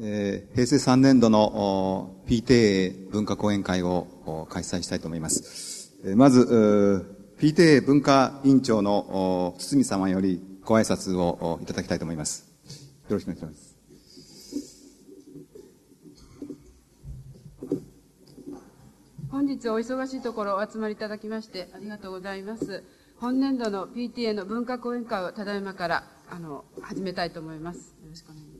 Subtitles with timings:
[0.00, 5.92] えー、平成3年度の PTA 文化講演会を開催したいと思います。
[6.04, 7.06] えー、まず、
[7.38, 12.50] PTA 文化委員長の堤様よりご挨拶をいただきたいと思います。
[13.08, 13.74] よろしくお願いします。
[19.30, 22.84] 本日お忙しいところお集まりいただきましてありがとうございます。
[23.16, 27.94] 本年度の PTA の文化講演会をただいまからあの始めたいと思います。
[28.02, 28.53] よろしくお願いします。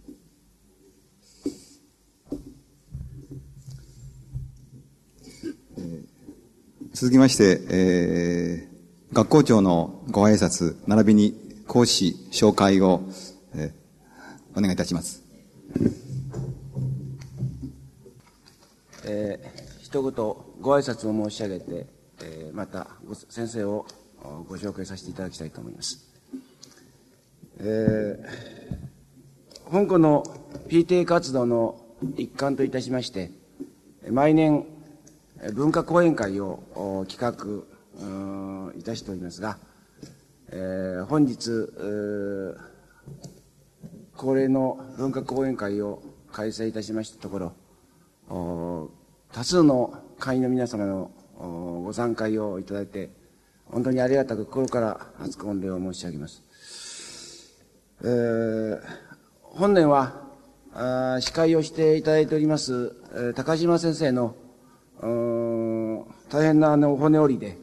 [6.94, 11.34] 続きまして、えー、学校長のご挨拶、並びに
[11.66, 13.02] 講師紹介を、
[13.52, 15.24] えー、お願いいたします。
[19.04, 20.12] えー、一言
[20.60, 21.88] ご挨拶を申し上げて、
[22.22, 22.86] えー、また
[23.28, 23.86] 先生を
[24.48, 25.98] ご紹介させていただきたいと思います。
[27.58, 30.22] えー、本校の
[30.68, 31.76] PTA 活動の
[32.16, 33.32] 一環といたしまして、
[34.08, 34.64] 毎年
[35.52, 39.58] 文化講演会を企画いたしておりますが、
[40.48, 41.68] えー、本日、
[44.16, 47.52] 恒例の文化講演会を開催いたしましたとこ
[48.28, 48.90] ろ、
[49.32, 51.10] 多数の会員の皆様の
[51.84, 53.10] ご参加をいただいて、
[53.66, 56.42] 本当にありがたく心から初婚礼を申し上げます。
[58.02, 58.80] えー、
[59.42, 60.22] 本年は
[60.72, 62.94] あ司会をしていただいております、
[63.34, 64.36] 高島先生の
[65.04, 67.58] 大変なあの骨折りで、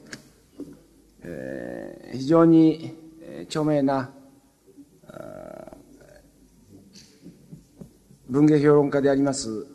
[1.23, 2.95] えー、非常に
[3.45, 4.11] 著名な
[8.29, 9.65] 文芸評論家であります、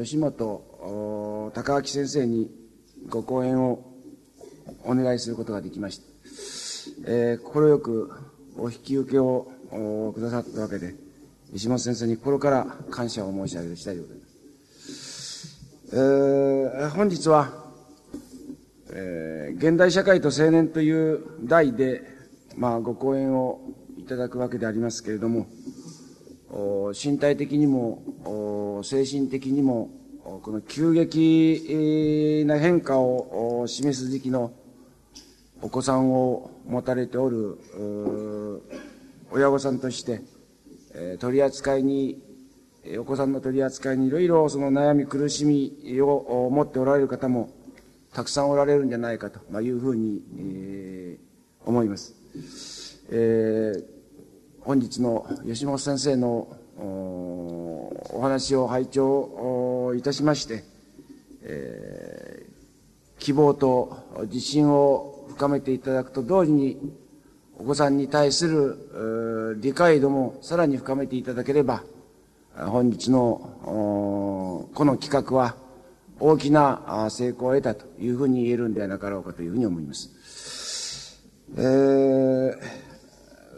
[0.00, 2.50] 吉本高明先生に
[3.08, 3.92] ご講演を
[4.84, 6.04] お願いすることができました。
[7.06, 8.10] えー、心よく
[8.56, 9.48] お引き受けを
[10.14, 10.94] くださったわけで、
[11.52, 14.25] 石本先生に心から感謝を申し上げる次第でございます。
[15.92, 17.48] えー、本日は、
[18.90, 22.02] えー、現代社会と青年という題で、
[22.56, 23.60] まあ、ご講演を
[23.96, 25.46] いただくわけでありますけれども、
[26.92, 29.90] 身体的にも、精神的にも、
[30.42, 34.52] この急激な変化を示す時期の
[35.62, 37.58] お子さんを持たれておる
[39.30, 40.20] 親御さんとして、
[41.20, 42.25] 取り扱いに
[42.98, 47.50] お子さんの取り扱いにいろいろその悩み苦しみを持っておられる方も
[48.12, 52.14] たくさんおられるんじゃないかというふうに、えー、思います。
[53.10, 53.84] えー、
[54.60, 56.48] 本日の吉本先生の
[56.78, 60.64] お話を拝聴いたしまして、
[61.42, 66.78] えー、希望と自信を深めていただくと同時に
[67.58, 71.82] お子さんに対する理解度もさらに深めていただければ
[72.58, 75.56] 本日のこの企画は
[76.18, 81.20] 大きな成功を得たというふうに言えるんではなかろうかというふうに思います。
[81.56, 82.58] えー、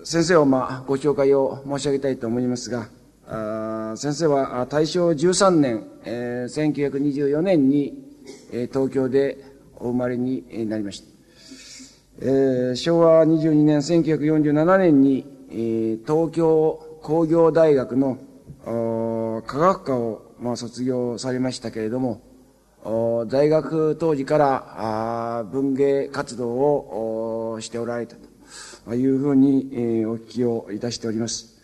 [0.05, 2.89] 先生をまあご紹介を申し上げたいと思いますが、
[3.29, 8.05] あ先生は大正13年、えー、1924年に、
[8.53, 9.39] えー、東京で
[9.77, 11.07] お生まれになりました。
[12.21, 18.19] えー、昭和22年1947年に、えー、東京工業大学の
[19.47, 22.21] 科学科を、まあ、卒業されましたけれども、
[23.29, 28.17] 大学当時から文芸活動をしておられた
[28.87, 31.57] というふうに、え、お聞きをいたしております。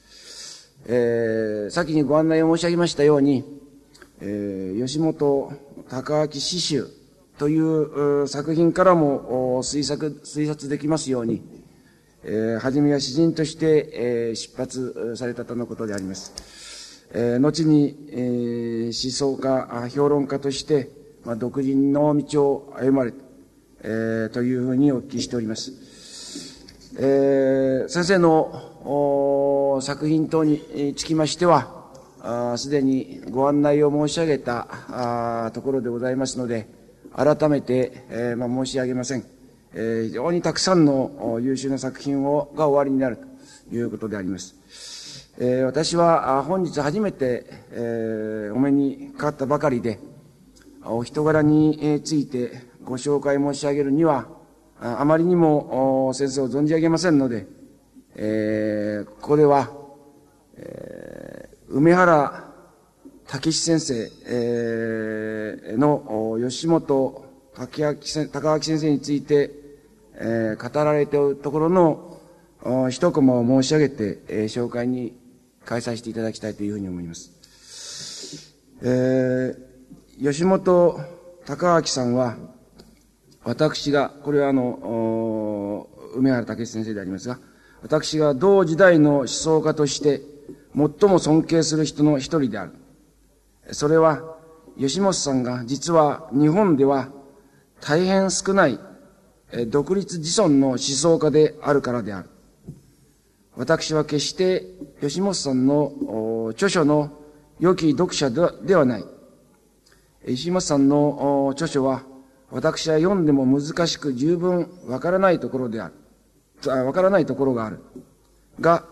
[0.86, 3.42] えー、先にご案内を申し上げましたように、
[4.20, 5.52] えー、吉本
[5.88, 6.86] 高明詩集
[7.38, 11.42] という作品からも推察推察できますように、
[12.22, 16.63] えー、初めは詩人として、え、出発されたとのことであります。
[17.16, 20.90] えー、後に、えー、思想家、評論家として、
[21.24, 23.18] まあ、独自の道を歩まれた、
[23.82, 25.72] えー、というふうにお聞きしております。
[26.98, 31.84] えー、先生の作品等につきましては、
[32.56, 36.66] すでにご案内を申し上げたところでございますので、
[37.14, 39.24] 改めて、えーまあ、申し上げません。
[39.72, 43.18] えー、非常にたくさんの優秀な作品をが終わりになる
[43.70, 44.56] ということであります。
[45.36, 49.98] えー、私は本日初めて、えー、お目にかかったばかりで、
[50.84, 54.28] お人柄についてご紹介申し上げるには、
[54.80, 57.46] あまりにも先生を存じ上げませんので、
[58.14, 59.72] えー、ここでは、
[60.56, 62.52] えー、梅原
[63.26, 67.24] 武史先生、えー、の吉本
[67.56, 69.50] 高明先生について、
[70.14, 72.20] えー、語られているところの
[72.90, 75.23] 一コマを申し上げて、えー、紹介に
[75.64, 78.54] 開催していただきたいというふうに思います。
[78.82, 81.00] えー、吉本
[81.46, 82.36] 隆明さんは、
[83.44, 87.38] 私が、これはあの、梅原武先生でありますが、
[87.82, 90.22] 私が同時代の思想家として
[90.74, 92.72] 最も尊敬する人の一人である。
[93.72, 94.34] それは、
[94.78, 97.08] 吉本さんが実は日本では
[97.80, 98.80] 大変少ない
[99.68, 102.30] 独立自尊の思想家であるからである。
[103.56, 104.64] 私は決して
[105.00, 107.12] 吉本さんの著書の
[107.60, 109.04] 良き読者ではない。
[110.26, 112.02] 石本さんの著書は
[112.50, 115.94] 私は読んでも難しく十分わからないところである。
[116.86, 117.80] わからないところがある。
[118.60, 118.84] が、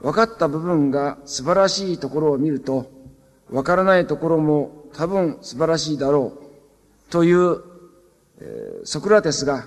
[0.00, 2.90] 分かった部分が素晴らしいところを見ると、
[3.50, 6.32] わからないところも多分素晴らしいだろ
[7.08, 7.10] う。
[7.10, 7.60] という、
[8.84, 9.66] ソクラテスが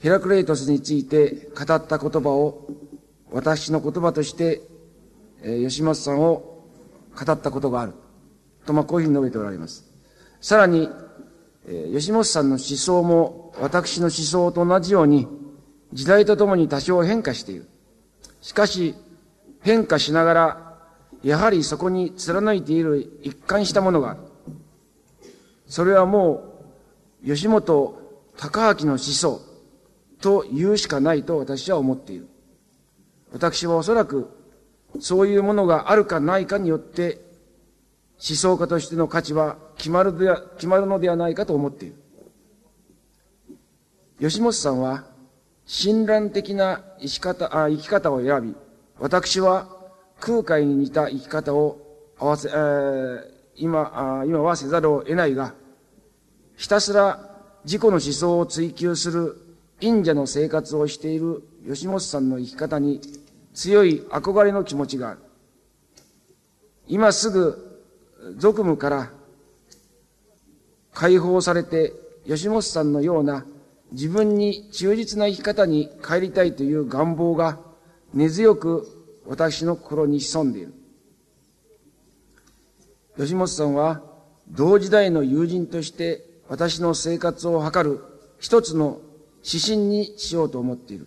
[0.00, 2.68] ヘラクレイトスについて語った言葉を
[3.32, 4.62] 私の言葉として、
[5.42, 6.64] えー、吉本さんを
[7.14, 7.94] 語ったことがある。
[8.66, 9.84] と、まあ、こういうふうに述べておられます。
[10.40, 10.88] さらに、
[11.66, 15.28] えー、吉本さんの思想も私の思想と同じように
[15.92, 17.68] 時代とともに多少変化している。
[18.40, 18.94] しかし、
[19.60, 20.78] 変化しながら、
[21.22, 24.20] やはりそこに貫いている一貫したものがある。
[25.66, 26.62] それはも
[27.22, 27.98] う、吉本
[28.36, 29.40] 隆明の思想
[30.20, 32.29] と言うしかないと私は思っている。
[33.32, 34.28] 私はおそらく、
[34.98, 37.20] そういうものがあるかないかによって、
[38.16, 41.94] 思想家としての価値は決まるで、決まるのではないかと思っている。
[44.20, 45.04] 吉本さんは、
[45.64, 48.54] 親鸞的な生き方あ生き方を選び、
[48.98, 49.68] 私は
[50.18, 51.80] 空海に似た生き方を
[52.18, 53.22] 合わせ、えー、
[53.56, 55.54] 今あ、今はせざるを得ないが、
[56.56, 57.30] ひたすら
[57.64, 59.36] 自己の思想を追求する
[59.80, 63.00] 忍者の生活をしている吉本さんの生き方に
[63.54, 65.20] 強い憧れの気持ちがある。
[66.86, 67.80] 今すぐ
[68.36, 69.10] 俗務から
[70.92, 71.92] 解放されて
[72.26, 73.44] 吉本さんのような
[73.92, 77.58] 自分に忠実な生き方に帰りたいという願望が
[78.12, 78.86] 根強く
[79.26, 80.74] 私の心に潜んでいる。
[83.16, 84.02] 吉本さんは
[84.48, 88.00] 同時代の友人として私の生活を図る
[88.38, 89.00] 一つの
[89.44, 91.06] 指針にしようと思っている。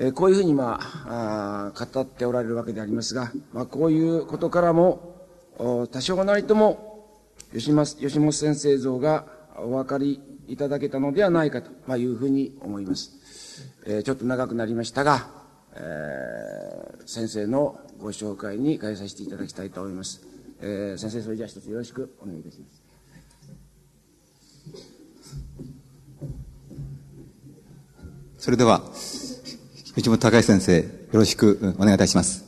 [0.00, 5.26] えこういうふうにまあ語っておられるわけでありますが、まあ、こういうことからも、
[5.58, 7.10] 多少なりとも
[7.52, 13.12] 吉吉本先生像がお分かりいただけたのではないかと、まあ、いうふうに思います。
[13.86, 15.28] えー、ちょっと長くなりましたが、
[15.74, 20.22] えー、先生のご紹介に変えさせていただきたいと思います。
[20.60, 22.82] えー、先生、それじゃあ一つよろしくお願いいたします。
[28.38, 28.82] それでは、
[29.98, 32.44] 内本隆先生、よろしくお願いいたします。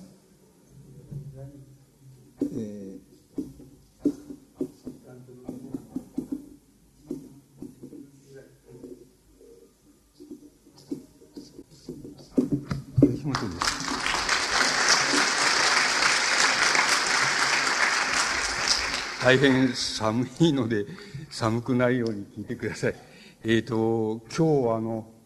[19.25, 20.87] 大変寒いので、
[21.31, 22.95] 寒くないように聞いてください。
[23.43, 25.20] えっ、ー、と、今日あの、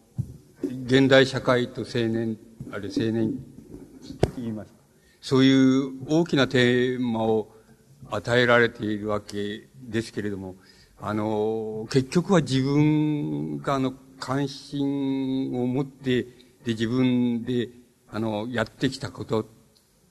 [0.85, 2.37] 現代社会と青年、
[2.71, 3.33] あれ青年、
[4.37, 4.77] 言いますか？
[5.19, 7.55] そういう大きなテーマを
[8.11, 10.57] 与えられているわけですけれども、
[11.01, 17.69] あの、結局は自分があの、関心を持って、で、自分で、
[18.07, 19.49] あの、やってきたこと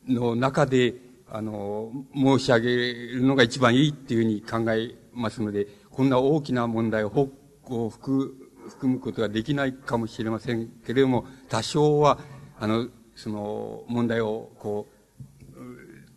[0.09, 0.95] の中で、
[1.31, 7.29] あの、申し上げるのが一番いいっていうふうに考えますので、こんな大きな問題を、
[7.67, 8.35] を含
[8.69, 12.19] 含むことができないかもしれませんけれども、多少は、
[12.59, 14.95] あの、その問題をこう、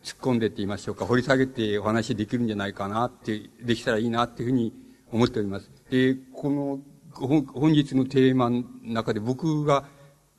[0.03, 4.73] 突っ込んでって言いましょうか、掘り下げてお話できるんじゃないかなって、できたらいいなっていうふうに
[5.11, 5.69] 思っております。
[5.89, 6.79] で、この、
[7.11, 9.85] 本日のテーマの中で僕が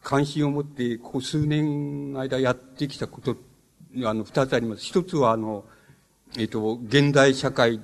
[0.02, 3.36] 関心を持って、ここ数年の間やってきたこと、
[4.04, 4.82] あの、二つあります。
[4.82, 5.64] 一つは、あの、
[6.38, 7.80] えっ、と、現代社会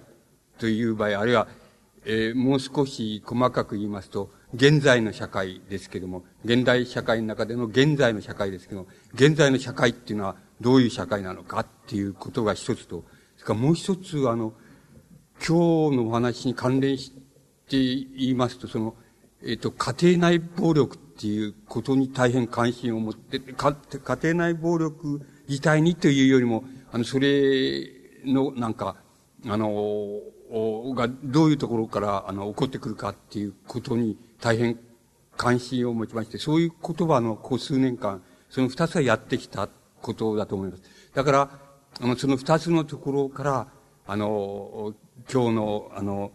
[0.59, 1.49] という場合、あるいは、
[2.07, 13.05] えー、もう少し細かく言いますと、現在の社会ですけども、現代社会の中での現在の社会ですけども、現在の社会っていうのはどういう社会なのかっていうことが一つと、
[13.37, 14.53] それからもう一つ、あの、
[15.47, 18.95] 今日のお話に関連して言いますと、その、
[19.43, 23.77] えっ、ー、と、家庭内暴力っていうことに大変関心を持って、家
[24.23, 27.91] 庭内暴力自体にというよりも、あの、それ
[28.25, 28.97] の、なんか、
[29.47, 30.21] あの、
[30.95, 34.79] がどういうところから、あの、起こってくるかっていうことに大変
[35.37, 39.69] 関心を持ちまして、そういう言葉のこう数年間、その二つはやってきた
[40.01, 40.83] ことだと思います。
[41.15, 41.51] だから、
[42.01, 43.67] あの、その二つのところから、
[44.07, 44.95] あの、
[45.33, 46.33] 今日の、あの、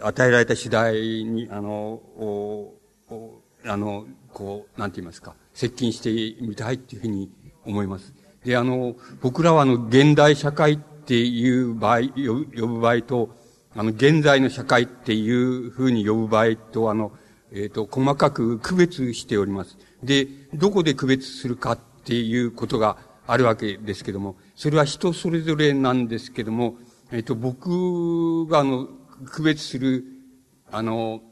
[0.00, 1.70] 与えられた次第に、あの、
[2.16, 2.74] お
[3.10, 7.30] おあの、こう、なんて言いますか、接近してみたいっていうふうに
[7.64, 8.12] 思います。
[8.44, 13.30] で、あの、僕らはあの、現代社会っていう場合、呼ぶ場合と、
[13.74, 17.12] あの、現在の社会っていうふうに呼ぶ場合と、あの、
[17.52, 19.78] えっ、ー、と、細かく区別しております。
[20.02, 26.76] で、どこで区別するかっていうことがあるわけですけども、それは人それぞれなんですけども、
[27.10, 28.88] えっ、ー、と、僕があの、
[29.26, 30.04] 区別する、
[30.70, 31.22] あの、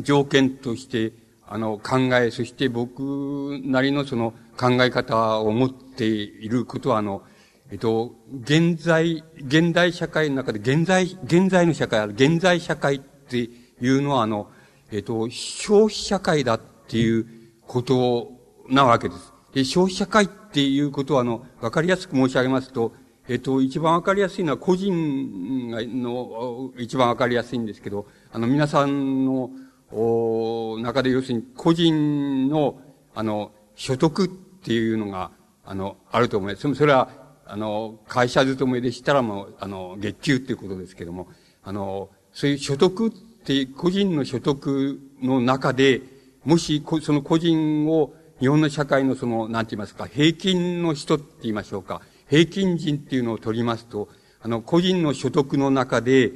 [0.00, 1.12] 条件として、
[1.46, 7.22] あの、考え、そして僕なりのその考え方を持っていることは、あの、
[7.70, 13.50] えっと、現在、現代社会の中で、現在、現在の社会、現在社会ってい
[13.90, 14.50] うのは、あの、
[14.90, 17.26] えっと、消費社会だっていう
[17.66, 18.32] こと
[18.70, 19.34] なわけです。
[19.52, 22.94] で、消費社会っていうことは、あの、わかりやすく申し上げますと、
[23.28, 29.50] えっと、一番わかりやすいのは個人の一番わかりやすいんですけど、あの、皆さんの、
[29.90, 32.80] お中で要するに個人の、
[33.14, 35.30] あの、所得っていうのが、
[35.64, 36.74] あの、あると思います。
[36.74, 41.28] それは、あの、会社勤めでしたらもう、あの、月給っていうことですけども、
[41.64, 46.02] あの、そういう所得って、個人の所得の中で、
[46.44, 54.08] もし、その個人を日本の社会のその、なんて言いますか、平均の人って言いましょうか、平均人っていうのを取りますと、
[54.40, 56.32] あの、個人の所得の中で、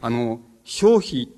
[0.00, 1.30] あの、消費、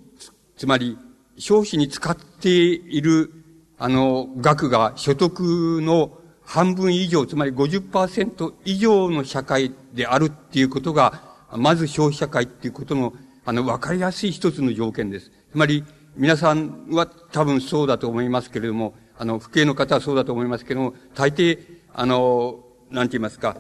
[0.57, 0.99] つまり、
[1.37, 3.33] 消費に使っている、
[3.79, 6.18] あの、額が所得の
[6.49, 11.21] 半分以上、つまり50%以上の社会であるっていうことが、
[11.53, 13.13] まず消費社会っていうことの、
[13.45, 15.31] あの、わかりやすい一つの条件です。
[15.53, 15.85] つまり、
[16.17, 21.59] 皆さんは多分そうだと思いますけれども、あの、不敬の方はそうだと思いますけれども、大抵、
[21.93, 23.59] あの、なんて言いますか、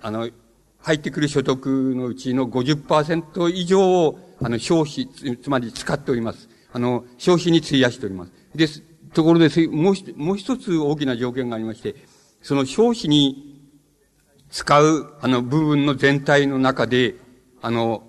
[0.00, 0.30] あの、
[0.78, 1.66] 入ってくる所得
[1.96, 6.48] のうちの50%以上を、あの、消費、つまり使っております。
[6.72, 8.32] あの、消費に費やしております。
[8.54, 8.84] です。
[9.14, 11.94] ところで、もうもう一つ大きな条件がありまして、
[12.42, 13.54] その消費に
[14.50, 17.14] 使う、あの、部分の全体の中で、
[17.62, 18.04] あの、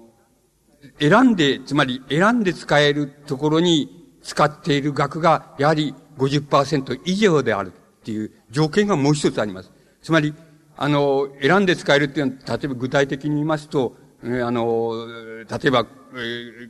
[0.99, 7.71] 選んで、つまり選んで使えるところに使っている額が、やはり50%以上であるっ
[8.03, 9.71] ていう条件がもう一つあります。
[10.01, 10.33] つまり、
[10.77, 15.07] あの、選んで使えるっていうのは、例えば具体的に言いますと、あの、
[15.49, 15.85] 例えば、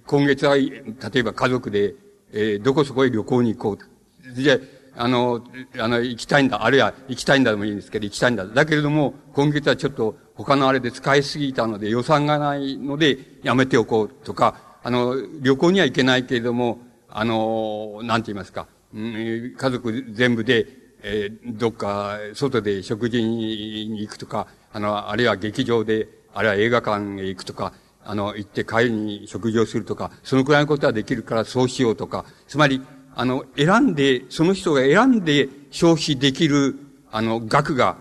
[0.05, 0.81] 今月は、例
[1.15, 1.95] えば家族で、
[2.31, 3.94] えー、どこそこへ旅行に行こうと。
[4.33, 4.61] で、
[4.97, 5.43] あの、
[5.77, 8.45] あの、行きたいんだ、あるいは行きたいんだでもいいんですけど、行きたいんだ。
[8.45, 16.79] だけれども、今月はちょっと他のあれで使いすぎたので予算がないのでやめておこうとか、あの、旅行には行けないけれども、
[17.09, 20.67] あの、なんて言いますか、うん、家族全部で、
[21.01, 32.81] えー、どっか外で食事に行くとか、あの、あるいは劇場で、あるいは映画館へ行くとか、あの、行って帰りに食事をするとか、そのくらいのことはできるからそうしようとか、つまり、
[33.15, 36.75] あの、選んで、その人が選んで消費できる、
[37.11, 37.97] あの、額が、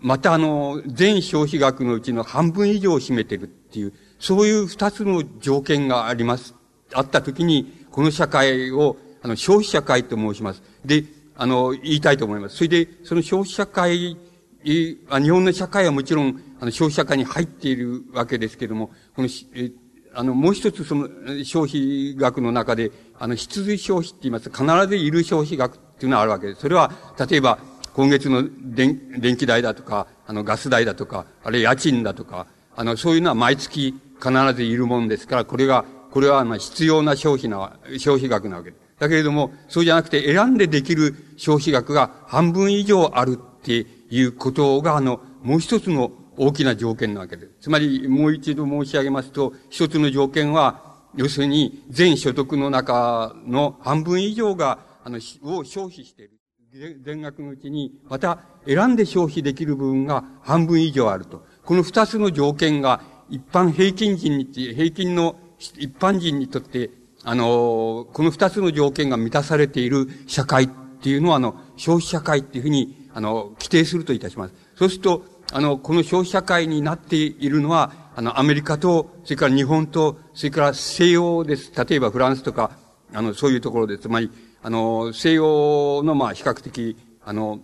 [0.00, 6.54] またあの、全消費額のうちの半分以上を占めてるっていう、そういう二つの条件があります。
[6.94, 10.62] あったときに、この社会を、あの、消費社会と申します。
[10.84, 11.04] で、
[11.36, 12.56] あの、言いたいと思います。
[12.56, 14.16] それで、その消費社会、
[14.64, 19.72] 日本の社会はもちろん、あの、消費社会に入っているわけですけれども、この、え
[20.14, 21.08] あの、もう一つその、
[21.44, 26.60] 消費額の中で、あの、必需消費って言います必ずいる消費額っていうのはあるわけです。
[26.60, 26.92] それは、
[27.28, 27.58] 例えば、
[27.94, 38.82] 今月の電電気代だとか、あの、ガス代だとか、あるいは家賃だとか、あの、そういうのは毎月必ずいるもんですから、これが、これは、あ、必要な消費な、消費額なわけです。
[38.98, 47.52] だけれども、そうじゃなくて選んでできる消費額が半分以上あるっていうことが、あの、もう一つの大きな条件なわけです。
[47.62, 56.32] つまり、もう一度申し上げますと、一つの条件は、要するに、全所得の中の半分以上が、あの、を消費している。
[57.04, 61.44] 全額のうちに、また、選んで消費できる部分が半分以上あると。
[61.64, 66.90] この二つの条件が、一般平均人に、平均の一般人にとって、
[67.24, 70.68] あの、この二つの条件が満たされている社会っ
[71.02, 74.54] ていうのは、あの、消費社会っていうふうに、あの、規定するといたします。
[74.76, 81.72] そうすると、あの、この消費社会になっているのは、あの、アメリカと、それから日本と、それから西洋です。
[81.76, 82.70] 例えばフランスとか、
[83.12, 83.98] あの、そういうところで。
[83.98, 84.30] つまり、
[84.62, 87.60] あの、西洋の、まあ、比較的、あの、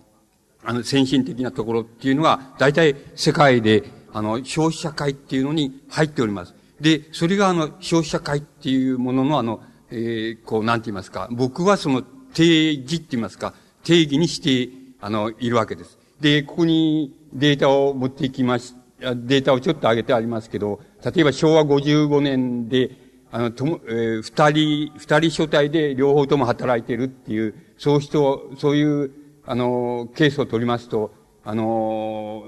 [0.64, 6.54] あの、先進的なところっていうのは、大体世界で、あの、消費社会っていうのに入っております。
[6.80, 12.02] で、それがあの、消費社会っていうもののあの、えー、こう、なんて言いますか、僕はその
[12.34, 15.98] 定義って言いますか、定義にして、あの、いるわけです。
[16.20, 22.90] で、ここにデータを持ってきましデータをちょっと上げてありますけど、例えば昭和55年で、
[23.30, 29.12] あの、とも、えー、二人、二人所帯で両方とも働いてるっていう、そう人、そういう、
[29.44, 31.12] あの、ケースを取りますと、
[31.44, 32.44] あの、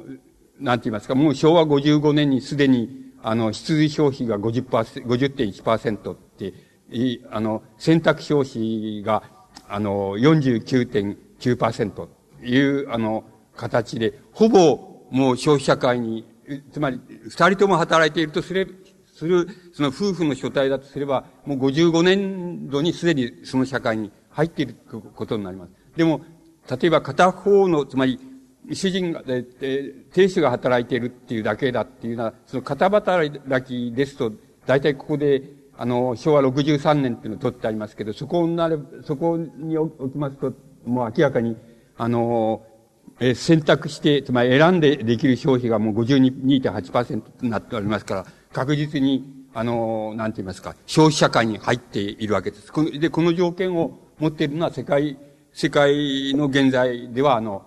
[0.58, 6.54] なんて言いますか、もう昭和55年にすでに、あの、必需消費が50%、50.1%って、
[7.30, 9.22] あの、選択消費が、
[9.68, 12.08] あの、49.9%と
[12.42, 13.24] いう、あの、
[13.56, 16.24] 形で、ほぼもう消費社会に、
[16.72, 18.66] つまり、二人とも働いているとすれ、
[19.12, 24.76] する、その夫婦の所帯だとすれば、もう55年度にすでにその社会に入っている
[25.14, 25.72] ことになります。
[25.94, 26.22] でも、
[26.70, 28.18] 例えば片方の、つまり、
[28.72, 29.42] 主人が、え、
[30.10, 34.32] 亭主が働いているっていうだけだっていうのは、その片働きですと、
[34.64, 35.42] 大体ここで、
[35.76, 40.54] あの、昭和63年っていうのを取ってありますけど、そこになれ、そこに置きますと、
[40.86, 41.58] もう明らかに、
[41.98, 42.62] あの、
[43.20, 52.72] え選択して、つまり選んでできる消費がもう52.8%になっておりますから、確実に、あの、なんて言いますか、消費社会に入っているわけです。
[52.98, 55.18] で、この条件を持っているのは世界、
[55.52, 57.66] 世界の現在では、あの、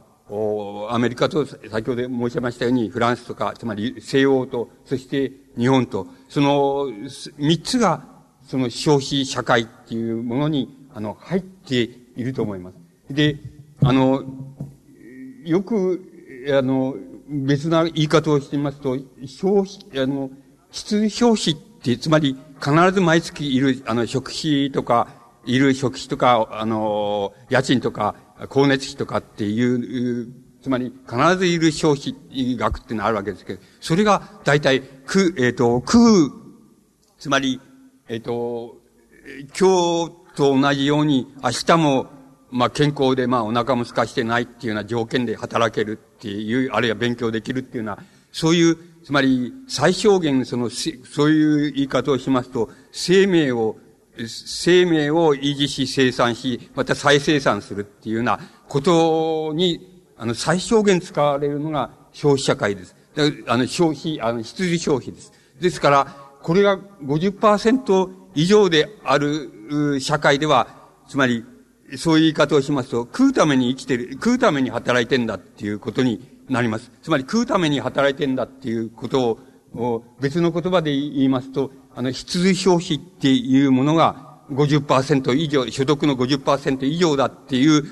[0.89, 6.88] アメリカと先ほど申しましたように、フランスとか、つまり西欧と、そして日本と、その
[7.38, 8.03] 三つが、
[8.48, 11.75] その消費社会っていうものに、あの、入って
[12.15, 13.13] いると思います。
[13.13, 13.38] で、
[13.83, 14.24] あの、
[15.43, 16.01] よく、
[16.51, 16.95] あの、
[17.29, 20.29] 別な言い方をしてみますと、消費、あの、
[20.71, 25.07] 必需消費って、つまり必ず毎月いる、あの、食費とか、
[25.45, 28.15] いる食費とか、あの、家賃とか、
[28.50, 32.15] 光熱費とかっていう、つまり必ずいる消費
[32.57, 36.00] 額っていうのがあるわけですけど、それが大体、く、えっ、ー、と、空、
[37.17, 37.59] つまり、
[38.07, 38.77] えっ、ー、と、
[39.57, 42.07] 今日と同じように明日も
[42.53, 53.77] まあ健康でまあお腹も空かしてないっていうような条件で働けるっていう、あるいは勉強できるっていうような、そういう、つまり最小限その、そういう言い方をしますと、生命を、
[54.27, 62.95] 生命を維持し生産し、また再生産するっていうようなことに、あの、最小限使われるのが消費社会です。
[63.47, 65.34] あの、消費、あの、必需消費です。
[65.60, 66.06] ですから、
[66.43, 70.67] これが50%以上である社会では、
[71.08, 71.43] つまり
[71.97, 76.91] そういう言い方をしますと、食うために生きてる、食うために働いてんだっていうことになります。
[77.01, 79.39] つまり食うために働いてんだっていうこと
[79.75, 87.84] を、別の言葉で言いますと、あの、必需消費っていうものが50%以上、所得の50%以上だっていう、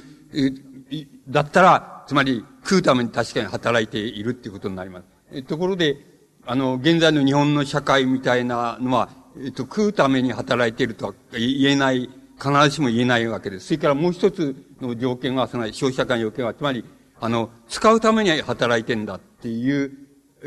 [1.28, 5.44] だったら、つまり食うために確かに働いているっていうことになります。
[5.44, 5.98] ところで、
[6.46, 12.10] あの、現在の日本の社会みたいなのは、えっと、食うために働いているとは言えない
[12.42, 13.68] 必ずしも言えないわけです。
[13.68, 16.84] それからもう一つの条件は、その消費者間要件は、つまり、
[17.20, 19.92] あの、使うために働いてんだっていう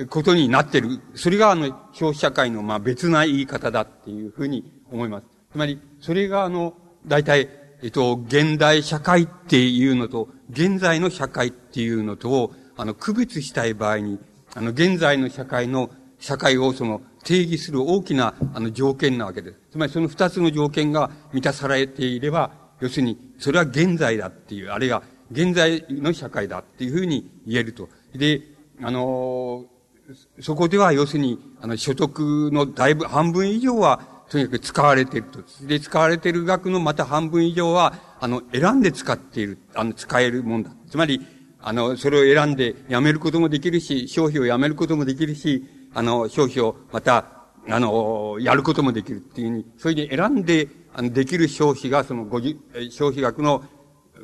[0.09, 1.01] ことになってる。
[1.15, 5.27] それがあの、消費社会のまあ別な言い方だっていうふうに思います。
[5.53, 6.75] つまり、それがあの、
[7.07, 7.49] 大体、
[7.83, 14.19] えっと、現代社会っていうのと、現在の社会っていうのとを、あの、区別したい場合に、
[14.55, 19.59] あの、現在の社会の、社会をその、定義する大きな、あの、条件なわけです。
[19.73, 27.89] つまりその二つの条件が満たされていれば、要するに、それは現在だっていう、あるいは現在の社会だっていうふうに言えると。
[28.15, 28.43] で、
[28.83, 29.65] あの
[30.41, 35.67] そこでは要するに、あの、所得のだいぶ半分以上は、とにかく使われていると。
[35.67, 40.71] で、使われている額のまた半分以上は、あの、選んで使っている、あの、使えるもんだ。
[40.91, 41.25] つまり、
[41.61, 47.27] あの、それを選んでやめることもできるし、消費をやめることもできるし、あの、消費をまた、
[47.69, 53.65] あの、やることもできるっていうふうに、それで選んで、あの、できる消費がその50、消費額の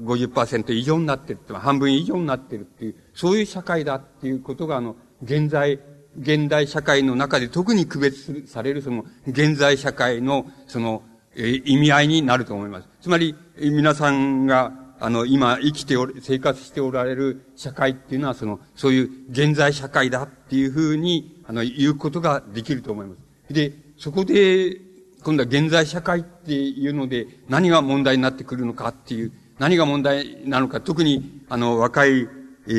[0.02, 5.80] 50%以上になってるって、半分以上になってるっていう、そういう社会だっていうことが、あの、現在、
[6.18, 11.02] 現代社会の中で特に区別されるその、現在社会の、その、
[11.36, 12.88] え意味合いになると思います。
[13.00, 23.16] つまり、皆さんが、あの、今生きてお生活しておられる社会っていうのは、その、そういう現在社会だっていうふうに、あの、言うことができると思いま
[23.48, 23.52] す。
[23.52, 24.76] で、そこで、
[25.24, 32.28] 今度は現在社会っていうので、何が問題になってくるのかっていう、何が問題なのか、特に、あの、若い、え
[32.68, 32.72] え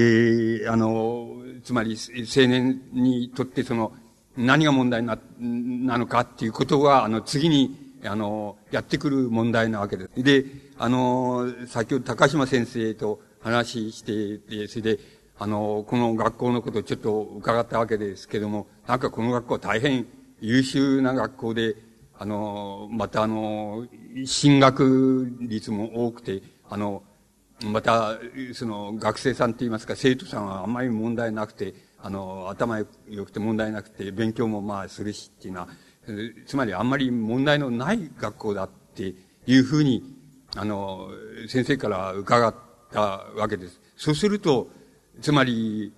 [0.65, 1.97] ー、あの、つまり、
[2.33, 3.91] 青年にとってその、
[4.37, 10.23] 何が問題な、なのかっていうことが、あの、次に、あの、やってくる問題なわけです。
[10.23, 10.45] で、
[10.77, 14.99] あの、先ほど高島先生と話してて、それで、
[15.41, 20.05] あの、この学校のことをちょっと伺ったわけですけども、なんかこの学校大変
[20.39, 21.77] 優秀な学校で、
[22.15, 23.87] あの、またあの、
[24.23, 27.01] 進学率も多くて、あの、
[27.63, 28.19] また、
[28.53, 32.77] その、学生さんって言いますか、生徒さんはあんまり問題なくて、あの、頭
[33.09, 35.69] 良くて問題なくて、勉強もまあするしっていうのは、
[36.45, 39.15] つまりあんまり問題のない学校だって
[39.47, 40.03] いうふうに、
[40.55, 41.07] あの、
[41.47, 42.53] 先生から伺っ
[42.91, 43.01] た
[43.35, 43.81] わけです。
[43.97, 44.69] そうすると、
[45.21, 45.93] つまり、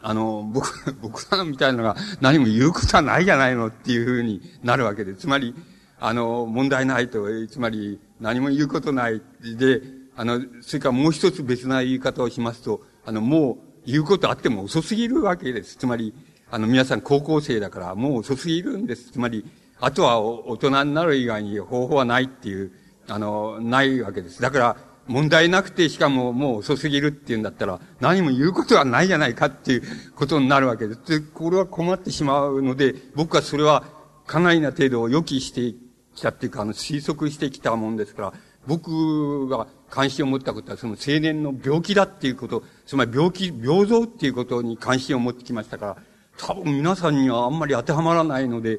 [0.00, 0.68] あの、僕、
[1.00, 5.14] 僕らみたいなのが何も言うことはないじゃないのっていうふうになるわけで。
[5.14, 5.54] つまり、
[6.00, 9.20] あの、問題ないと、つまり何も言うことない。
[9.56, 9.82] で、
[10.16, 15.76] あの、それからもう一つ別な言い方をしますと、あの、もう言うことあっても遅すぎるわけです。
[15.76, 16.14] つまり、
[16.50, 19.10] あの、皆さん高校生だからもう遅すぎるんです。
[19.12, 19.44] つまり、
[19.80, 22.72] あとは大人になる以外に方法はないっていう、
[23.08, 24.40] あの、ないわけです。
[24.40, 24.76] だから、
[25.08, 29.82] 問題なくて、しかももう遅すぎるっていうんだったら、何も言うことはないじゃないかっていう
[30.14, 31.20] ことになるわけです。
[31.20, 33.84] で、これは困ってしまうので、僕はそれは
[34.26, 35.74] かなりな程度を予期して
[36.14, 38.32] きたっていうか、あの、推測してきたもんですから、
[38.66, 45.96] 僕が関心を持ったことは、その青年の病気だっていうこと、つまり病気、病状っていうことに関心を持ってきましたから、
[46.36, 48.78] 多分皆さんにはあんまり当てはまらないので、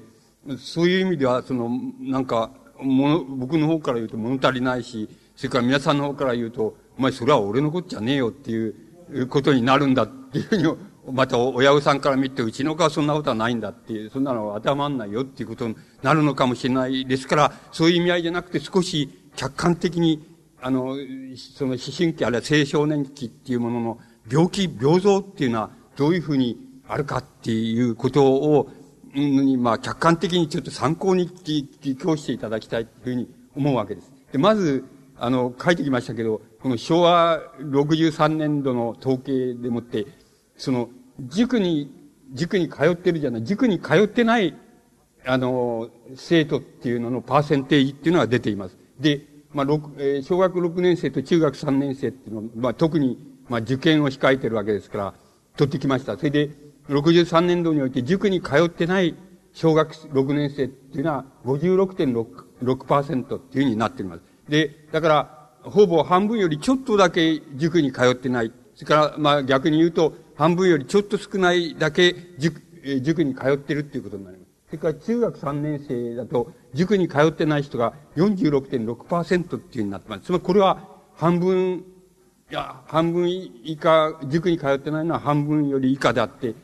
[0.58, 8.76] そういう意味では、その、なんか、もの、僕の方から言うと物足りないし、それから皆さんの方から言うと、お前それは俺のことじゃねえよっていう
[9.28, 10.66] ことになるんだっていうふうに、
[11.14, 20.28] また親御さんから見て、うちの子はそんなことはないんだっていう、そんなのは当てはまんないよっていうことになるのかもしれないですから、そういう意味合いじゃなくて少し客観的に、
[20.62, 20.98] あの、
[21.58, 24.00] その思春期あるいは青少年期っていうものの
[24.30, 28.70] 病気、病状っていうのはどういうふうにあるかっていうことを、
[29.58, 31.30] まあ、客観的にちょっと参考に
[31.98, 34.12] 教していただきたいというふうに思うわけです。
[34.34, 34.84] で、まず、
[35.20, 40.06] あの、書いてきましたけど、この昭和63年度の統計でもって、
[40.56, 41.94] その、塾に、
[42.34, 44.56] 塾に通ってるじゃない、塾に通ってない、
[45.26, 48.78] あの、生徒っていうののパーセンテージっていうのが出ています。
[49.00, 53.18] で、まあ、六えー、小学6年生と中学3年生っていうのは、まあ、特に、
[53.50, 55.14] まあ、受験を控えてるわけですから、
[55.58, 56.18] 取ってきました。
[56.18, 56.52] それで、
[56.88, 59.16] 63年度において塾に通ってない
[59.54, 64.22] 小学6年生っていうのは56.6%っていうふうになっています。
[64.50, 68.52] で、だから、ほぼ半分よりちょっとだけ塾に通ってない。
[68.76, 72.62] それから、まあ逆に言うと、半分よりちょっと少ないだけ塾、
[73.02, 74.50] 塾に通ってるっていうことになります。
[74.68, 80.22] それから中学3年生だと、塾に通ってない人が46.6%っていうふうになってます。
[80.24, 81.84] つまりこれは半分、
[82.52, 86.56] いや、半分以下、塾に通ってないのは半分より以下であって、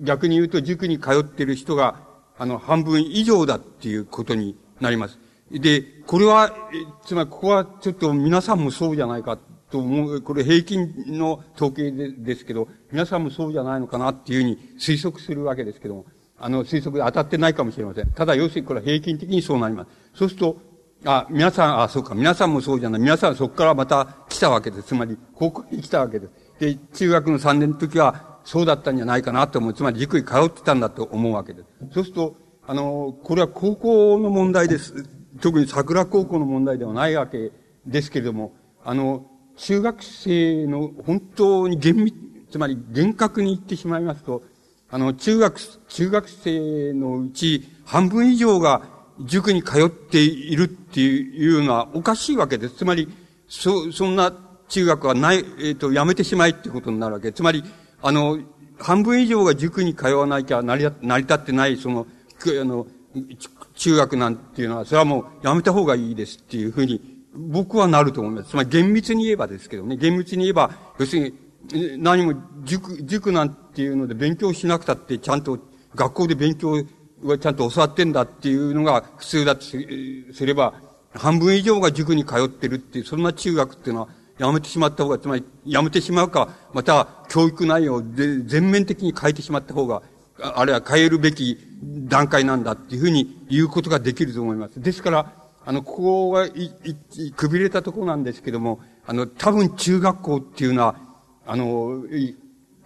[0.00, 2.00] 逆に言うと塾に通ってる人が、
[2.38, 5.18] あの、半分以上だっていうことになります。
[5.50, 6.52] で、これは、
[7.04, 9.38] つまりここはちょっと皆さんもそうじゃないか
[9.70, 16.06] と思う、これ平均の統計でですけど、皆さんもそうじゃないのかなっていうふうに推測するわけですけども、
[16.38, 18.10] あの推測で当たってないかもしれません。
[18.12, 19.90] ただ要するにこれは平均的にそうなります。
[20.14, 20.56] そうすると、
[21.04, 23.00] あ、皆さん、あ、そうか、皆さんもそうじゃない。
[23.00, 24.88] 皆さんそこからまた来たわけです。
[24.88, 26.32] つまり、高校に来たわけです。
[26.58, 29.74] で、中学の3年の時は、そうだったんじゃないかなと思う。
[29.74, 31.68] つまり、塾に通ってたんだと思うわけです。
[31.92, 35.06] そうすると、あの、これは高校の問題です。
[35.40, 37.50] 特に桜高校の問題ではないわけ
[37.86, 42.14] ですけれども、あの、中学生の本当に厳密、
[42.50, 44.42] つまり厳格に言ってしまいますと、
[44.90, 48.82] あの、中学、中学生のうち半分以上が
[49.20, 52.76] 塾に通っているっていうのはおかしいわけです。
[52.76, 53.08] つまり、
[53.48, 54.32] そ、そんな
[54.68, 57.38] 中学はない、えっ、ー、と、やめてしまいってことになるわけです。
[57.38, 57.64] つまり、
[58.02, 58.38] あの、
[58.78, 62.06] 半分以上が塾に通わなきゃ成り成り立ってない、その、
[62.60, 62.86] あの、
[63.74, 67.00] 中学なんていうのは、それはもうやめた方がいいですっていうふうに、
[67.36, 68.50] 僕はなると思います。
[68.50, 71.34] つまり厳密に言えばですけどね、厳密に言えば、要する
[71.72, 75.58] に、何も塾、塾なんていうので勉強しなくたって、ちゃんと
[75.94, 76.82] 学校で勉強
[77.22, 80.74] はちゃんと教わってんだっていうのが普通だとすれば、
[81.14, 90.02] 半分以上が塾に通ってるっていう、そんな中学っていうのは、やめてしまった方が、つまり、やめてしまうか、また、教育内容で全面的に変えてしまった方が、
[90.40, 94.80] あるいは変えるべき段階なんだっていうふうに言うことができると思います。
[94.80, 95.32] ですから、
[95.64, 96.72] あの、ここがい、
[97.16, 100.96] い、くびれたところなんですけども、あの、多分中学校っていうのは、
[101.46, 102.36] あの、い、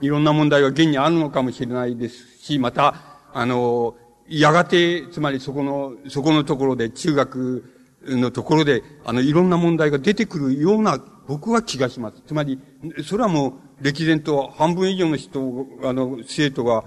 [0.00, 2.94] いろんな問題が現にあるのかもしれないですし、また、
[3.32, 3.96] あの、
[4.28, 7.64] やがて、つまりそこの、そこのところで、中学
[8.06, 12.22] のところで、あの、いろんな問題が出てくるような、僕は気がします。
[12.26, 12.60] つまり、
[13.04, 16.84] それはもう、歴然と半分以上の人、あの、生徒が、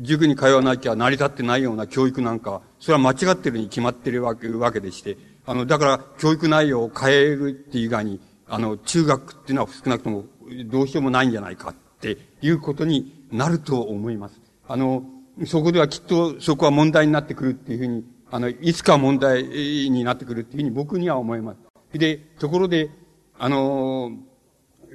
[0.00, 10.24] 塾に通わなきゃ成り立ってないような教育なんか、それは間違ってるに決まってるわけわけでして、あの、だから、教育内容を変えるっていう以外に、あの、中学っていうのは少なくとも
[10.66, 14.40] どうしようもないんじゃないかっていうことになると思います。
[14.68, 15.04] あの、
[15.46, 21.98] そこではきっとそこは問題になってくるっていうふうに、あの、いつか問題になってくるっていうふうに僕には思います。
[21.98, 22.90] で、ところで、
[23.38, 24.12] あの、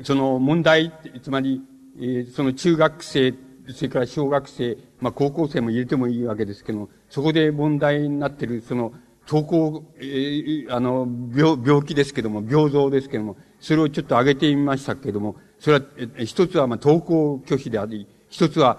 [0.03, 1.62] その問題、つまり、
[1.99, 3.34] え、その中学生
[3.73, 8.93] それから小学生、まあ高校生も入れてもいいわけですけども、そこで問題になっている、その、
[9.27, 15.86] 登校、えー、あの、病、病気ですけども、病状ですけども、それをちょっと挙げてみましたけども、それは、
[16.23, 18.77] 一つは、まあ、登校拒否であり、一つは、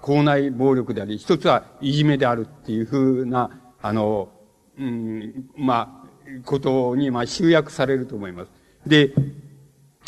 [0.00, 4.28] 校内暴力であり、一つはいじめであるっていうふうな、あの、
[4.78, 6.10] うん、まあ、
[6.44, 8.50] ことに、まあ、集約されると思います。
[8.86, 9.14] で、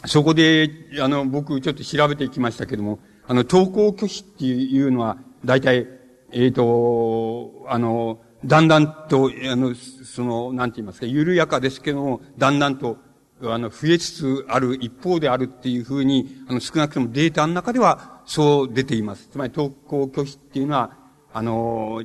[0.05, 5.89] そこで、あの、僕ちょっと調べてきましたけども、あの、登校拒否っていうのは、大体、
[6.31, 12.97] えっ、ー、と、あの、だんだんと、あの、その、なんて言いますか、緩やかですけども、だんだんと、
[13.43, 19.29] あの、増えつつある一方であるっていうふうに、あの、少なくともデータの中では、そう出ています。
[19.29, 20.97] つまり、登校拒否っていうのは、
[21.33, 22.03] あの、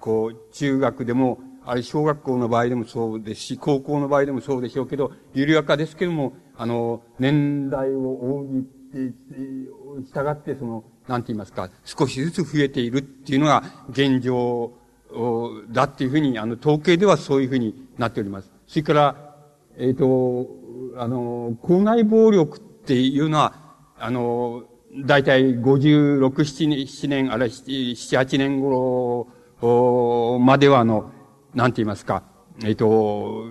[0.00, 8.46] こう、中学でも、あれ、小学校の場合でもそうですし、高校の場合でもそうでしょうけど、緩やかですけども、あの、年代を大
[8.92, 9.14] きて、
[10.12, 14.72] 従って、その、なんて言いますか、少しずつ増えているっていうのが現状
[15.70, 18.50] だっていうふうに、あの、統計ではそういうふうになっております。
[18.66, 19.36] それから、
[19.76, 20.48] えっ、ー、と、
[20.98, 23.54] あの、校内暴力っていうのは、
[23.98, 24.64] あの、
[25.04, 29.28] だいたい56、7年、あるいは7、8年頃
[30.40, 31.12] までは、あの、
[31.54, 32.22] なんて言いますか、
[32.64, 33.44] えっ、ー、と、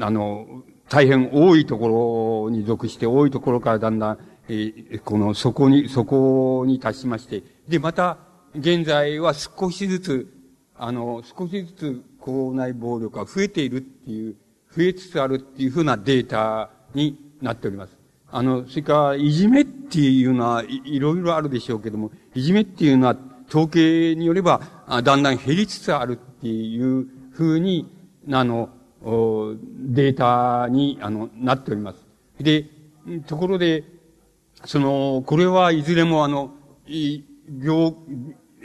[0.00, 8.18] あの、大変多いところに属して、多いところからだんだん、えー、この、そこに、そこに達しまして、で、また、
[8.54, 10.34] 現在は少しずつ、
[10.76, 14.36] あの、少しずつ校内暴力が増えているっていう、
[14.74, 17.96] 増えつつあるっていうふうなデータになっております。
[18.30, 23.16] あの、それから、いじめっていうのは、いいろいろあるでしょうけども、いじめっていうのは、
[23.48, 24.60] 統計によれば、
[25.02, 27.86] だんだん減りつつあるっていうふうに、
[28.30, 28.70] あの、
[29.02, 32.06] データに、あの、なっております。
[32.40, 32.66] で、
[33.26, 33.97] ところで、
[34.64, 36.52] その、これはいずれもあの、
[36.86, 37.22] い
[37.62, 37.94] 病、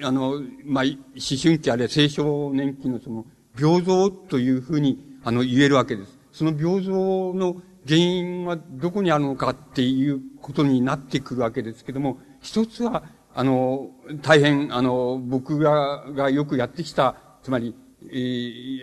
[0.02, 0.96] あの、まあ、思
[1.42, 3.26] 春期あるいは青少年期のその、
[3.60, 6.18] 病像というふうに、あの、言えるわけです。
[6.32, 13.04] その病像の原因はどこにあるのかっていうことになってくるわけですけども、一つは、
[13.36, 13.90] あの、
[14.22, 17.76] 大変、あの、僕が、がよくやってきた、つまり、
[18.10, 18.16] え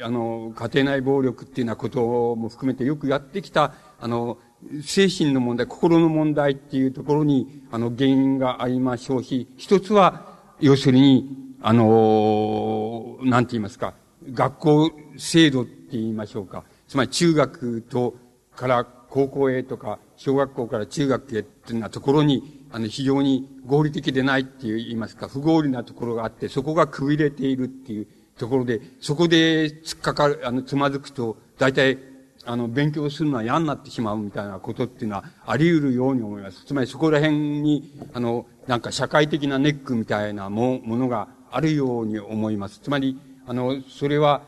[0.02, 4.38] ー、あの、家庭内暴力っていうようなことも含めてよくやってきた、あの、
[4.82, 13.94] 精神の問題、心の問題っていうところに、あの、原因がありましょうし、一つは、要するに、あの、なんて言いますか、
[14.32, 16.64] 学校制度って言いましょうか。
[16.88, 18.14] つまり中学と、
[18.54, 28.06] から高校へとか、小学校から中学へっていうようなところに、あの、非常に合理的でないって言いますか、不合理なところがあって、そこがくびれているっていう
[28.38, 31.98] ところで、そこで突っかかる、あの、つまずくと、大体、
[32.44, 36.64] あの、勉強するのは嫌になってしまうみたいなことっていうのはあり得るように思います。
[36.64, 42.80] つまりそこら辺に、あの、なんか社会的なネックみたいなもものがあるように思います。
[42.80, 44.42] つまり、あの、それは、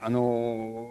[0.00, 0.88] あの、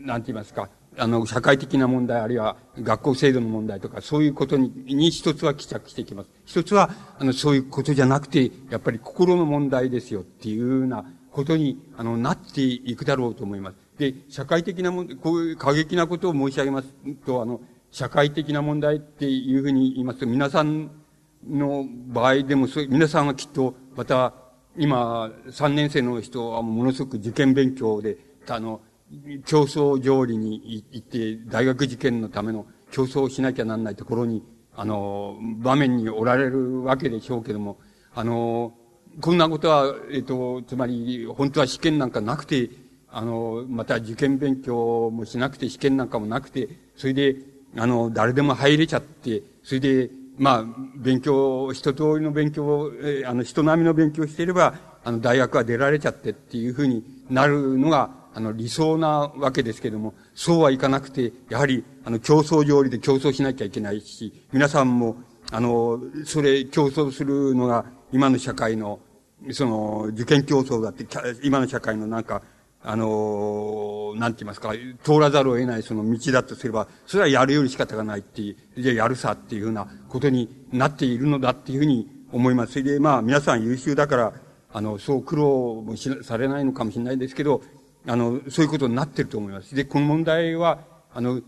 [0.00, 6.30] なんて言いますか、あの、社会的な問題、あるいは学校制度の問題とか、そういうことに、に一つは帰着していきます。
[6.44, 13.85] 一つは、あの、そういうことじゃなくて、やっぱり心の問題ですよっていうようなことに、あの、なっていくだろうと思います。
[13.98, 16.88] で、社会的なもんこういう過激なことを申し上げます。
[17.24, 20.20] と、あの、社会的な問題っていうふうに言います。
[20.20, 20.90] と、皆さん
[21.48, 24.34] の場合でも、そう皆さんはきっと、また、
[24.76, 28.80] 今、三年生の人はものすごく受験勉強で、あの、
[29.46, 34.42] 競争条理に行って、大学受験のための競争をしなきゃなんないところに、
[34.74, 37.78] あの、場面におられるわけでしょうけども、
[38.14, 38.74] あの、
[39.20, 42.68] こんなことは、えっ、と、つまり、本当は試験なんかなくて、
[43.16, 47.36] あの、また受験勉強もしなくて、試験なんかもなくて、それで、
[47.74, 50.64] あの、誰でも入れちゃって、それで、まあ、
[50.96, 65.16] 勉強、一通りの勉強を、えー、あの、人並みの勉強していれば、あの、大学は出られちゃってっていうふうになるのが、あの、理想なわけですけども、そうはいかなくて、やはり、あの、競争条理で競争しなきゃいけないし、皆さんも、
[65.50, 69.00] あの、それ、競争するのが、今の社会の、
[69.52, 71.06] その、受験競争だって、
[71.42, 72.42] 今の社会のなんか、
[72.88, 74.72] あの、なんて言いますか、
[75.02, 82.80] 通らざるを得ないその道だとすれば、それはやるより仕方がないっていう、じゃやるさっていうふうなことになっているのだっていうふうに思います。
[82.84, 84.32] で、まあ、皆さん優秀だから、
[84.72, 87.60] あの、そう苦労もしされないのかもしれないですけど、
[88.06, 89.74] あの、そういうことになってると思います。
[89.74, 90.78] で、この問題は、
[91.12, 91.42] あの、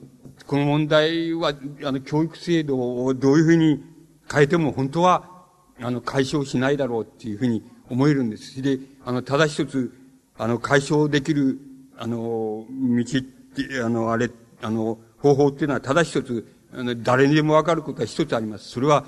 [0.45, 1.53] この問題は、
[1.85, 3.85] あの、教育制度をどういうふうに
[4.29, 5.47] 変えても本当は、
[5.81, 8.61] あの、解消しないだろうっていうふうに思えるんです。
[8.61, 9.93] で、あの、ただ一つ、
[10.39, 11.59] あの、解消できる、
[11.97, 14.31] あの、道って、あの、あれ、
[14.63, 18.69] あの、方法っていうのはただ一つ、あの、誰にでもわかることは一つあります。
[18.69, 19.05] それは、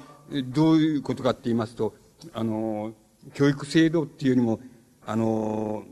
[0.46, 1.94] どういうことかって言いますと、
[2.32, 2.92] あの、
[3.34, 4.60] 教育制度っていうよりも、
[5.06, 5.84] あの、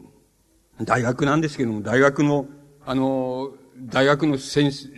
[0.83, 2.47] 大学なんですけども、大学の、
[2.85, 4.89] あの、大学の先生、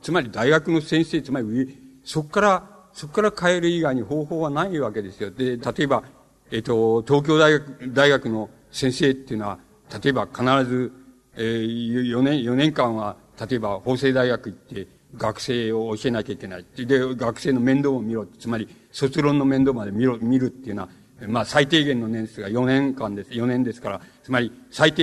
[0.00, 5.30] つまり大学の先生、つまり、そこから、そこから変える以外に方法はないわけですよ。
[5.30, 6.04] で、例えば、
[6.52, 9.58] えっと、東京大学、大学の先生っていうのは、
[10.02, 10.92] 例えば必ず、
[11.34, 13.16] えー、4年、4年間は、
[13.48, 14.86] 例えば法政大学行って、
[15.16, 16.66] 学生を教えなきゃいけない。
[16.76, 18.26] で、学生の面倒を見ろ。
[18.26, 20.88] つまり、卒論の面倒まで見ろ、見るっていうのは、
[21.26, 23.30] まあ、最低限の年数が4年間です。
[23.30, 25.02] 4年ですから、つまり、最低、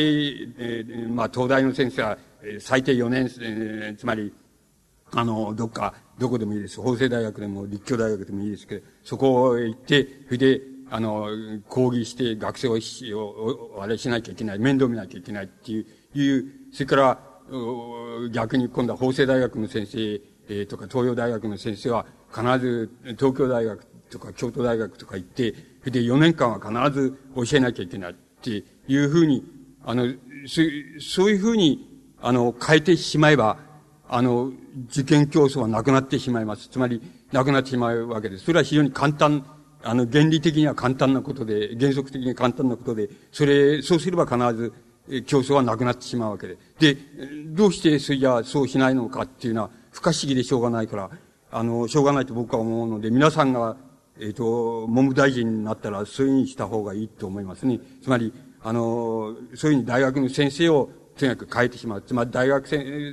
[0.59, 2.17] えー、まあ、東大の先生は、
[2.59, 4.31] 最低4年、えー、つまり、
[5.11, 6.79] あの、どっか、どこでもいいです。
[6.79, 10.61] 法政大学でも、立教大学でもいいですけど、そこへ行って、それで、
[10.95, 11.27] あの、
[11.69, 17.19] 講義して学生を、あれしなきゃいけない、面倒見なきゃいけないっていう、いう、それから、
[18.31, 25.51] 逆に今度は法政大学の先生、えー、とか東洋大学の先生は必ず東京大学とか京都大学とか行って、
[25.85, 29.43] で4年間は必ず教えなきゃいけないっていうふうに、
[29.83, 30.05] あの、
[30.45, 30.61] そ
[31.25, 31.89] ういうふうに、
[32.21, 33.57] あの、変えてしまえば、
[34.07, 34.51] あの、
[34.91, 36.67] 受験競争はなくなってしまいます。
[36.67, 37.01] つまり、
[37.31, 38.45] なくなってしまうわけです。
[38.45, 39.43] それは非常に簡単、
[39.83, 44.73] あの、原理的には簡単なことで、原則的に簡単なことで、それ、そうすれば必ず、
[45.25, 46.57] 競争はなくなってしまうわけで。
[46.79, 46.97] で、
[47.47, 51.09] どうしてそれじゃあそうしないのかっていうのは不可思議でしょうがないから、
[51.51, 53.75] あの、しょうがないと僕は思うので、皆さんが、
[54.19, 57.79] えっ、ー、と、文部大臣になったらそういうふうにした方がいいと思いますね。
[58.01, 58.31] つまり、
[58.63, 62.01] あの、そういうふうに大学の先生をとにかく変えてしまう。
[62.01, 62.65] つまり大学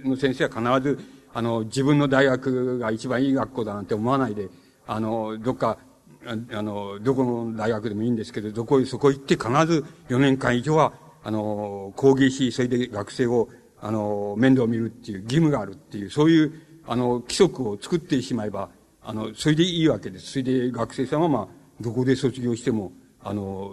[0.04, 0.98] の先生は必ず、
[1.34, 4.48] あの、自分の大学が一番いい学校だなんて思わないで、
[4.86, 5.78] あの、どっか、
[6.26, 13.48] あの、どこの大学でもいいんですけど、どこへ、そこ行って必ず4年間以上はあの、講義し、それで学生を、
[13.80, 16.52] あの、面倒を見るっていう義務があるっていう、そういう、
[16.86, 18.70] あの、規則を作ってしまえば、
[19.02, 20.32] あの、それでいいわけです。
[20.32, 21.48] それで学生さんはまあ、
[21.80, 23.72] どこで卒業しても、あの、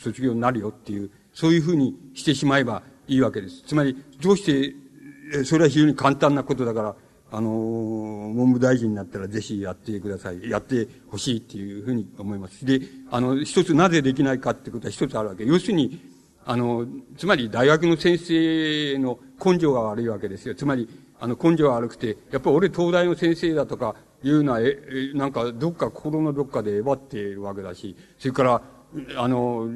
[0.00, 3.62] 卒業になるよっていう、そういうふうにしてしまえばいいわけです。
[3.62, 6.96] つまり、どうして、それは非常に簡単なことだから、
[7.34, 10.50] あの、文部大臣になったらぜひやってください。
[10.50, 12.66] やってほしいっていうふうに思います。
[12.66, 15.46] で、あの、一つなぜできないかってことは一つあるわけ。
[15.46, 15.98] 要するに、
[16.44, 20.54] あの、つまり大学の先生の根性が悪いわけですよ。
[20.54, 20.86] つまり、
[21.18, 28.62] あの、根性が悪くて、やっぱり俺東大の先生だとかいうのは、え、なんかどっか心のどっかでえばっているわけだし、それから、
[29.16, 29.68] あの、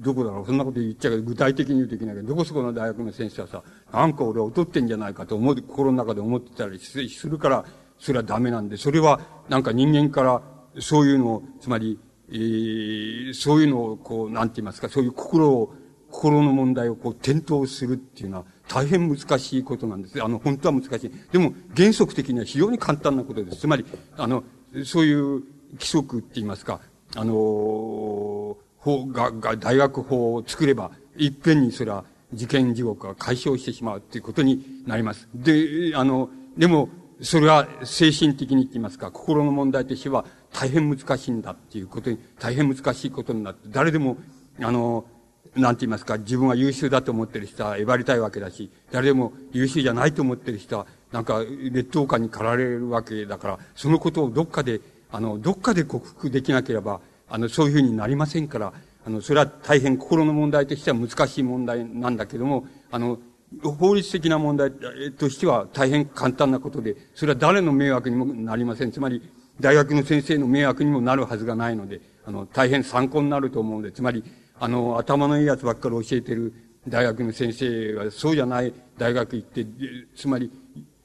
[0.00, 7.64] どこだろう、そんなこと言っちゃうけど、具体的に言うといけないけど、どこそこの大学の先生はさ、なんか俺は劣ってんじゃないかと思う、心の中で思ってたりするから、
[7.98, 10.42] それはダメなんで、それはなんか人間から
[10.80, 11.98] そういうのを、つまり、
[12.30, 15.74] えー、そういうのを、こう、なんて言いますか、そういう心を、
[16.10, 20.22] 心の問題をこう、転倒するっていうのは、大変難しいことなんです。
[20.22, 21.12] あの、本当は難しい。
[21.30, 23.58] でも、原則的には非常に簡単なことです。
[23.58, 23.84] つまり、
[24.16, 24.44] あの、
[24.84, 25.42] そういう
[25.72, 26.80] 規則って言いますか、
[27.16, 35.28] あの、法が、が、大学法を作れば、いっぺんにそれは、受験地獄が解消してしまうっていうことになります。
[35.34, 36.88] で、あの、でも、
[37.20, 44.16] それは精神的に言いますか、心の問題としては大変難しいんだっていうことに、大変難しいことになって、誰でも、
[44.60, 45.04] あの、
[45.54, 54.80] なんて言いますか、自分は優秀だと思ってる人はえばりたいわけだし、誰でも優秀じゃないと思ってる人は、なんか劣等感に駆られるわけだから、そのことをどっかで、
[55.12, 58.72] あの、どっかで克服できなければ、あの、そういうふうになりませんから、
[59.04, 63.18] あの、それは大変心の問題としては難しい問題なんだけども、あの、
[63.78, 64.72] 法律的な問題
[65.18, 68.90] としては大変簡単なことで、それは誰の迷惑にもなりません。
[68.90, 69.22] つまり、
[69.60, 74.24] 大学の先生の迷惑にもなるはずがないので、あの、大変参考になると思うので、つまり、
[74.58, 76.54] あの、頭のいいやつばっかり教えてる
[76.88, 79.66] 大学の先生が、そうじゃない大学行って、
[80.16, 80.50] つまり、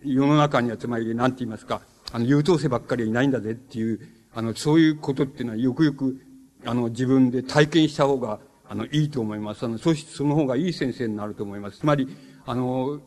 [0.04, 4.00] 世の中にはつまり、なんて言いますか、あの、優等生ばっかりいないんだぜっていう、
[4.34, 6.20] あの、そういうことっていうのは、よくよく、
[6.66, 8.40] あの、自分で体験した方が、
[8.70, 9.66] あの、いいと思います。
[9.66, 11.80] あの、そしてその方がいい先生になると思います。
[11.80, 12.08] つまり、
[12.46, 13.02] あの、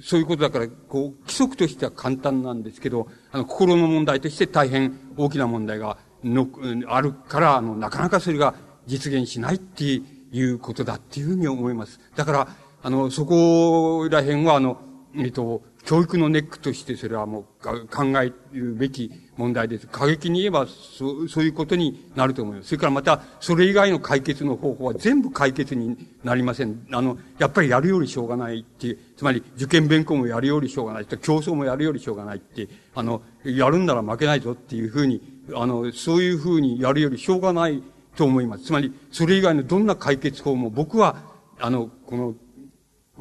[0.00, 6.48] そういうことだから、こう、規則としては簡単なんですけど、あの、心の問題として大変大きな問題がの、
[6.88, 8.54] あるから、あの、なかなかそれが
[8.86, 12.00] 実現しないっていうことだっていうふうに思います。
[12.14, 12.48] だから、
[12.82, 14.80] あの、そこら辺は、あの、
[15.16, 19.86] えっと、教育のネックとしてそれはもう考えるべき問題です。
[19.86, 22.70] 過激に言えばそそういうことになると思います。
[22.70, 26.84] それからまた、それ以外の解決の方法は全部解決になりません。
[26.90, 35.22] あの、やっぱりやるよりしょうがないっていう、つまり受験勉強もやるよりしょうがない、競争もやるよりしょうがないって、あの、やるんなら負けないぞっていうふうに、
[35.54, 37.80] あの、そういうふうにやるよりしょうがない
[38.16, 38.64] と思います。
[38.64, 41.22] つまり、それ以外のどんな解決法も僕は、
[41.60, 42.34] あの、この、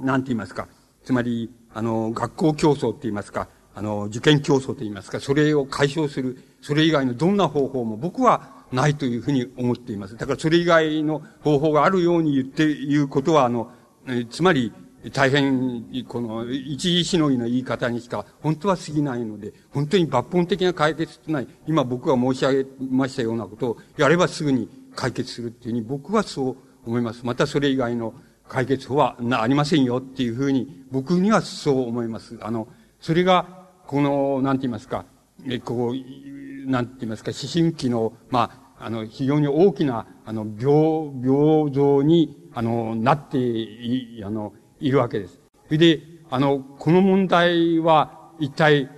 [0.04, 0.68] なんて言いますか、
[1.04, 10.16] つまり、あの、学校競争って言いますか、あの、受験競争と言いますか、それを解消する、それ以外のどんな方法も僕はないというふうに思っています。
[10.16, 13.72] だからそれ以外の方法があるように言って言うことは、あの、
[14.08, 14.72] えつまり、
[15.12, 26.56] 大変、この、一時しのぎの言い方にしか、本当は過ぎないので、本当に抜本的な解決ってない、今僕が申し上げましたようなことをやればすぐに解決するっていうふうに、僕はそう
[26.86, 27.26] 思います。
[27.26, 28.14] またそれ以外の
[28.48, 32.38] 解決法はなありませんよっていうふうに、僕にはそう思います。
[32.42, 32.68] あの、
[33.00, 35.06] それが、この、なんて言いますか、
[35.46, 45.40] え、こう、なんて言いますか、思春期の、まあ、あの、非常に大きな、あの、病、病像に、あの、なってい、あの、いるわけです。
[45.66, 48.90] それで、あの、この問題は一体、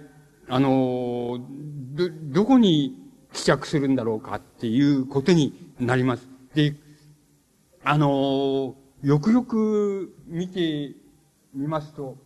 [0.47, 1.39] あの、
[1.93, 6.27] ど、どこに帰着するんだろうかっていうことになります。
[6.53, 6.75] で、
[7.83, 10.91] あの、よくよく見て
[11.53, 12.17] みますと、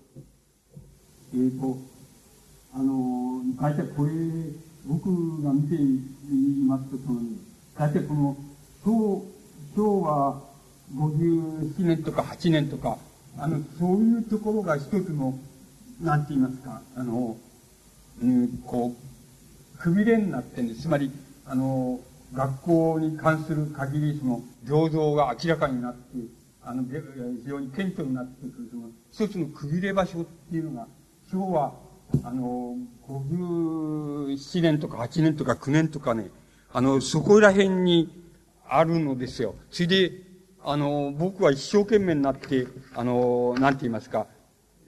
[1.34, 1.78] えっ、ー、と、
[2.74, 4.12] あの、大体これ、
[4.86, 7.20] 僕が見てみますと、その、
[7.78, 8.38] 大体この、
[8.86, 9.26] 昭
[9.76, 10.42] 昭和
[10.96, 12.98] 57年とか8年とか、
[13.38, 15.38] あの、そういうところが一つの、
[16.00, 17.36] なんて言いますか、あの、
[18.22, 18.96] うん、こ
[19.76, 20.84] う、くびれになってんです。
[20.84, 21.12] つまり、
[21.46, 22.00] あの、
[22.34, 26.02] 学校に関する限り、その、醸造が明らかになって、
[26.64, 30.88] あの、非常に顕著になってくる、その、一つのくびれ場所っていうのが、
[31.32, 31.74] 今日は、
[32.24, 32.76] あの、
[33.08, 36.30] 57年とか8年とか9年とかね、
[36.72, 38.24] あの、そこら辺に
[38.68, 39.56] あるのですよ。
[39.70, 40.12] それで、
[40.64, 44.28] あの、僕は一生懸命になって、あの、なんて言いますか、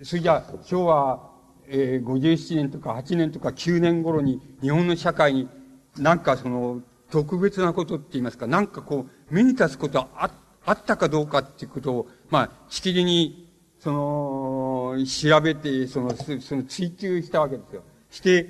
[0.03, 1.32] それじゃ昭和、
[1.67, 5.49] えー、57年とか8年とか9年頃に日本の社会に
[5.97, 10.32] なんかその特別なことって言いますか、なんかこう目に立つことはあっ
[10.66, 13.49] あったかどうかっていうことを、まあ、しきりに、
[13.80, 17.84] その、調べて、その、その追求したわけですよ。
[18.09, 18.47] して、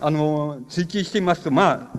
[0.00, 1.98] あの、追求してみますと、まあ、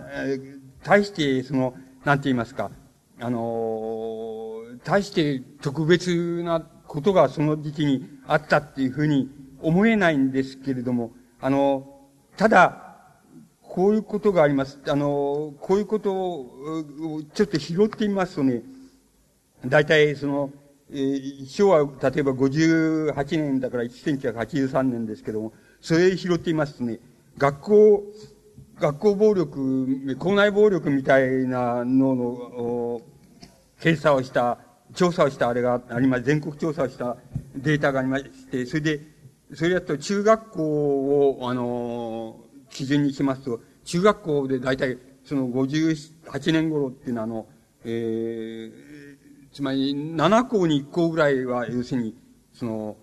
[0.84, 1.74] 対して、その、
[2.06, 2.72] なんて言いますか、
[3.20, 9.30] あの大して特別なことがその時期にあったっていうふうに
[9.62, 11.12] 思えないんですけれども、
[11.42, 12.00] あの、
[12.38, 12.84] ただ、
[13.62, 14.80] こういうことがあります。
[14.88, 18.62] あの、こういうことをちょっと拾ってみますとね、
[19.66, 20.52] 大体その、
[20.92, 21.80] えー、昭和、
[22.10, 27.00] 例えば58年だから1983年ですけども、それ拾ってみますとね、
[27.38, 28.04] 学校、
[28.80, 33.02] 学校暴力、校内暴力みたいなのの、
[33.80, 34.60] 検査をした
[34.94, 37.18] 調査をしたあれがあります、全国調査をした
[37.56, 39.02] データがありまして、それで、
[39.54, 42.40] それだと中学校を、あの、
[42.70, 47.48] 基準にしますと、中学校で大体、その58年頃っていうのは、あの、
[47.86, 48.87] えー、
[49.58, 52.16] つまり7校に1校ぐらいは、要するに、
[52.54, 52.98] その、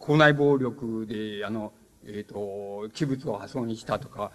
[0.00, 1.72] 校内暴力で、あの、
[2.04, 4.32] えっ、ー、と、器物を破損にしたとか、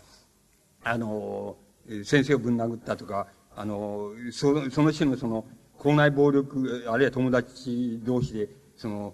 [0.86, 1.58] あの、
[2.06, 5.44] 先生をぶん殴ったとか、あの、そのその種のその、
[5.78, 8.48] 校内暴力、あるいは友達同士で、
[8.78, 9.14] その、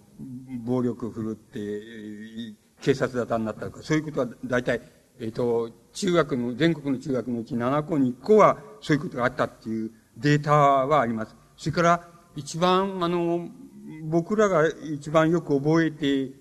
[0.63, 1.59] 暴力を振るって、
[2.83, 4.79] 警察沙汰になったとか、そういうことは大体、
[5.19, 11.35] えっ、ー、と、中学の、全国の中学のうち7校に1校はそういうことがあったっていうデータはあります。
[11.57, 13.49] それから、一番、あの、
[14.05, 16.31] 僕らが一番よく覚えて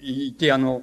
[0.00, 0.82] いて、あの、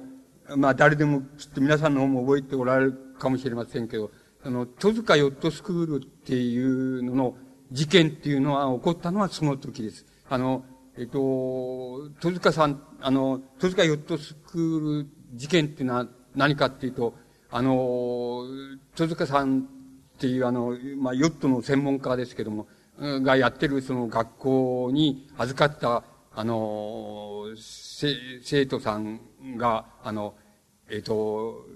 [0.56, 4.10] まあ、誰でも、きっと皆さんの方も覚えておられるかもしれませんけど、
[4.42, 7.36] あの、戸塚ヨットスクールっていうのの、
[7.70, 10.06] 事件っていうのは起こったのはその時です。
[10.28, 10.64] あの、
[10.96, 17.14] えっと、戸塚さん、あの、戸塚ヨットスクール事件っていうのは何かっていうと、
[17.50, 18.44] あの、
[18.96, 19.64] 戸塚さんっ
[20.18, 22.68] ていうあの、まあ、ヨットの専門家ですけども、
[22.98, 26.02] がやってるその学校に預かった、
[26.34, 29.20] あの、生徒さん
[29.56, 30.34] が、あの、
[30.90, 31.66] えっと、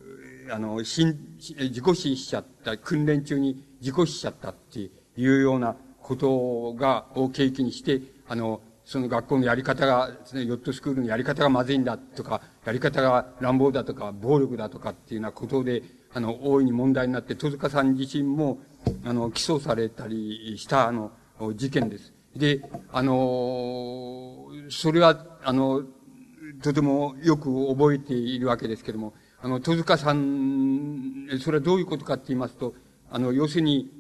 [0.51, 18.59] あの、死ん、事故死しちゃった、訓練中に事故死しちゃったっていうようなことが、を契機にして、あの、その学校のやり方が、ね、ヨットスクールのやり方がまずいんだとか、やり方が乱暴だとか、暴力だとかっていうようなことで、あの、大いに問題になって、戸塚さん自身も、
[19.05, 21.13] あの、起訴されたりした、あの、
[21.55, 22.13] 事件です。
[22.37, 22.63] で、
[22.93, 25.83] あの、それは、あの、
[26.63, 32.75] とてもよく覚えているわけですけども、あの、戸塚さん、それはどういうことかって言いますと、
[33.11, 33.91] あの、要するに、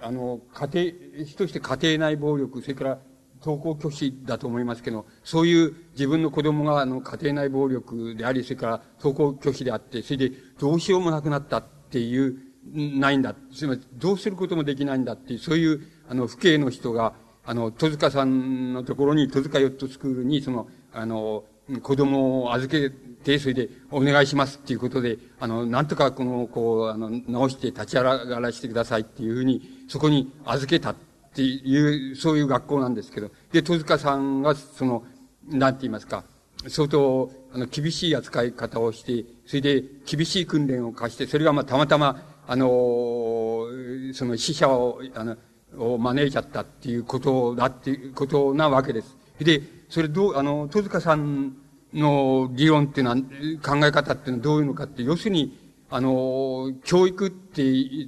[0.00, 2.98] あの、家庭、人として家庭内暴力、それから
[3.44, 12.36] 登校拒否だと思いますけど、そういう自分の子供があの家庭内暴力であり、それから登校拒否であって、それでどうしようもなくなったっていう、
[12.72, 13.34] ないんだ。
[13.52, 15.80] つまりどうすることもできないんだっていう、そういう
[16.10, 21.44] あの、父兄の人が、あの、戸塚さんのところに、戸塚ヨットスクールに、その、あの、
[21.82, 30.96] 子供を預けて、それで、お願いしますっていうことで、あの、なんとかこの、こう、あの、直して立ち上がらせてくださいっていうふうに、そこに預けたっ
[31.32, 35.04] ていう、そういう学校なんですけど、で、戸塚さんが、その、
[35.46, 36.24] なんて言いますか、
[36.66, 43.68] 相当、あの、厳しい扱い方をして、それで厳しい訓練を課して、それがまあ、たまたま、あの、
[44.12, 45.36] その死者を、あの、
[45.78, 49.16] を招いちゃったっていうことだっていうことなわけです。
[49.38, 51.54] で、それどう、あの、戸塚さん
[51.94, 53.16] の理論っていうのは、
[53.62, 55.56] 考え方っていうのはどういうのかって、要するに、
[55.90, 57.62] あの、教育って、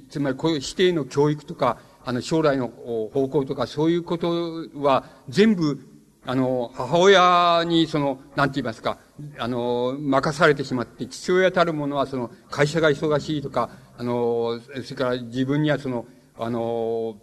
[0.09, 5.79] つまりこういう指定の教育とか、あの、将来の方向とか、そういうことは、全部、
[6.25, 8.97] あの、母親に、その、なんて言いますか、
[9.37, 16.05] あの、任されてしまって、父親たるものは、その、会社が忙しいとか、あの、それから自分にはその、
[16.37, 17.17] あの、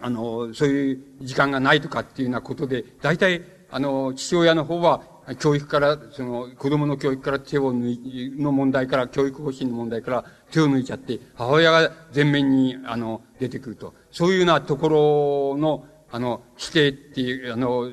[0.00, 5.02] あの、そういう時間がないとかっていうようなことで、大体、あの、父親の方は、
[5.38, 13.94] 教育から、その、子供の教育から手を抜い、の問題から、教育方針の問題から手を抜いちゃって、母親が前面に、あの、出てくると。
[14.10, 17.90] そういうようなところの、あの、否定っていう、あの、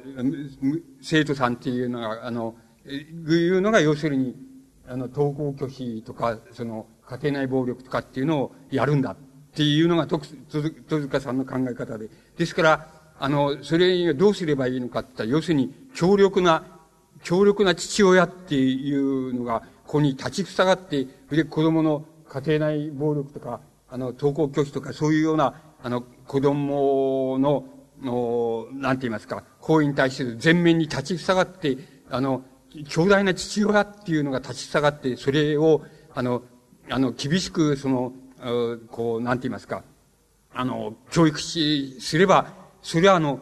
[1.02, 2.56] 生徒さんっていうのが、あの、
[2.86, 4.36] いうのが要するに、
[4.88, 9.16] あの、登校拒否とか、その、家庭内暴力とかっていうのをやるんだっ
[9.56, 12.10] ていうのが、戸塚さんの考え方で。
[12.38, 12.88] ですから、
[13.20, 16.64] あの、それにどうすればいいのかって言ったら、要するに、強力な、
[17.24, 27.66] 強力な父親っていうのが、ここに立ちふさがって、で、子供の家庭内暴力とか、あの、登校拒否とか、そういうような、あの、子供の、
[28.02, 31.78] の、なんて言いますか、行為に対して全面に立ちふさがって、
[32.10, 32.44] あの、
[32.88, 35.82] 強大な父親っていうのが立ちふさがって、それを、
[36.14, 36.44] あの、
[36.90, 38.14] あの、厳しく、その、
[38.92, 39.84] こう、なんて言いますか、
[40.54, 43.42] あの、教育し、すれば、それはあの、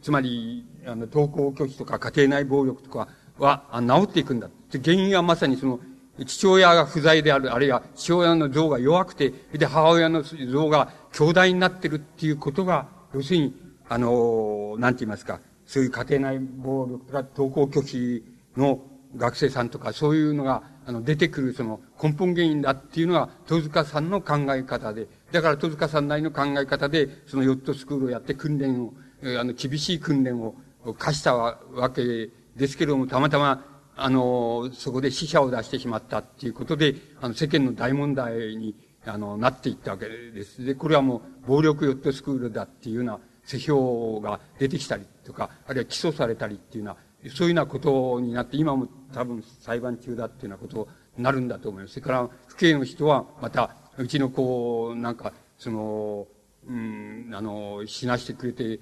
[0.00, 3.08] つまり、あの、登校拒否とか家庭内暴力とか
[3.38, 4.48] は治っていくんだ。
[4.72, 5.80] 原因はまさにその、
[6.26, 13.54] 父親が不在である、あるいは父親の像が弱くて、で、母親の像が強大になってるっていうことが、要するに、
[13.88, 18.24] あの、なんて言いますか、そういう家庭内暴力とか登校拒否
[18.56, 18.80] の
[19.16, 28.94] 学生さんとか、そういうのが、あの、出てくるその根本原因だっていうのが、戸塚さんの考え方で、だから戸塚さんなりの考え方で、そのヨットスクールをやって訓練を、
[29.40, 30.54] あの、厳しい訓練を
[30.98, 31.58] 課したわ
[31.94, 33.64] けですけれども、たまたま、
[33.96, 38.74] あの、そこで死者を出してしまったっていうことで、あの、世間の大問題に、
[39.04, 40.64] あの、なっていったわけです。
[40.64, 51.94] で、これはもう、暴力ヨットスクールだっていうような、世評が出てきたりとか、あるいは起訴されたりっていうような、そういうようなことになって、今も多分裁判中だっていうようなことになるんだと思います。
[51.94, 56.26] それから、府警の人は、また、うちの子を、なんか、その、
[56.68, 58.80] うん、あの、死なしてくれて、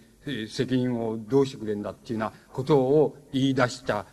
[0.48, 4.06] 責任をどうしてくれるんだっていうようなことを言い出した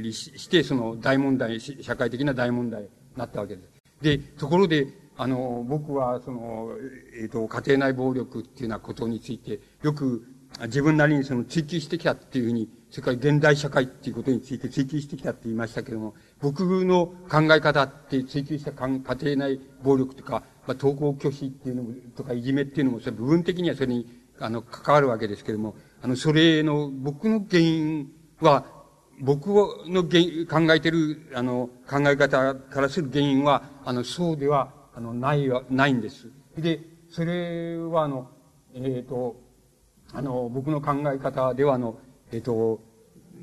[0.00, 3.68] りして、その大問題、社会的な大問題になったわけです。
[4.00, 6.70] で、ところで、あの、僕は、その、
[7.14, 10.26] えっ、ー、と、家庭内暴力っていうようなことについて、よく
[10.62, 24.06] 自分なりにその追求してきたっていうふうに、それから現代社会っていうことについて追求してきたって言いましたけども、僕の考え方って追求した家庭内暴力とか、まあ、登校拒否っていうのも、とかいじめっていうのも、それ部分的にはそれに、
[24.38, 28.66] あの、関わるわけですけども、あの、それの、僕の原因は、
[29.20, 29.46] 僕
[29.86, 36.30] の原因考えてる、あの、考え方からする原因は、あの、そうでは、あの、ない、ないんです。
[36.58, 38.28] で、それは、あの、
[38.74, 39.40] えっ、ー、と、
[40.12, 41.98] あの、僕の考え方では、あの、
[42.32, 42.80] えっ、と、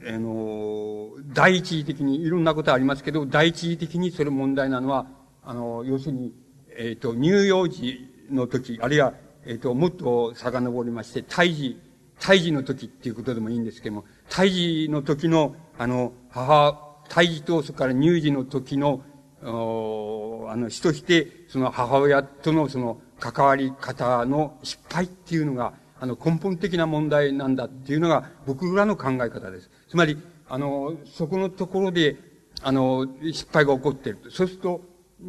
[0.07, 5.07] あの、第一義的に、いろんなことありますけど、第一義的にそれ問題なのは、
[5.43, 6.33] あの、要するに、
[6.75, 7.99] えっ、と、乳幼児
[8.31, 9.13] の時、あるいは、
[9.45, 11.79] えっ、と、もっと遡りまして、胎児、
[12.19, 19.03] 胎児の時っていうことでもいいんですけども、胎児の時の、あの、母、胎児と、それから乳児の時の、
[19.41, 29.69] あの、死として、その母親とのその関わり方の失敗っていうのが、あの、根本的な問題なんだっていうのが僕らの考え方です。
[29.89, 32.17] つまり、あの、そこのところで、
[32.61, 34.19] あの、失敗が起こっている。
[34.31, 34.81] そうすると、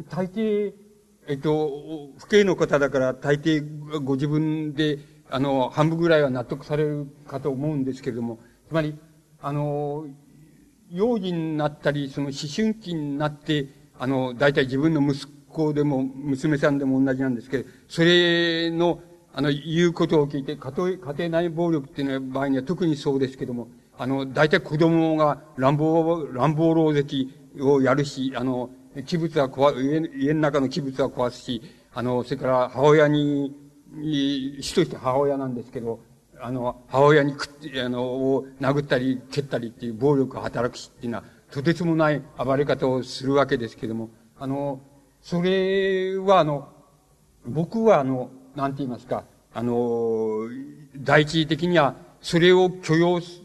[0.09, 0.73] 大抵、
[1.27, 3.63] えっと、不敬の方だから大抵
[4.03, 4.99] ご自分で、
[5.29, 8.97] あの、半分ぐらいは納得されるかと思うんですけれども、つまり、
[9.41, 10.07] あの、
[10.89, 13.67] 幼児になったり、その思春期になって、
[13.97, 19.01] あの、大体自分の息子でも、娘さんでも同じなんですけど、それの、
[19.33, 27.27] あの、言うことを聞いて、家庭家庭内暴力っていうのは場合には特にそうですけども、あの、大体子供が乱暴、乱暴狼藉
[27.61, 28.69] をやるし、あの、
[29.05, 31.61] 器物は壊、家の中の器物は壊すし、
[31.93, 33.55] あの、それから母親に、
[34.61, 35.99] 死として母親なんですけど、
[36.41, 37.47] あの、母親にく、
[37.85, 44.81] あの、を殴ったり蹴ったりっていう暴力が働くしっていうのは、とてつもない暴れ方をするわけですけども、あの、
[45.21, 46.69] それはあの、
[47.45, 49.23] 僕はあの、なんて言いますか、
[49.53, 50.47] あの、
[50.97, 53.41] 第一的には、それを許容し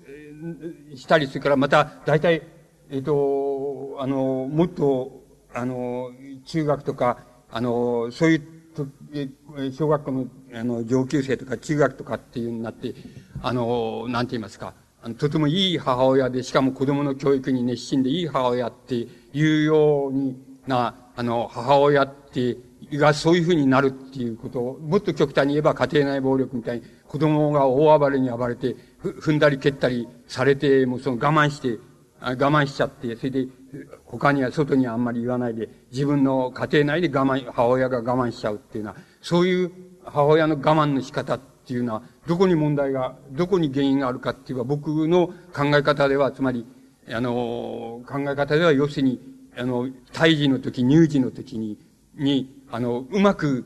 [1.07, 2.43] たりするから、また、大体、
[2.91, 5.23] えっ、と、あの、もっと、
[5.55, 6.11] あの、
[6.45, 7.19] 中学とか、
[7.51, 12.95] あの、そういう、小学校の、あの、上級生とか中学とかっていうになって、
[13.43, 20.37] あの、なんて言いますか、あの、とてもいい母親で、しかも子供の教育に熱心でいい母親っていうように
[20.67, 22.57] な、あの、母親って
[22.93, 31.79] がそういうふうになるっていうことを、もっと極端に言えば家庭内暴力みたいに、子供が大暴れに暴れて、踏んだり蹴ったりされて、もうその我慢して、
[32.21, 33.49] 我慢しちゃって、それで、
[34.05, 39.71] 他には、外にはあんまり言わないで、自分の家庭内で我慢、母親が我慢しちゃうっていうのは、そういう
[40.05, 46.67] 母親の我慢の仕方っていうのは、どこに問題が、どこに原因があるかっていうか、僕の考え方では、つまり、
[47.11, 49.21] あの、考え方では、要するに、
[49.57, 51.79] あの、胎児の時、乳児の時に、
[52.17, 53.65] に、あの、うまく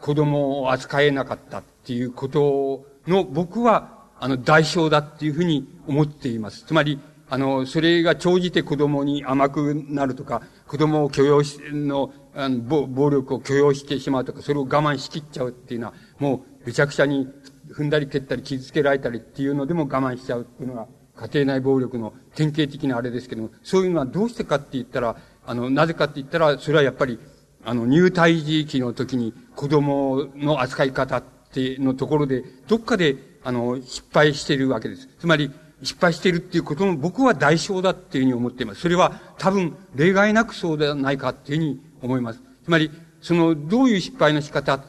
[0.00, 6.64] 子供を扱えなかったっていうことの、僕は、あの、代償だっていうふうに思っています。
[6.64, 17.28] つまり、あの、それが長じて子供に甘くなるとか、子供を許容し、の、あの暴暴力を許容してしまうとか、それを我慢しきっちゃうっていうのは、もう、めちゃくちゃに
[17.70, 20.86] 踏んだり蹴ったり傷つけられたりっていうのでも我慢しちゃうっていうのが、
[21.16, 27.18] 家庭内暴力の典型的なあれですけども、そういうのはどうしてかって言ったら、あの、なぜかって言ったら、それはやっぱり、
[27.64, 35.08] あの、入退児期の時に子供の扱い方ってのところで、どっかで、あの、失敗しているわけです。
[35.18, 35.50] つまり、
[35.82, 38.80] 失敗しているっていうことも僕は代償だっていうふうに思っています。
[38.80, 42.40] それは多分例外なくそうではないかっていうふうに思います。
[42.64, 42.90] つまり、
[43.20, 44.84] その、どういう失敗の仕方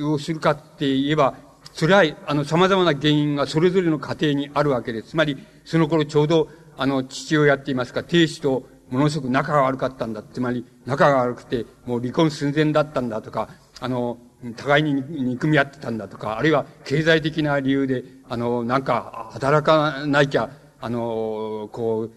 [0.00, 1.34] をするかって言えば、
[1.72, 5.10] それは、あの、様々な原因がそれぞれの家庭にあるわけです。
[5.10, 10.22] つまり、その頃ちょうど、あの、父親って言いますか、亭主とものすごく仲が悪かったんだ。
[10.22, 13.48] つまり、仲が悪くて、もう離婚寸前だったんだとか、
[13.80, 14.18] あの、
[14.56, 22.10] 互いに憎み合ってたんだとか、あるいは経済的な理由で、あの、なんか、働かなきゃ、あの、こう、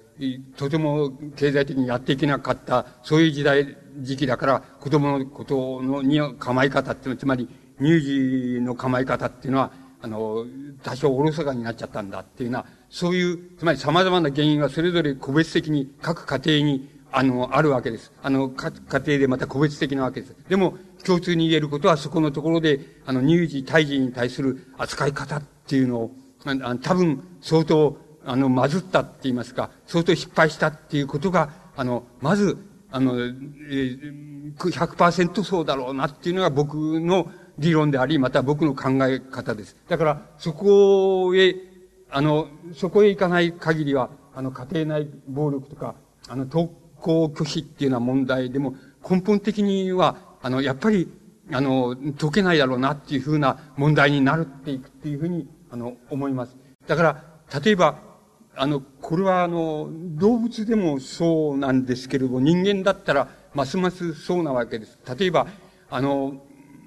[0.58, 7.48] とても経済的にやっていけなかった、そういう時代、時期だから、子供のことの、に構え方っていうのは、つまり、
[7.82, 10.46] 乳児の構え方っていうのは、あの、
[10.84, 18.12] 多少おろそかになっちゃったんだっていうのは、そういう、つまり様々な原因はそれぞれ個別的に各家庭に、あの、あるわけです。
[18.22, 20.36] あの、か家庭でまた個別的なわけです。
[20.47, 26.12] でも、共通に言えることはそこのところで、あの、乳児、胎児に対する扱い方っていうのを、
[26.45, 32.57] あ多分、相当、あの、まずったって言いますか、相当失敗したっていうことが、あの、まず、
[32.91, 39.76] あの、えー、100%そうだろうなっていうのが僕の理論であり、また僕の考え方です。
[39.88, 41.55] だから、そこへ、
[42.10, 45.95] あの、そこへ行かない限りは、あの、家庭内暴力とか、
[46.28, 46.70] あの、登
[47.00, 48.76] 校拒否っていうような問題でも、
[49.10, 51.08] 根本的には、あの、やっぱり、
[51.52, 56.56] あの、解けないだろうなっていうふうな問題になるっていくっていうふうに、あの、思います。
[56.88, 57.24] だから、
[57.64, 58.00] 例えば、
[58.56, 65.00] あの、これはあの、動物でもそうなんですけれども、人間だったら、ますますそうなわけです。
[65.18, 65.47] 例えば、
[65.89, 66.41] あの、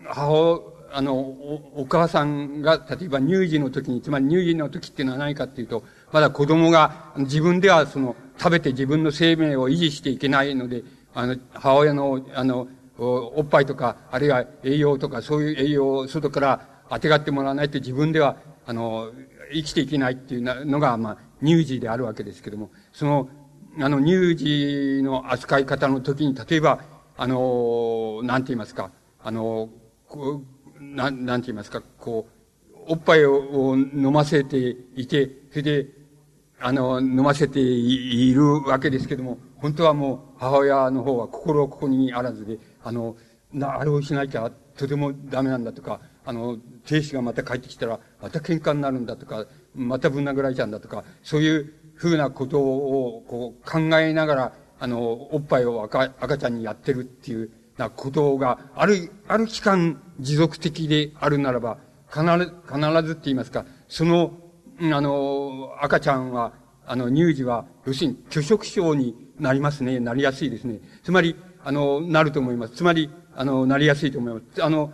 [0.04, 0.60] 母、
[0.92, 5.82] あの、おお母さんが、例えば乳児の時に、つまり乳児の時っていうのは何かっていうと、
[6.12, 10.82] まだ子供が自分ではその、食べて自分の生命を維持していけないので、
[11.14, 12.66] あの、母親の、あの、
[12.98, 18.36] おっぱいとか、あるいは栄養とか、そういう栄養を外から当てがってもらわないと自分では、
[18.66, 19.12] あの、
[19.52, 23.28] 生きていけないっていうのが、まあ、乳児であるわけですけども、その、
[23.78, 26.80] あの、乳児の扱い方の時に、例えば、
[27.16, 28.90] あの、なんて言いますか、
[29.22, 29.68] あの、
[30.08, 30.42] こ
[30.80, 32.26] う、なん、なんて言いますか、こ
[32.74, 36.01] う、おっぱいを飲ませていて、それで、
[36.62, 43.16] あの、飲ませているわけですけども、本当はもう母親の方は心ここにあらずで、あの、
[43.52, 46.56] な、あれをしなきゃとてもダメなんだとか、あの、
[46.86, 61.78] 亭主がまた帰ってきたら、また喧嘩になるんだとか、またぶん殴られちゃうんだとか、そういうふうなことを、こう、考えながら、あの、おっぱいを赤、赤ちゃんにやってるっていう、なことが、ある、ある期間持続的であるならば、
[62.12, 64.32] 必ず、必ずって言いますか、その、
[64.90, 66.52] あの、赤ちゃんは、
[66.86, 70.00] あの、乳児は、要するに拒食症になりますね。
[70.00, 70.80] なりやすいですね。
[71.04, 72.74] つまり、あの、なると思います。
[72.74, 74.64] つまり、あの、なりやすいと思います。
[74.64, 74.92] あの、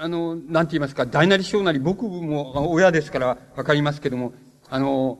[0.00, 4.32] あの、なんて言いますか、大なり小なり、僕も親ですからわかりますけども、
[4.70, 5.18] あの、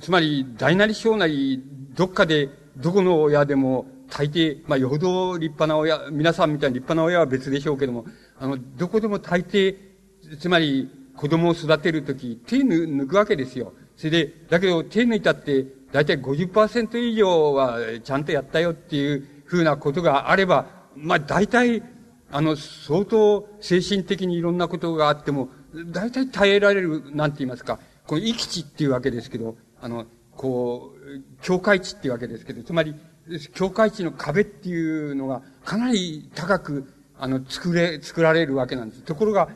[0.00, 1.62] つまり、大なり小なり、
[1.94, 8.04] どっかで、どこの親でも、大抵、まあ、よほど立派な親、皆さんみたいに立派な親は別でしょうけども、
[8.38, 9.76] あの、どこでも大抵、
[10.38, 13.74] つまり、子供を育てるとき、手抜くわけですよ。
[13.94, 20.64] それで、だけど手抜いたって、だいたい50%以上はちゃんとやったよっていうふうなことがあれば、
[20.96, 21.82] まあ大体、
[22.32, 25.50] あの、相当精神的にいろんなことがあっても、
[25.92, 30.06] 大体耐えられる、なんて言いますか、この域地っていうわけですけど、あの、
[30.38, 32.94] こう、境界値っていうわけですけど、つまり、
[33.52, 39.02] 境界値の壁っていうのがかなり高く、あの、作れ、作られるわけなんです。
[39.02, 39.50] ところが、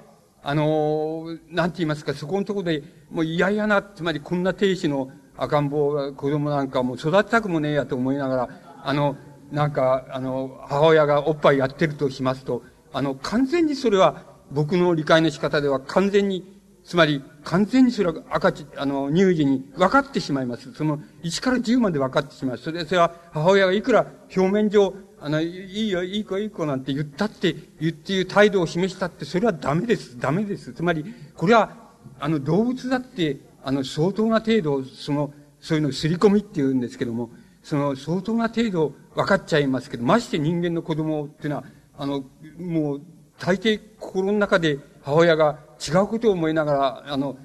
[0.47, 8.49] あの、なんて言いますか、そこのところで、もう嫌々な、つまりこんな亭主の赤ん坊、子供なんかも育てたくもねえやと思いながら、
[8.85, 9.17] あの、
[9.51, 16.45] なんか、あの、母親がおっぱいやってるとしますと、あの、完全にそれは、僕の理解の仕方では完全に、
[16.85, 20.75] つまり、完全にそれは赤ち、あの、乳児に分かってしまいます。
[20.75, 22.59] その、1から10まで分かってしまう。
[22.59, 24.93] それ、それは母親がいくら表面上、
[25.25, 30.19] あの、いいよ、いい子、いい子なんて言ったって、言っていう態度を示したって、それはダメです。
[30.21, 30.75] ダメです。
[30.75, 31.03] つまり、
[31.35, 31.75] これは、
[32.21, 37.31] あの、動物だって、あの、相当な程度、その、そういうのをすり込みって言うんですけども、
[37.63, 41.65] その、相当な程度分かっちゃいますけど、まして人間の子供っていうのは、
[41.97, 42.23] あの、
[42.59, 43.01] もう、
[43.41, 47.39] 大抵心の中で母親が違うことを思いながら、あの、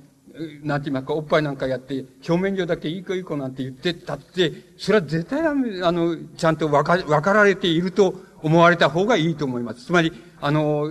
[0.63, 5.53] なんて言いますか、おっぱいなんかやって、表面上だけいい子いい子なんて言ってたって、それは絶対あ
[5.91, 9.85] の、ちゃんと分か、分かられていると思われた方がいいと思います。
[9.85, 10.89] つまり、あの、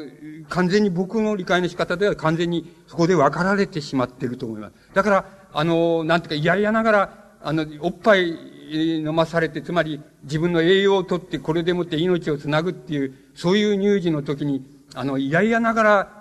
[0.49, 4.75] 完全に僕の理解の仕方では完全にそこで分かられてしまっていると思います。
[4.95, 8.37] だから、あの、なんていうか、嫌々ながら、あの、おっぱい
[8.71, 16.19] 飲まされて、つまり自分の栄養をとってこれでもって命をつなぐっていう、そういう乳児の時に、あの、嫌々ながら、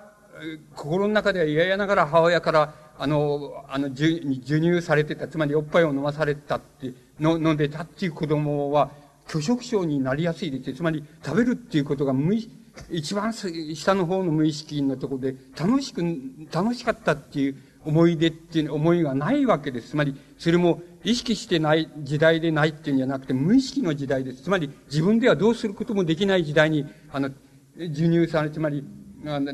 [0.76, 8.92] 心の中では嫌々ながら母親から、あの、あの、授乳されてた、つまりおっぱいを飲まされたって、の飲んでたっていう子供は、
[9.28, 10.74] 拒食症になりやすいです。
[10.74, 12.50] つまり、食べるっていうことが無意、
[12.90, 16.04] 一番下の方の無意識のところで、楽しく、
[16.52, 19.90] 楽しかったっていう思い出っていう思いがないわけです。
[19.90, 24.44] つまり、それも意識してない時代でないっていうんじゃなくて、無意識の時代です。
[24.44, 27.30] つまり、自分ではどうすることもできない時代に、あの、
[27.78, 28.84] 授乳され、つまり、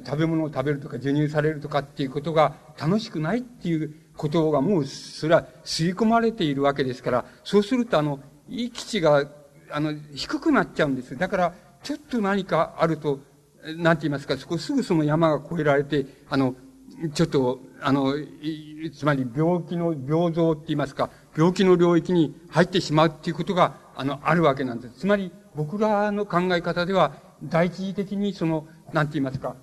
[0.06, 9.26] 食べ物を食べるとか授乳されるとかっていうことが楽しくないっていうことがもう、それは吸い込まれているわけですから、そうするとあの、域地が、
[9.72, 11.18] あの、低くなっちゃうんです。
[11.18, 13.20] だから、ちょっと何かあると、
[13.78, 16.56] なんて言いますか、そこすぐその山が越えられて、あの、
[17.14, 18.14] ちょっと、あの、
[18.94, 25.00] つまり病気の病像って言いますか、病気の領域に入ってしまうっていうことが、あの、あるわけなんです。
[25.00, 27.14] つまり、僕らの考え方では、
[27.44, 29.56] 第一次的にその、なんて言いますか、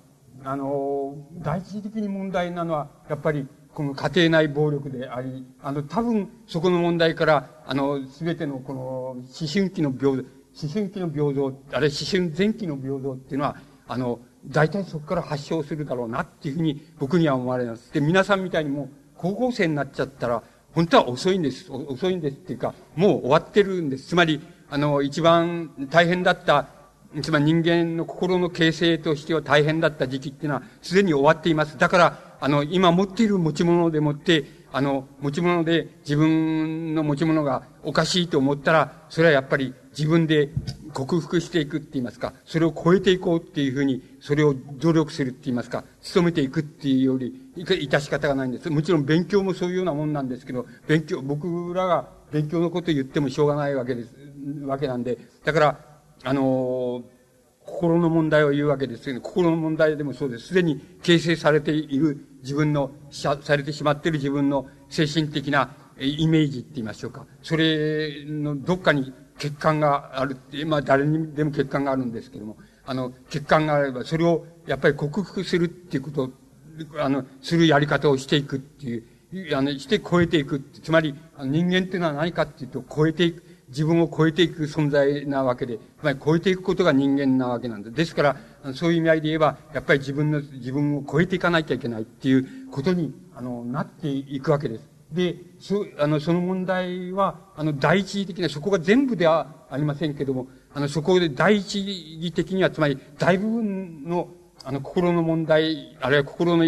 [0.43, 8.81] あの、第一的に問題なのは、やっぱり、この家庭内暴力であり、あの、多分、そこの問題から、あの、すべてのこの、
[9.11, 10.23] 思春期の平等、
[10.61, 13.55] 思春期の平等、あれ、思春前期の平等っていうのは、
[13.87, 17.93] あの、大体そこから発症するだろうなっていうふうに僕には思われます。
[17.93, 21.71] で、皆さんみたいにもう、高校生になっちゃったら、本当は遅いんです。
[21.71, 24.07] 遅いんですっていうか、もう終わってるんです。
[24.07, 26.65] つまり、あの、一番大変だった
[27.21, 31.77] つまり人間の心の形成としては大変だった時期っていうのはすでに終わっています。
[31.77, 40.49] だから、あの、今持っている持ち物でもって、あの、持ち物で自分の持ち物がおかしいと思ったら、それはやっぱり自分で
[40.93, 45.83] 克服していくって言いますか、それを超えていこうっていうふうに、それを努力するって言いますか、
[46.15, 48.69] 努めていくっていうより、いたし方がないんです。
[48.69, 54.15] もちろん勉強もそういうようなもんなんですけど、勉強、僕らが勉強のこと言ってもしょうがないわけです、
[54.65, 55.90] わけなんで、だから、
[56.23, 57.03] あの、
[57.65, 60.47] 心の問題を言うわけですけど、心の問題でもそうです。
[60.47, 67.25] すでに形成されている自分の、されてしまっている自分の精神的なイメージって言いましょうか。
[67.41, 76.31] それのどっかに欠陥があるって、まあ誰にでも欠陥があるんですけども、あの、欠陥があれば、それをやっぱり克服するっていうこと、
[76.99, 80.61] あの、するやり方をしていくっていう、あの、して超えていく。
[80.83, 83.43] つまり、人間っていうのは何かっていうと、超えていく。
[83.71, 87.95] 自分を超えていく存在なわけで、つまり超えていくことが人間なわけなんです。
[87.95, 88.35] ですから、
[88.73, 94.91] そういう意味合いで言えば、やっぱり自分の、自分を超えていかなきゃいけないっていうことに、あの、なっていくわけです。
[95.13, 101.79] で、そ、あの、その問題は、あの、第一義的な、そこが全部ではありませんけども、あの、そこで第一
[102.17, 104.29] 義的には、つまり、大部分の、
[104.63, 106.65] あの、心の問題、あるいは心の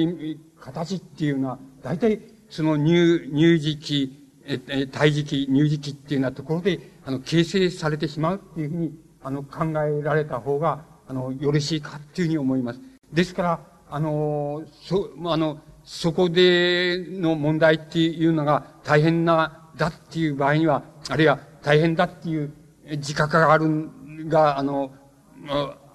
[0.59, 12.79] 形っていうのは、大体、その入、入時期、え、え、胎児期、乳児期っていうようなところで、あの、形成されてしまうっていうふうに、あの、考えられた方が、あの、よろしいかっていうふうに思います。
[13.11, 22.53] ですから、あの、そ、あの、そこでの問題っていうのが大変な、だっていう場合には、あるいは大変だっていう
[22.91, 24.91] 自覚があるんが、あの、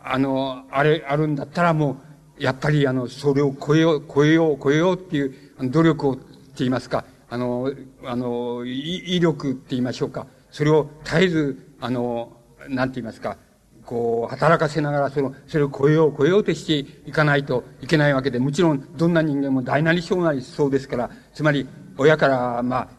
[0.05, 1.99] あの、あれ、あるんだったらも
[2.39, 5.35] う、やっぱりあの、それを超えよう、超えよう、超えようっていう
[5.71, 6.25] 努力をって
[6.59, 7.73] 言いますか、あの、
[8.05, 10.27] あの、威力って言いましょうか。
[10.51, 12.33] それを絶えず、あの、
[12.69, 13.37] なんて言いますか、
[13.85, 16.79] こう、働かせながら、その、それを超えよう、超えようとして
[17.09, 22.99] いかないといけないわけで、もちろん、どんな人間も大なり小なりそうですから、つまり、親から、まあ、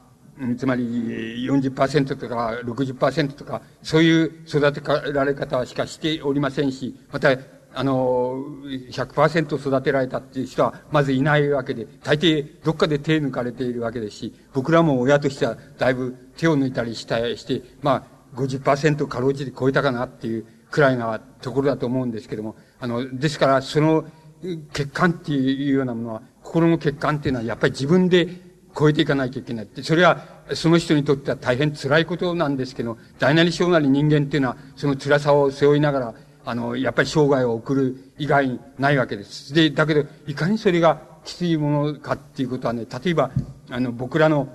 [0.57, 4.81] つまり40%とか60%とか、そういう育て
[5.11, 7.37] られ方しかしておりませんし、また、
[7.73, 8.43] あの、
[8.91, 24.05] 100%育てられたっていう人はまずいないわけで、大抵どっかで手抜かれているわけですし、僕らも親としてはだいぶ手を抜いたりしたして、まあ50%かろうじて超えたかなっていうくらいなところだと思うんですけども、あの、ですからその
[24.71, 28.27] 欠陥っていうようなものは、心の欠陥っていうのはやっぱり自分で
[28.77, 36.13] 超えていかないといけないって、それはその人にとっては大変辛いことなんですけど、大なり小なり人間っていうのはその辛さを背負いながら、
[36.45, 39.53] あの、やっぱり生涯を送る以外にないわけです。
[39.53, 43.31] で、だけど、いかにそれがきついものかっていうことはね、例えば、
[43.69, 44.47] あの、僕らの、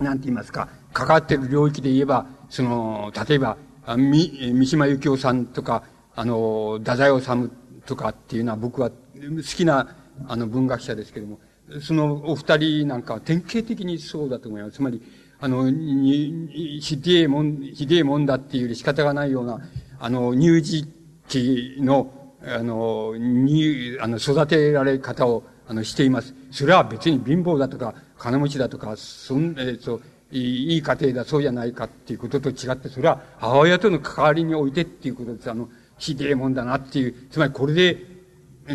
[0.00, 3.56] なんて言いますか、関わってる領域で言えば、その、例えば、
[3.96, 5.84] み、三島由紀夫さんとか、
[6.16, 7.50] あの、太宰治
[7.86, 8.96] とかっていうのは僕は好
[9.42, 9.96] きな、
[10.26, 11.40] あの、文学者ですけども、
[11.80, 14.76] そのお二人なんかは典型的にそうだと思います。
[14.76, 15.02] つまり、
[15.40, 19.60] あの、に、ひでえもん、ひでえもんだっていうより仕方がないような、
[19.98, 20.86] あの、乳児
[21.28, 22.12] 期の、
[22.42, 26.34] あの、に、あの、育てられ方を、あの、しています。
[26.50, 30.00] それは別に貧乏だとか、金持ちだとか、そん、えっ、と、
[30.30, 35.50] いい家庭だ、そうじゃないかっていうことと違って、それは母親との関わりにおいてっていうことです。
[35.50, 35.68] あの、
[35.98, 37.98] ひでえもんだなっていう、つまりこれで、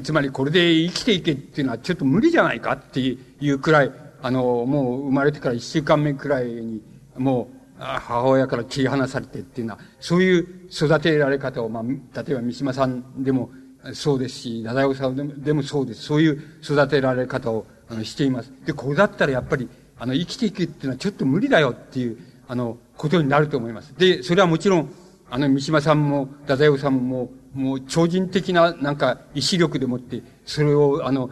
[0.04, 3.18] つまりこれで生きていけっていうのはちょっと無理じゃないかってい
[3.52, 3.92] うくらい、
[4.22, 6.82] あの、もう生まれてから一週間目くらいに、
[7.18, 13.50] もう、母親から切り離されてっていうのは、そういう育てられ方を、まあ、例えば三島さんでも
[13.94, 16.04] そうですし、太宰治でもでもそうです。
[16.04, 18.52] そういう育てられ方をあのしています。
[18.66, 22.18] で、これだったらやっぱり、あの、生きていくっていうのはちょっと無理だよっていう、
[22.48, 23.94] あの、ことになると思います。
[23.98, 24.94] で、それはもちろん、
[25.30, 31.30] あの、三島さんも、太宰治さんも、もう超人的な、なんか、意志力でもって、それを、あの、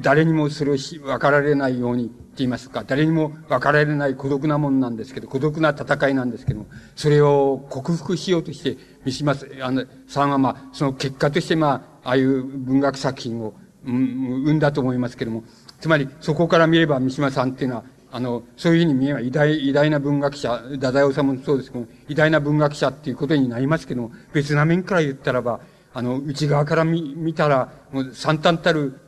[0.00, 13.54] 誰にもそれを、分かられないようにって言いますか、誰にも分かられない孤独なもんなんですけど、孤独な戦いなんですけども、それを克服しようとして、三島あの、さんはまあ、その結果としてまあ、ああいう文学作品を、
[13.86, 15.44] うん、生んだと思いますけども、
[15.80, 25.58] つまり、そこから見れば三島さんっていうのは、あの、そういうふうに見えば偉大、偉大な文学者、太宰治もそうですけども、偉大な文学者っていうことになりますけども、別な面から言ったらば、
[25.92, 29.00] あの、内側から見、見たら、もう惨憺たる、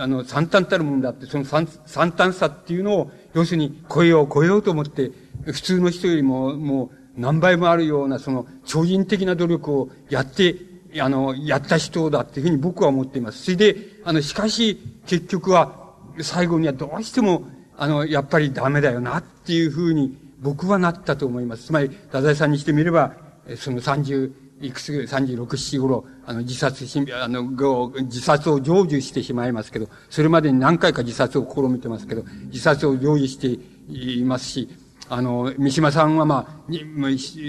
[0.00, 5.10] あの、惨憺たるもんだって、その惨憺さっていうのを、要するに超えよう超えようと思って、
[5.44, 10.56] 普通の人よりも、もう何倍もあるような、その超人的な努力をやって、
[11.00, 13.42] あの、やった人だっていうふうに僕は思っています。
[13.42, 15.80] それで、あの、しかし、結局は、
[16.20, 17.44] 最後にはどうしても、
[17.76, 21.64] あの、やっぱりダメだよなっていうふうに僕はなったと思います。
[21.64, 23.14] つまり、太宰さんにしてみれば、
[23.56, 24.32] その30
[24.62, 27.42] いくつ、36、7頃、あの、自殺し、あの、
[28.02, 33.58] 自殺を成就してしまいますけど、それまでに何回か自殺を試みてますけど、自殺を成就して
[33.92, 34.68] いますし、
[35.08, 36.72] あの、三島さんはまあ、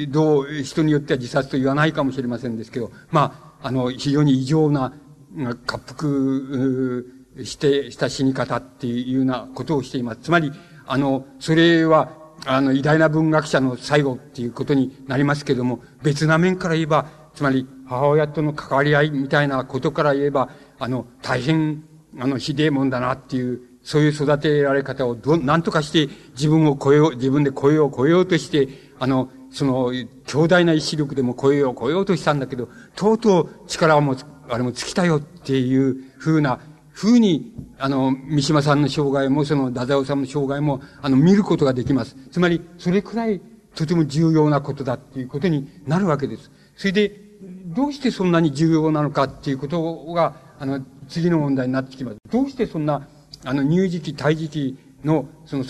[0.09, 4.93] どう、人によっては自殺と言わないかもしれませんですけど、まあ、あの、非常に異常な、
[5.35, 10.21] 滑腹、して、した死に方っていうようなことをしています。
[10.23, 10.51] つまり、
[10.85, 21.83] あの、それは、あの、偉大な文学者の最後っていうことになりますけども、別な面から言えば、つまり、母親との関わり合いみたいなことから言えば、あの、大変、
[22.19, 28.69] あの、ひでえもんだなっていう、そういう育てられ方をど、なんとかして自分を超えよう、自分で超えよう、超えようとして、
[28.99, 29.91] あの、その、
[30.25, 34.15] 強大な意志力でも超えよう、超えようとしたんだけど、とうとう力も、
[34.49, 36.59] あれも尽きたよっていうふうな、
[36.93, 42.15] ふうに、あの、三島さんの生涯も、その、ダザオさんの生涯も、あの、見ることができます。
[42.31, 43.41] つまり、それくらい、
[43.75, 46.51] とても重要なことだっていうことになるわけです。
[46.77, 47.19] それで、
[47.65, 52.17] どうしてそんなに重要なのかっていうことが、あの、次の問題になってきます。
[52.31, 53.07] どうしてそんな、
[53.43, 55.65] あの、乳児期、胎児期の、その、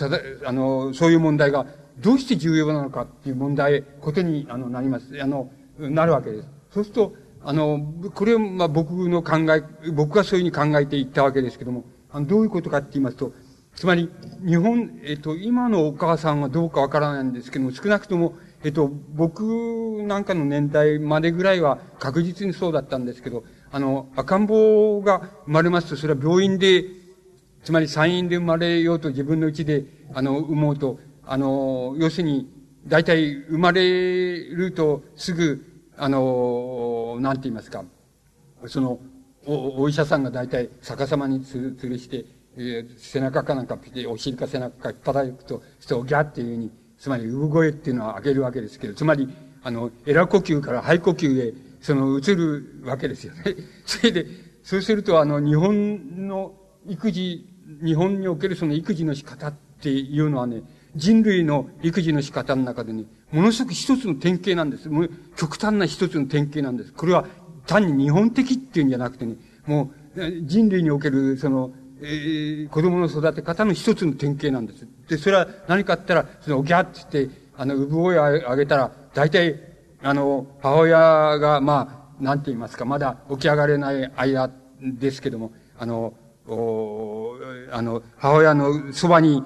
[0.46, 1.66] あの、そういう問題が、
[2.00, 5.22] どうして重要なのかっていう問題、ことに、あの、なります。
[5.22, 5.50] あの、
[5.80, 6.48] なるわけです。
[6.72, 7.14] そうすると、
[7.46, 7.80] あの、
[8.14, 13.34] これは、まあ、僕の考え、僕がそういうふうに考えていったわけですけども、あのどういうことかって言いますと、
[13.76, 14.10] つまり、
[14.46, 26.86] 日本、えっと、今のお母さんはどうかわからないんですけども、少なくとも、えっと、僕なんかの年代までぐらいは確実にそうだったんですけど、あの、赤ん坊が生まれますと、それは病院で、
[27.64, 32.48] つまり産院で生まれようと自分の家で、あの、産もうと、あの、要するに、
[32.86, 37.84] 大体生まれるとすぐ、あの、なんて言いますか、
[38.68, 39.00] その、
[39.46, 42.26] お、お医者さんが大体逆さまにつ吊るして、
[42.56, 49.28] えー、背中かなんかピお尻か背中か引っ張られると、そう、ギャっていうふうに、つまり産声っていうのは上げるわけですけど、つまり、
[49.64, 53.44] あの、エラ呼吸から肺呼吸へその、移るわけですよね。
[53.86, 54.26] それで、
[54.64, 56.56] そうすると、あの、日本の
[56.88, 57.46] 育児、
[57.84, 60.64] 日本におけるその育児の仕方っていうのはね、
[60.96, 64.88] 人類の育児の仕方の中でね、ものすごく一つの典型なんです。
[64.90, 66.94] もう極端な一つの典型なんです。
[66.94, 67.26] これは
[67.66, 74.88] 単に日本的っていうんじゃなくてね、もう人類におけるその、えー、子供の育て方の一つの典型なんです。
[75.10, 79.60] で、それは何かって言ったら、その、おぎゃって言って、あの、産声を上げたら、大体、
[80.04, 81.00] あの、母親
[81.40, 86.14] が、まあ、なんて言いますか、まだ起き上がれない間ですけども、あの、
[86.46, 87.36] お
[87.72, 89.44] あの、母親のそばに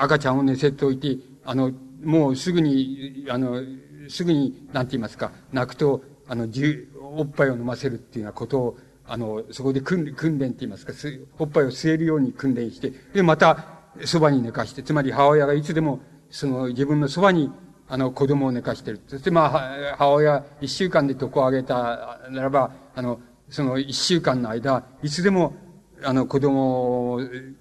[0.00, 1.70] 赤ちゃんを寝せておいて、あの、
[2.02, 3.62] もうすぐに、あの、
[4.08, 6.48] すぐに、なんて言いますか、泣くと、あの、
[7.16, 10.92] おっぱいを飲ませるっていうようなことを、あの、そこで訓訓練って言いますか、
[11.38, 17.50] おっぱいを吸えるように訓練して、で、また、そばに寝かして、つまり母親がいつでも、その自分のそばに、
[17.88, 19.00] あの、子供を寝かしてる。
[19.08, 25.54] そしてまあ、母親一週間で床を上げたならば、あの、その一週間の間、いつでも、
[26.04, 27.20] あの、子供を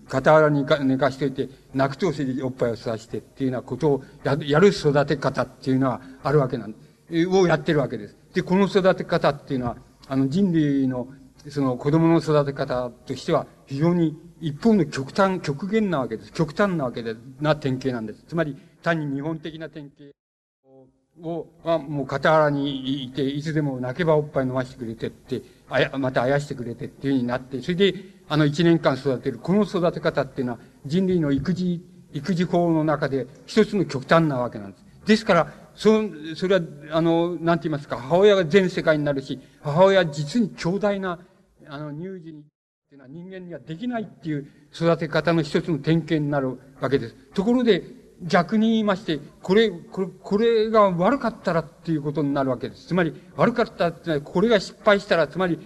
[0.09, 6.77] 傍らに寝かしていて、泣くとせでおっぱいを吸わしてっていうようなことをややる育て方っていうのはあるわけなんで
[7.11, 8.17] す、をやってるわけです。
[8.33, 9.77] で、この育て方っていうのは、
[10.07, 11.07] あの、人類の
[11.47, 16.33] その子供の育て方としては非常に一方の極端、極限なわけです。
[16.33, 18.23] 極端なわけで、な典型なんです。
[18.27, 20.11] つまり単に日本的な典型
[21.21, 27.93] を、はもう傍らにいて、いつでも泣けばおっぱい飲ましてくれてって、あや、またあやしてくれてっていうふうになって、それで、
[28.29, 34.85] あの一年間育てる、この育て方っていうのは人類の育児、育児法の中で一つの極端なわけなんです。
[35.05, 36.03] ですから、そ、
[36.35, 36.61] それは、
[36.91, 41.19] あの、なんて言いますか、母親が全世界になるし、母親は実に強大な
[41.69, 42.43] あの、乳児に、っ
[42.89, 47.15] ていうのは人間にはできないっていう育て方の一つの典型になるわけです。
[47.33, 47.83] ところで、
[48.23, 52.87] 逆に言いまして、これ、これ、これが悪かったらっていうことになるわけです。
[52.87, 55.59] つまり、悪かったってのは、これが失敗したら、つまり、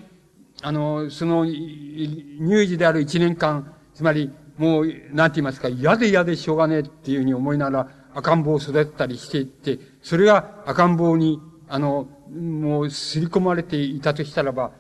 [0.64, 14.72] あの、その、乳児である一年間、つまり、もう、なんて言いますか、嫌で嫌でしょうがねえっていうふうに思いながら、赤ん坊を育てたりしていって、それが赤ん坊に、あの、もう、すり込まれていたとしたらば、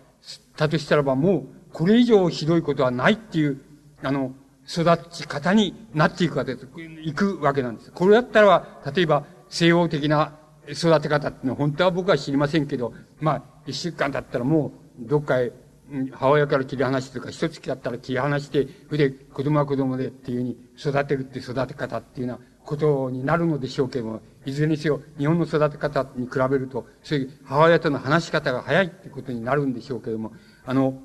[0.56, 3.60] たとしたらばもう、これ以上ひどいことはないっていう、
[4.02, 4.34] あの、
[4.68, 6.68] 育ち方になっていくわけです。
[7.04, 7.92] いくわけなんです。
[7.92, 10.34] これだったら例えば西洋的な
[10.70, 14.72] 育て方っていうのは本当は僕は知りませんけど、まあ、一週間だったらも
[15.02, 15.52] う、どっかへ、
[16.12, 30.34] 母親から切り離してとか、一月だったら切り離して、それで子供は子供でっていうふうに育てるって育て方っていうようなことになるのでしょうけども、いずれにせよ、日本の育て方に比べると、そういう母親との話し方が早いってことになるんでしょうけども、
[30.66, 31.00] あの、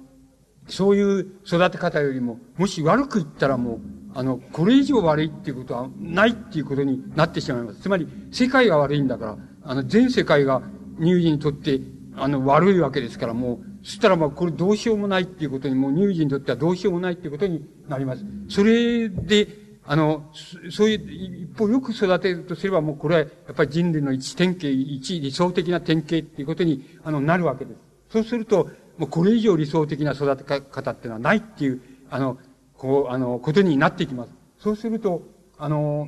[0.69, 3.81] そういう育て方よりも、もし悪く言ったらもう、
[4.15, 7.81] あの、これ以上悪いっていうことはないっていうことになってしまいます。
[7.81, 10.63] つまり、世界が悪いんだから、あの、全世界が
[11.01, 11.81] 乳児にとって、
[12.17, 18.25] あの、悪いわけですから、もう、そしたらまあ、これどうしようもないっていうことに、もう乳児にとってはどうしようもないっていうことになります。
[18.51, 19.49] それで、
[19.87, 20.31] あの、
[20.71, 27.79] そういう、一方よく育てるとすれば、もうこれは、やっぱり人類の一典型、一理想的な典型っていうことに、あの、なるわけです。
[28.11, 28.69] そうすると、
[28.99, 31.81] もうこれ以上理想的な育て方っていうのはないっていう、
[32.11, 32.37] あの、
[32.75, 34.31] こう、あの、ことになってきます。
[34.59, 35.23] そうすると、
[35.57, 36.07] あの、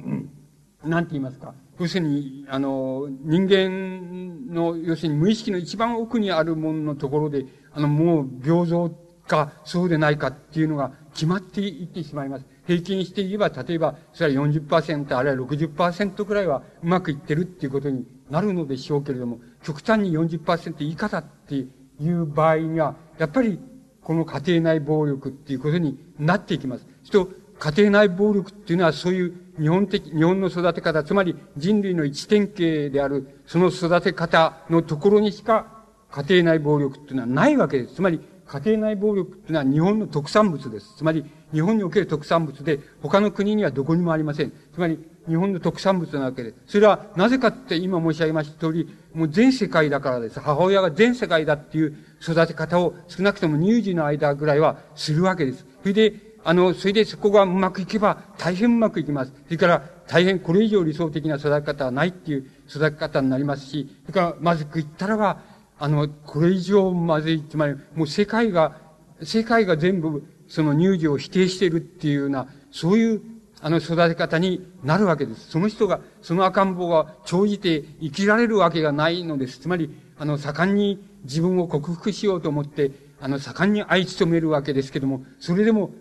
[0.84, 1.54] なんて言いますか。
[1.78, 8.90] 要するに、あの、人間の、要するに無意識の一番奥にあるもののところで、あの、もう平等
[9.26, 12.44] か、そうでないかっていうのが決まっていってしまいます。
[12.66, 21.66] 平均して言えば、例えば、それは40%、あるいは60%くらいはうまくいってるっていうことになるのでしょうけれども、極端に40%以下だってい
[22.10, 23.58] う場合には、やっぱり、
[24.02, 26.86] この家庭内暴力っていうことになっていきます。
[27.10, 35.79] と、家庭内暴力っていうのはそういう日本的、日本の育て方、つまり人類の一典型である、その育て方のところにしか
[36.10, 37.94] 家庭内暴力っていうのはないわけです。
[37.96, 40.96] つまり、家庭内暴力っていうのは日本の特産物です。
[40.96, 44.52] つまり、日本における特産物で、他の国にはどこにもありません。
[44.74, 44.98] つまり、
[45.28, 46.56] 日本の特産物なわけです。
[46.66, 50.40] それは、なぜかって今申し上げました通り、もう全世界だからです。
[50.40, 55.64] 母親が全世界だっていう育て方を少なくとも乳児の間ぐらいはするわけです。
[55.82, 59.32] それで、あの、それでそこがうまくいけば大変うまくいきます。
[59.44, 65.40] それから大変これ以上理想的な育て方はないっていう育て方になりますし、それからまずくいったらば、
[65.80, 68.76] あの、これ以上まずい、つまりもう世界が、
[69.22, 73.22] 世界が全部その乳児を否定しているっていうような、そういう
[73.62, 75.50] あの育て方になるわけです。
[75.50, 79.58] その人が、その赤ん坊が長じて生きられるわけがないのです。
[79.58, 85.92] つまり、あの、盛んに自分を克服しようと思って、あの、盛んに愛務めるわけですけども、それでも、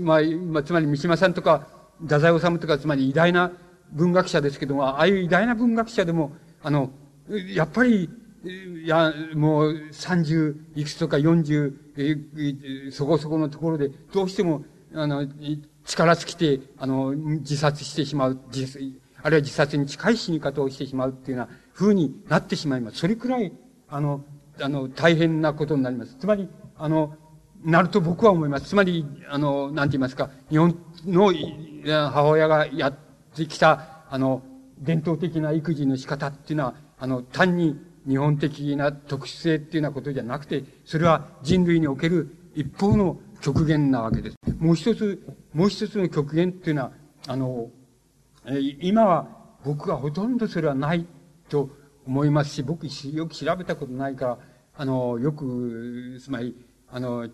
[0.00, 0.20] まあ、
[0.50, 1.66] まあ、つまり三島さんとか、
[2.02, 3.52] 太宰治とか、つまり偉大な
[3.92, 6.90] 文学者ですけども、ああいう偉大な文学者でも、あの、
[7.54, 8.10] やっぱり、
[8.44, 14.64] いや、もう30いくつとか40、えそこそこのところで、どうしても、
[14.94, 15.26] あの、
[15.84, 18.40] 力尽きて、あの、自殺してしまう、
[19.22, 22.98] あるいは自殺に近い死に方をしてしまうっていうような風になってしまいます。
[22.98, 23.52] それくらい、
[23.88, 24.22] あの、
[24.60, 26.16] あの、大変なことになります。
[26.16, 27.16] つまり、あの、
[27.64, 28.68] なると僕は思います。
[28.68, 30.76] つまり、あの、なんて言いますか、日本
[31.06, 31.32] の
[31.86, 32.98] 母親がやっ
[33.34, 34.42] てきた、あの、
[34.78, 44.36] 伝統的な育児の仕方っていうのは、あの、単に日本的な特殊性っていうようなことじゃなくて、それは人類における一方の極限なわけです。
[44.58, 46.92] もう一つ、もう一つの極限っていうのは、
[47.26, 47.70] あの、
[48.80, 49.28] 今は
[49.64, 51.06] 僕はほとんどそれはない
[51.48, 51.70] と
[52.06, 54.38] 思いますし、僕よく調べたことないから、
[54.76, 56.56] あの、よく、つまり、
[56.90, 57.28] あの、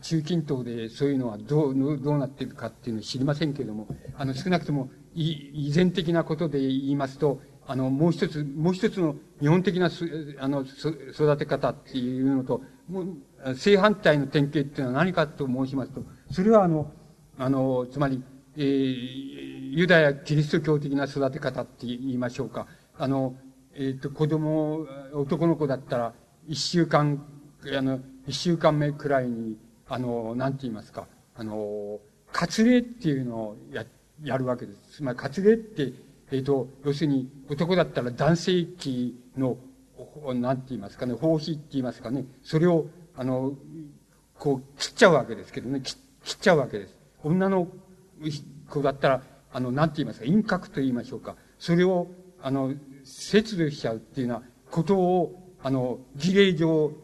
[0.00, 9.90] 中近東でそういうのはどう、どうなっているかっていうのを知りませんけれども、あの、少なくとも、依然的なことで言いますと、あの、もう一つ、もう一つの日本的な
[10.38, 16.90] あの、育て方っていうのと、もう正反対の典型っていうのは何かと申しますと、それはあの、
[17.38, 18.22] あの、つまり、
[18.56, 22.66] えー、ユダヤキリスト教的な育て方って言いましょうか。
[22.96, 23.34] あの、
[23.74, 26.14] えっ、ー、と、子供、男の子だったら、
[26.46, 27.24] 一週間、
[27.76, 29.56] あの、一週間目くらいに、
[29.88, 31.98] あの、なんて言いますか、あの、
[32.32, 33.84] 割礼っていうのをや、
[34.22, 34.96] やるわけです。
[34.98, 35.92] つまり、割礼って、
[36.30, 39.56] えっ、ー、と、要するに、男だったら男性器の、
[40.34, 43.54] なんて言いますかね、放棄って言いますかね、それを、あの、
[44.38, 46.96] こう、切っちゃうわけですけどね、切っちゃうわけです。
[47.22, 47.68] 女の
[48.68, 49.22] 子だったら、
[49.52, 51.36] あの、なんて言いますか、陰格と言いましょうか。
[51.58, 52.08] それを、
[52.42, 56.96] あの、切除しちゃうっていうようなことを、あの、儀礼上って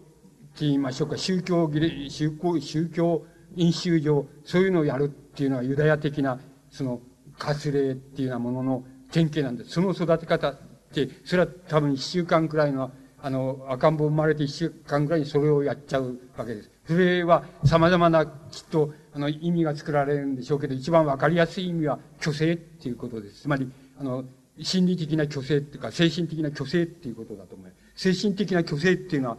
[0.61, 3.25] 言いましょうか、宗教儀礼、宗教、宗教
[3.57, 6.41] 飲酒上、そういうのをやるっていうのはユダヤ的な、
[6.71, 7.01] その、
[7.39, 9.71] 割礼っていうようなものの典型なんです。
[9.71, 10.59] その育て方っ
[10.93, 12.91] て、それは多分一週間くらいの、
[13.23, 16.71] あの、赤ん坊生まれて一週間くらいにそれをやっちゃうわけです。
[16.87, 18.33] それは様々なきっ
[18.71, 23.43] と、あの、意味が作られるんでしょうけど、一番わかりやすい意味は虚勢っていうことです。
[23.43, 24.25] つまり、あの、
[24.63, 28.13] 心理的な虚勢っていうか、精神的な虚勢っていうことだと思います。
[28.13, 29.39] 精神的な虚勢っていうのは、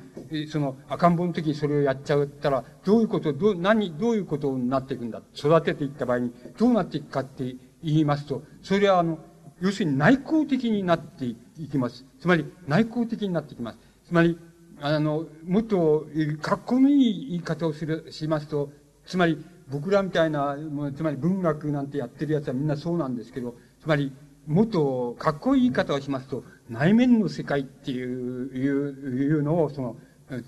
[0.51, 5.21] その赤ん坊の時にそれをやっちゃったら、どういうこと、どう、何、どういうことになっていくんだ。
[5.35, 9.19] 育てていった場合に、どうなっていくかって言いますと、それはあの、
[9.61, 11.35] 要するに内向的になってい
[11.71, 12.03] きます。
[12.19, 13.79] つまり、内向的になってきます。
[14.07, 14.37] つまり、
[14.81, 16.07] あの、もっと、
[16.41, 18.71] 格好のいい言い方をする、しますと、
[19.05, 20.57] つまり、僕らみたいな、
[20.95, 24.11] つまり文学なんてやってるやつはみんなそうなんですけど、つまり、
[24.47, 29.95] もっとかっこいい言い方をしますと、内面の世界っていう、いう、いうのを、その、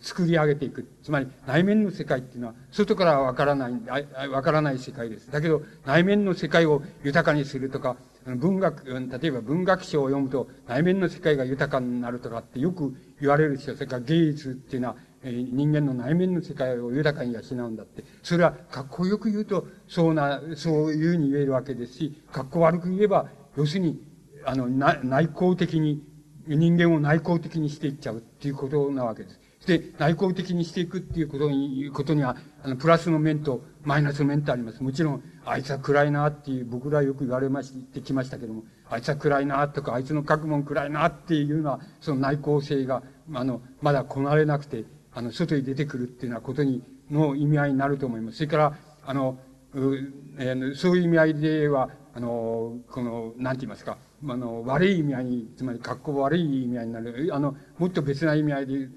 [0.02, 0.88] 作り上げていく。
[1.04, 5.30] つまり、内面の世界っていうのは、外からはわからない、わからない世界です。
[5.30, 18.04] だけど、内面の世界を豊かにするとか、文学、例えば文学賞を読むと、内面の世界が豊かになるとかってよく言われるし、それから芸術っていうのは、えー、人間の内面の世界を豊かに養うんだって。
[18.22, 24.02] それは、かっこよく言うと、そうな、そういうふうに言えるわけですし、かっこ悪く言えば、要するに、
[24.46, 26.04] あの、内向的に、
[26.46, 29.40] 人間を内向的にしていっちゃうっていうことなわけです。
[29.66, 34.82] で、内向的にしていくっていうことに、ことには、あの、プラスの面とマイナス面ってあります。
[34.82, 43.04] もちろん、あいつは暗いなっていう、僕らよく言われましてきましたけども、あいつは暗いなとか、あいつの学問暗いなっていうのは、その内向性が、
[43.34, 46.82] あの、まだこなれなくて、あの、外に出てくるっていうようなことに、
[47.12, 48.38] の意味合いになると思います。
[48.38, 49.38] それから、あの、
[49.74, 49.96] う
[50.38, 57.30] えー、そういう意味合いでは、あの、この、なんて言いますか、あの、悪い意味合いに、つまり、格好悪い意味合いになる。
[57.34, 58.88] あの、もっと別な意味合いで、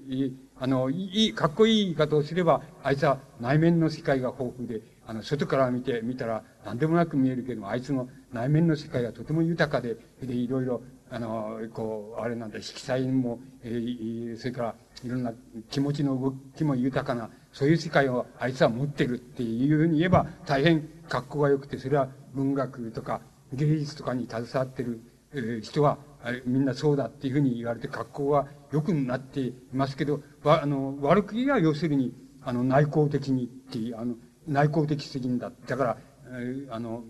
[0.59, 10.81] あの、いい、かっこいい言い方をすれば、あいつは内面の世界が豊富で、あの、外から見て、見たら何でもなく見えるけども、あいつの内面の世界がとても豊かで、で、いろいろ、
[11.11, 15.31] あの、こう、あれなんだ、色彩も、えー、それから、いろんな
[15.69, 23.21] 気持ちの動きも豊かな、そういう世界をあいつは持ってるっていうふうに言えば、大変格好が良くて、それは文学とか
[23.53, 25.01] 芸術とかに携わってる、
[25.33, 25.97] えー、人は、
[26.45, 34.15] みんなそうだっていうふうに言われて格好が良くなっていますけど、わ、あの、悪く言えば要するに、あの、内向的にっていう、あの、
[34.47, 35.51] 内向的責任だ。
[35.67, 37.03] だから、えー、あの、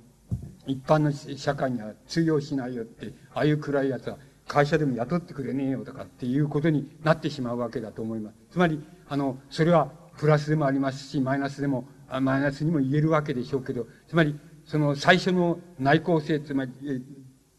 [0.65, 4.17] 一般の社会には通用しないよって、ああいう暗い奴は
[4.47, 8.35] 会社でも雇ってくれねえよとかっていうことになってしまうわけだと思います。
[8.51, 11.87] つまり、あの、それはプラスでもありますし、マイナスでも、
[12.21, 16.71] マイナスにも言えるわけでしょうけど、つまり、その最初の内向性、つまり、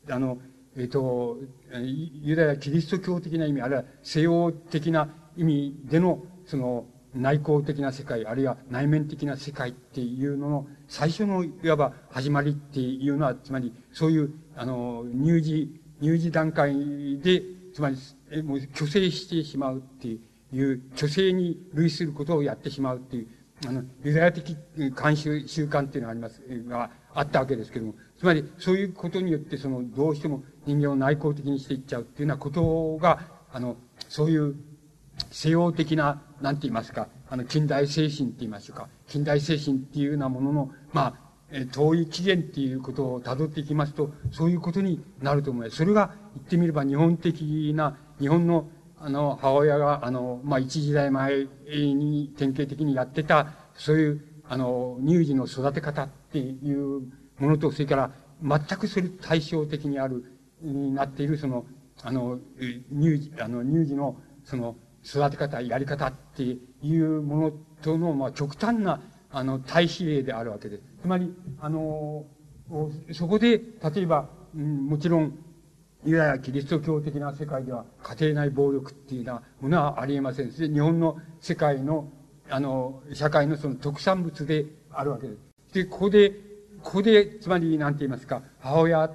[0.06, 0.39] えあの、
[0.78, 1.36] えっ、ー、と、
[2.22, 17.42] ユダヤキリスト教的な意味、あるいは西洋的な意味での、その、内向的な世界、あるいは内面的な世界っていうのの最初のいわば始まりっていうのは、つまりそういう、あの、乳児、乳児段階で、
[17.74, 23.28] つまり、もう虚勢してしまうっていう、虚勢に類することをやってしまうっていう、
[23.66, 33.20] あの、ユダヤ的慣習、習慣っていうのがあります、があったわけですけども、つまり、そういうことによって、その、どうしても人間を内向的にしていっちゃうっていうようなことが、
[33.51, 33.77] あの、
[34.11, 34.55] そういう
[35.31, 45.78] 西洋的な、なんて言いますか、あの、近代精神って言いましょうか、近代精神っていうようなものの、まあ、え遠い起源っていうことを辿っていきますと、そういうことになると思います。
[45.78, 48.69] それが、言ってみれば日本的な、日本の、
[48.99, 58.11] あの、母親が、あの、まあ、一時代前に典型的にやってた、そういう、あの、乳児の育て方っていうものと、それから、
[58.43, 61.66] 全くそれ対照的にある、になっている、その、
[62.02, 62.39] あの、
[62.93, 66.43] 乳児、あの、乳児の、その、育て方、やり方って
[66.82, 67.52] いうもの
[67.82, 70.82] との、まあ、極端な、あの、対比例であるわけです。
[71.02, 72.24] つまり、あの、
[73.12, 75.39] そこで、例えば、うん、もちろん、
[76.05, 82.09] ユダヤキリスト教的な世界では家庭内暴力っていうようなものはありえませんし、日本の世界の、
[82.48, 85.74] あの、社会のその特産物であるわけです。
[85.74, 86.30] で、ここで、
[86.82, 89.10] ここで、つまり、なんて言いますか、母親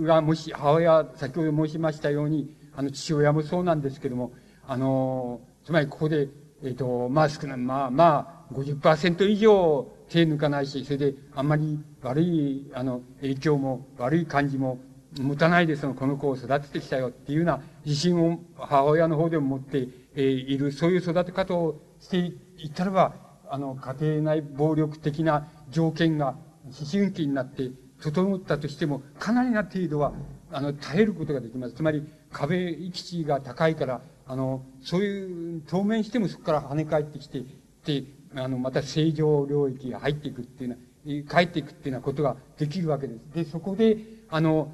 [0.00, 4.32] がもし、母親、先ほど申しましたように、あの、父親もそうなんですけども、
[4.66, 6.28] あの、つまりここで、
[6.62, 14.78] えっ、ー、と、まあ少ない、まあまあ、50%以上手抜かないし、それであんまり悪い、あの、影響も、悪い感じも
[15.20, 19.88] 持たないでその、この子を育ててきたよっていうような自信を母親の方でも持って
[20.20, 23.14] いる、そういう育て方をしていったらば、
[23.48, 27.70] あの、家庭内暴力的な条件が思春期になって
[28.02, 30.12] 整ったとしても、かなりな程度は、
[30.50, 31.74] あの、耐えることができます。
[31.74, 37.44] つまり、壁域値が高いから、あの、そういう、当面してもそこから跳ね返ってきて、
[37.86, 38.04] で、
[38.34, 43.24] あの、また正常領域が入っていくっていうのは、帰っていくっていうようなことができるわけです。
[43.32, 43.98] で、そこで、
[44.28, 44.72] あの、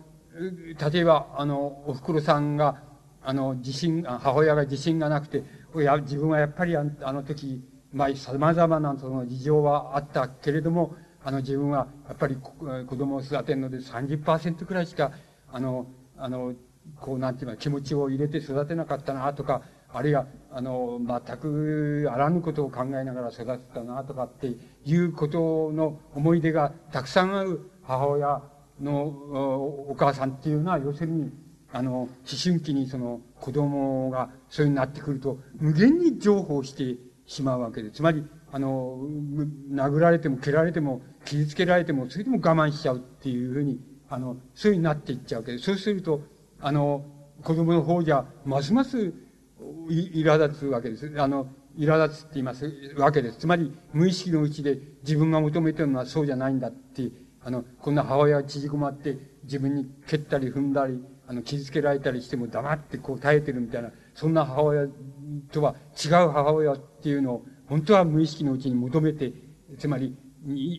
[0.92, 2.82] 例えば、あの、お袋さんが、
[3.22, 5.44] あの、自信、母親が自信がなくて、
[5.76, 10.94] や自分はやっぱりあの時、まあ、様々なその事情はあったけれども、
[11.28, 12.54] あの自分はやっぱり子
[12.96, 15.12] 供を育てるので30%くらいしか、
[15.52, 15.86] あの、
[16.16, 16.54] あの、
[16.98, 19.60] こうなんていうか気持ちを入れて育てなかったなとか、
[19.92, 24.54] あるいは、あの、全くあらぬことを考えながら育てたなとかって
[24.86, 28.42] いうことの思い出がたくさんある母親
[28.80, 31.30] のお母さんっていうのは、要するに、
[31.74, 32.08] あの、思
[32.42, 36.96] 春期にその子供がそういうになってくると、無限に譲歩して
[37.26, 38.98] しまうわけです、つまり、あの、
[39.70, 46.22] 殴られても蹴られても傷つけられても、それでも我慢しちゃうっていうふうに、あの、そういうふうになっていっちゃうわけで、そうすると、
[46.60, 47.04] あの、
[47.42, 48.98] 子供の方じゃ、ますます
[49.90, 51.12] い、苛立つわけです。
[51.18, 52.66] あの、苛立つって言います
[52.96, 53.38] わけです。
[53.38, 57.10] つまり、無意識のうちで自分が求めてるのはそうじゃないんだって、
[57.42, 64.88] あの、こんな母親が縮こまって自分に蹴ったり踏んだり、あの、傷つけられたりしても黙ってこう耐えてるみたいな、そんな母親
[65.52, 69.32] とは違う母親っていうのを、本当は無意識のうちに求めて、
[69.78, 70.16] つまり、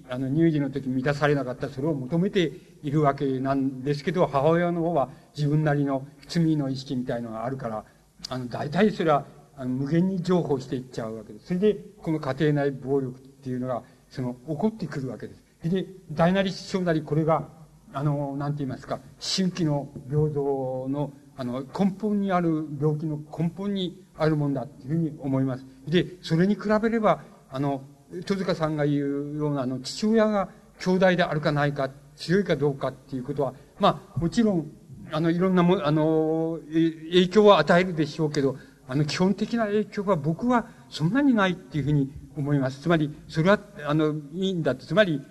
[0.09, 2.51] あの、乳児の時満たされなかったそれを求めて
[2.81, 7.85] いるわけなんですけど、母親の方は自分なりの罪の意識みたいのがあるから、
[8.29, 9.25] あの、大体それは、
[9.55, 11.47] あの、無限に譲歩していっちゃうわけです。
[11.47, 15.43] それで、この家庭内暴力っていうのが、その、起こってくるわけです。
[15.69, 17.49] で、大なり小なりこれが、
[17.93, 25.65] あの、なんて言いますか、周期の平等の、あの、根本にある病気の根本にあるもんだっていうふうに思います。
[25.89, 27.83] で、それに比べれば、あの、
[28.25, 30.49] 戸塚さんが言うような、あの、父親が
[30.79, 34.71] 兄弟であるかないか、強いかどうかっていうことは、まあ、もちろん、
[35.11, 38.57] あの、いろんなも、あの、影響は与えるでしょうけど、
[38.87, 42.81] あの、基本的な影響は僕はそんなにないっていうふうに思います。
[42.81, 44.85] つまり、それは、あの、いいんだって。
[44.85, 45.21] つまり、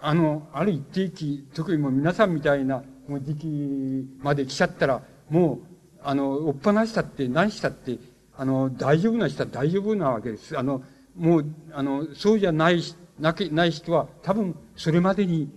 [0.00, 5.58] あの、ある一定期、特にもう皆さんみたいなもう時期まで来ちゃったら、もう、
[6.02, 7.98] あの、おっぱなしたって、何したって、
[8.42, 10.58] あの、大丈夫な人は大丈夫なわけです。
[10.58, 10.82] あの、
[11.14, 12.82] もう、あの、そうじゃない、
[13.20, 15.48] なけ、ない人は、多分、それまでに、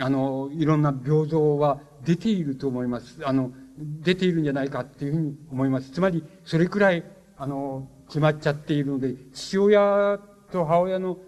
[0.00, 3.20] あの、いろんな平等は出ていると思います。
[3.22, 5.90] あの、出ているんじゃないかっていうふうに思います。
[5.90, 7.04] つまり、それくらい、
[7.36, 10.18] あの、決まっちゃっているので、父親
[10.50, 11.18] と母親の、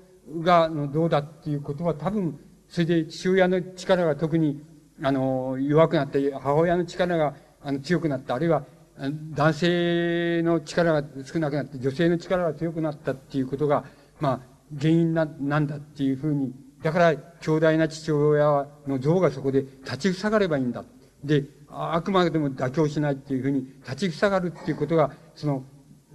[0.40, 4.64] が、の、どうだっていうことは多分、それで父親の力が特に、
[5.02, 8.64] あの、弱くなって、母親の力が、あの、強くなった、あるいは、
[8.96, 13.84] 男性の力が少なくなって、女性の力が強くなったっていうことが、
[14.20, 14.40] まあ、
[14.78, 16.52] 原因な、なんだっていうふうに、
[16.82, 20.84] だから、強大な父親の像がそこで立ち塞がればいいんだ。
[21.24, 25.64] で、あくまでも妥協しないっていうふうに立ち塞がるっていうことが、その、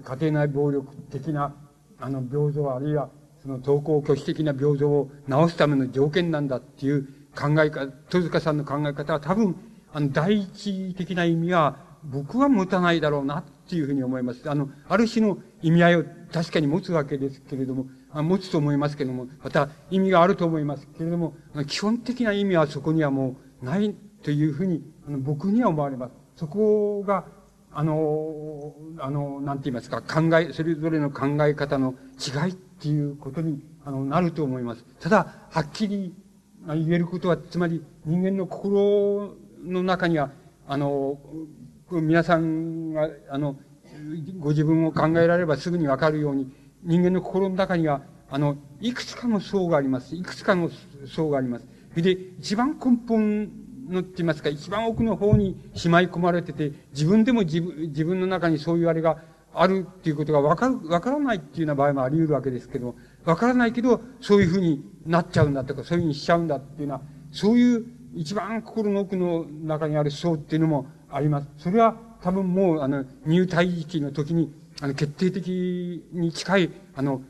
[0.04, 1.54] 家庭内暴力的な、
[2.00, 3.10] あの、平等、あるいは、
[3.42, 9.56] その、登校拒否的な平等を直すための条件なんだっていう考え方、戸塚さんの考え方は多分、
[9.92, 14.50] あの、第一的な意味は、僕は持たないだろうなっていうふうに思います。
[14.50, 21.36] あの、ある種の意味合いを確かに持つわけですけれども、持つと思いますけれども、また意味があると思いますけれども、
[21.68, 26.14] 基本的な意味はそこにはもうないというふうに、あの僕には思われます。
[26.36, 27.26] そこが、
[27.72, 34.84] あの、あの、なんて言いますか、考え、それぞれの考え方の違いっていうことに、あの、なると思います。
[35.00, 36.14] ただ、はっきり
[36.68, 40.32] 言えることは、つまり人間の心の中には、
[40.68, 41.20] あの、
[41.92, 43.56] 皆さんが、あの、
[44.38, 46.52] ご自分を考えられればすぐにわかるように、
[46.84, 50.16] 人間の心の中には、あの、いくつかの層があります。
[50.16, 50.70] いくつかの
[51.08, 51.68] 層があります。
[51.96, 53.50] で、一番根本
[53.90, 59.18] のって言いますか、一番奥の方にしまい込まれてて、自分でも自分、自分の中にそういうあれが
[59.54, 62.96] あるっていうことがわかる、わからないっていうような場合もあり得るわけですけど、
[63.26, 67.02] わからないけど、そういうふうになっちゃうんだとか、そういうふうにしちゃうんだっていうのは、
[67.32, 67.86] そういう
[68.16, 71.48] 一番心の奥の中にある層っていうのもあります。
[71.58, 77.22] それは多分もう、あの、入体域の時に、あの、決定的に近い、あの、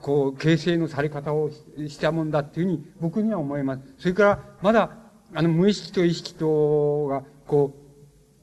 [0.00, 3.82] こう、形成のされ方をしたもんだっていうふうに僕には思います。
[3.98, 4.90] それから、まだ、
[5.34, 7.74] あの、無意識と意識とが、こ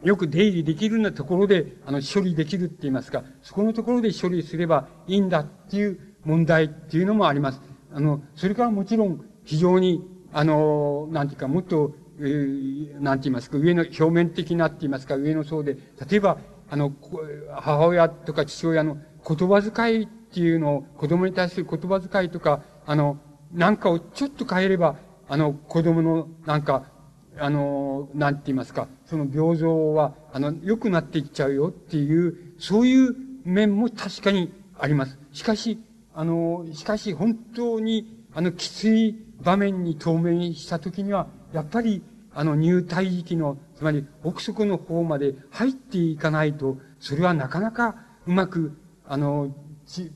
[0.03, 7.61] う、よく出入りできるようなところで、あの、処理できるって言いますか、そこのところで処理すればいいんだっていう問題っていうのもあります。
[7.91, 15.77] あの、それからもちろん、非常に、あの、なんていうか、もっと、えー、なんて言いますか、上の表面的なって言いますか、上の層で、
[16.09, 16.37] 例えば、
[16.69, 16.91] あの、
[17.55, 23.19] 母親とか父親の言葉遣いっていうのを、子供に対する言葉遣いとか、あの、
[23.53, 24.95] なんかをちょっと変えれば、
[25.29, 26.85] あの、子供の、なんか、
[27.39, 35.17] あの、なんて言いますか、その病状は、あの、良くなっていっちゃうよっていう、そういう面も確かにあります。
[35.31, 35.79] しかし、
[36.13, 42.03] あの、しかし本当に、あの、きつい場面に当面したときには、やっぱり、
[42.35, 47.95] あの、入体域の、つまり、奥底の方まで入っていかないと、それはなかなか
[48.27, 48.77] うまく、
[49.07, 49.55] あの、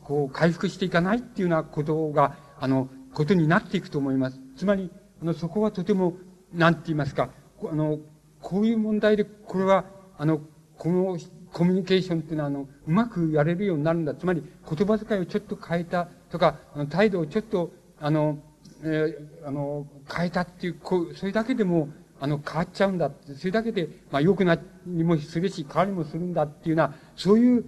[0.03, 4.39] こう、回復していかないっていうようなことが、あの、ことになっていくと思います。
[4.55, 6.13] つまり、あの、そこはとても、
[6.53, 7.31] なんて言いますか、
[7.71, 7.97] あの、
[8.39, 9.85] こういう問題で、これは、
[10.19, 10.41] あの、
[10.77, 11.17] この
[11.51, 14.13] コミュニケーションっていうのは、あの、うまくやれるようになるんだ。
[14.13, 17.71] つまり、言葉遣いをちょっと変えたとか、あの態度をちょっと、
[18.01, 18.39] あの、
[18.83, 27.65] えー、あの、変えたっていう、こう、それだけでも、あの、変わっちゃうんだって、それだけで、まあ、良くなりもするし、変わりもするんだっていうような、そういう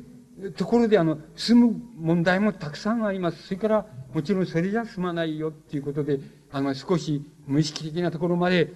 [0.55, 3.43] ところで、あの、済む問題もたくさんあります。
[3.43, 6.19] それから、もちろんそれじゃ済まないよっていうことで、
[6.51, 8.73] あの、少し無意識的なところまで、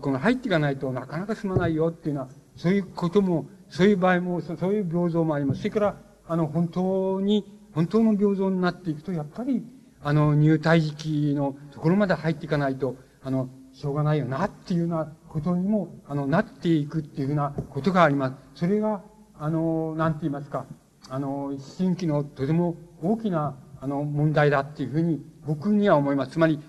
[0.00, 5.58] この入っていかないとなかなか済まないよっていうのは、そういうことも、そういう場合も、そういう病状もあります。
[5.60, 5.96] それから、
[6.28, 9.64] あの、本当に、本当の病状になっていくと、やっぱり、
[10.04, 18.34] あの、入体時期のところまで入っていかないと、あの、しょうがないよなっていうようなことにも、あの、なっていくっていうようなことがあります。
[18.54, 19.02] それが、
[19.38, 20.66] あの、なんて言いますか、
[21.08, 26.32] あの、新規のとても大きな、あの、問題だっていうふうに僕には思います。
[26.32, 26.60] つまり、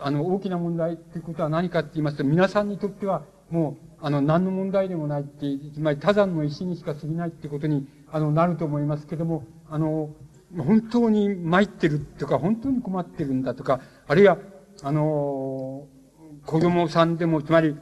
[0.00, 10.10] あの、大きな問題っていうことは何かって言いますと、皆さんにとっては、もう、あの、何の問題でもないって、つまり多山の石にしか過ぎないってことに、あの、なると思いますけども、あの、
[10.58, 14.38] 本当に参ってるとか、本当に困ってるんだとか、あるいは、
[14.82, 15.86] あの、
[16.44, 17.76] 子供さんでも、つまり、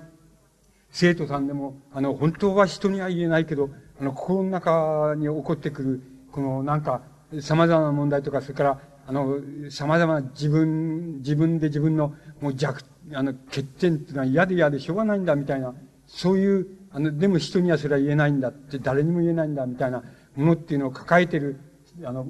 [0.91, 3.71] 生徒さんでも、あの、本当は人には言えないけど、
[4.01, 6.03] あの、心の中に起こってくる、
[6.33, 7.03] この、なんか、
[7.41, 9.39] 様々な問題とか、それから、あの、
[9.71, 12.83] 様々な自分、自分で自分のもう弱、
[13.13, 15.75] あの、欠点っていうのは嫌で嫌でしょうがないんだみたいな、
[16.07, 20.03] そういう、あの、でも人にはそれは言えないんだって、誰にも言えないんだみたいな
[20.37, 21.61] ものっていうのを抱えてる、
[22.05, 22.25] あの、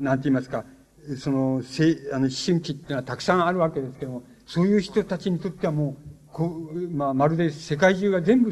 [0.00, 0.64] なんて言いますか、
[1.18, 8.50] その、せあの、思春期っていうのはたくさんあるわけですけども、そういう人たちにとってはもう、こう、まあ、まるで世界中が全部、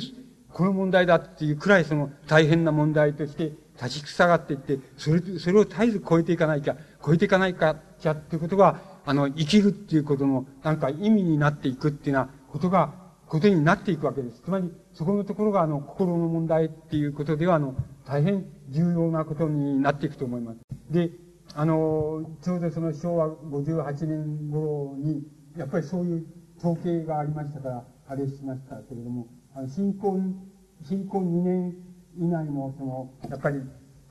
[0.51, 12.93] この問題だっていうくらいその大変な問題として立ちふさがっていって、それ、それを絶えず超えていかないか、超えていかないか、じゃっていうことが、あの、生きるっていうことの、なんか意味になっていくっていうようなことが、
[13.27, 14.43] ことになっていくわけです。
[14.43, 17.75] つまり、そこのところが、あの、心の問題っていうことでは、あの、
[18.07, 20.59] 大変重要なことになっていくと思います。
[20.91, 21.11] で、
[21.55, 25.27] あの、ちょうどその昭和58年頃に、
[25.57, 26.27] やっぱりそういう
[26.59, 30.35] 統計がありましたから、あれしましたけれども、あの、新婚、
[30.83, 31.77] 新婚2年
[32.19, 33.61] 以内の、その、やっぱり、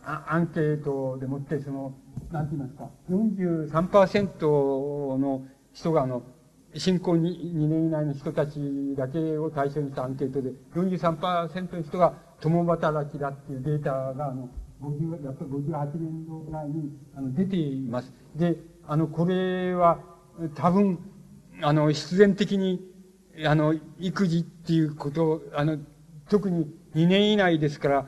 [0.04, 1.94] アンケートでもって、その、
[2.32, 6.24] なんて言いますか、43%の人が、あの、
[6.76, 8.60] 新婚 2, 2年以内の人たち
[8.96, 14.50] だけを対象にしたアンケートで、43%の人が共働きだっていうデータが、あの、
[14.82, 18.14] 50やっぱり58年度ぐらいにあの出ています。
[18.36, 18.58] で、
[18.88, 20.00] あの、これは
[20.56, 21.00] 多分、
[21.62, 22.80] あの、必然的に、
[23.46, 25.78] あの、育児っていうことを、あの、
[26.30, 28.06] 特に2年以内ですから、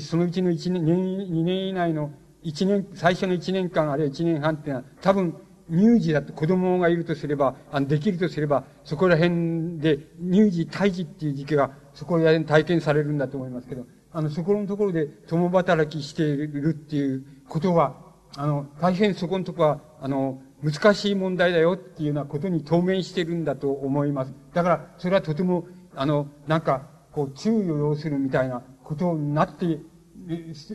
[0.00, 2.10] そのうちの1年、2年以内の
[2.42, 5.34] 1年、最初の1年間、あるいは1年半っていうのは、多分、
[5.70, 17.96] 乳児だって子供がいるとすれば、あの、できるとすれば、そこら辺で、乳児、胎児っていう時期が、そこら辺体験されるんだと思いますけど、あの、そこのところで共働きしているっていうことは、
[18.36, 24.32] あの、大変そこのところは、あの、難しい問題だよっていうようなことに当面してるんだと思います。
[24.54, 25.66] だから、それはとても、
[25.96, 29.80] あの、なんか、こう、注意を要するみたいなことになって、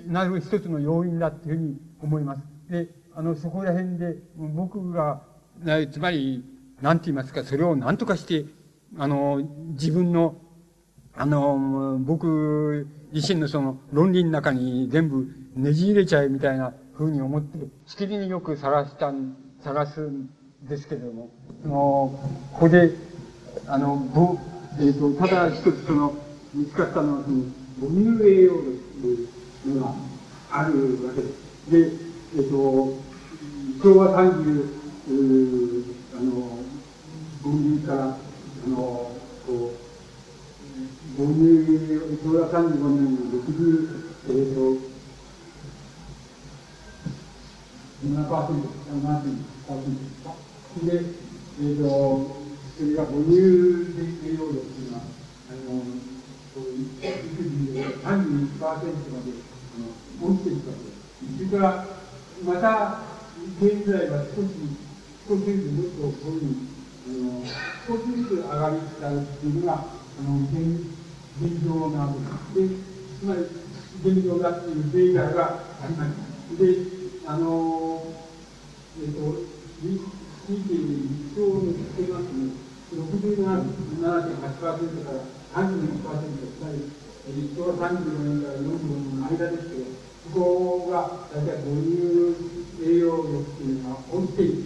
[0.06, 2.42] なる一つの要因だっていうふうに思います。
[2.70, 5.22] で、あの、そこら辺で、僕が、
[5.90, 6.44] つまり、
[6.82, 8.44] なんて言いますか、それを何とかして、
[8.98, 10.36] あの、自分の、
[11.16, 17.60] あの、僕自身のその論理の中に全部ねじ入れちゃうみたいな風に思って。
[17.86, 20.30] しきりによく探したん、探すん
[20.64, 21.30] ですけれども、
[21.66, 21.74] あの、
[22.54, 22.92] ここで、
[23.68, 24.38] あの、ぼ、
[24.80, 26.16] えっ、ー、と、ただ一つその、
[26.54, 27.44] 見つかったのは、その、
[27.80, 28.58] 母乳栄養と
[29.08, 29.94] いうのが
[30.50, 31.72] あるわけです。
[31.72, 31.78] で、
[32.38, 32.98] えっ、ー、と、
[33.84, 34.66] 昭和30、
[36.18, 36.60] あの、
[37.44, 39.12] 母乳から、あの、こ
[39.50, 39.83] う、
[41.16, 41.38] 母乳、
[42.24, 44.62] 昭和35年の60、えっ、ー、と、
[48.04, 48.28] 7%、
[48.90, 51.06] 7%で、
[51.60, 51.84] えっ、ー、と、
[52.76, 53.36] それが母乳で
[54.26, 55.04] 栄養量っていうのは、
[55.50, 55.86] あの、
[56.98, 57.06] 育
[57.44, 58.82] 児で31%まで
[59.70, 59.86] あの
[60.28, 60.98] 落ちていくわけです。
[61.38, 61.86] それから、
[62.44, 63.04] また、
[63.62, 64.50] 現在は少し、
[65.30, 66.50] 少しずつもっとこういうふうに、
[67.06, 67.46] あの、
[67.86, 69.76] 少しずつ上がりつつあるっていうのが、あ
[70.24, 70.58] の、現
[71.42, 72.14] 現状なわ
[72.54, 72.68] けで。
[73.20, 73.42] つまり、
[74.04, 76.58] 現状だっていうデータがあります。
[76.58, 76.64] で、
[77.26, 78.04] あの、
[79.00, 79.54] えっ、ー、と、
[79.84, 85.24] 見て一応につけますと、67.8%から
[85.56, 85.72] 32%、
[86.52, 86.76] つまり、
[87.26, 89.86] 一応34年から45年の間ですけど、
[90.24, 90.96] そこが
[91.34, 92.36] 大体母乳
[92.84, 94.66] 栄養力っていうのが落ちていっ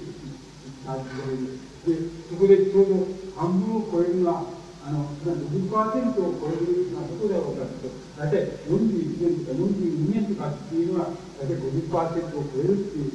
[0.84, 1.86] た時代です。
[1.86, 1.94] で、
[2.30, 3.08] そこでちょうど
[3.38, 4.57] 半分を超えるのは、
[4.88, 13.12] あの、60%を超えるのはどこだろうかというと、大体41年とか42年とかっていうのは、大体50%を超えるっていう、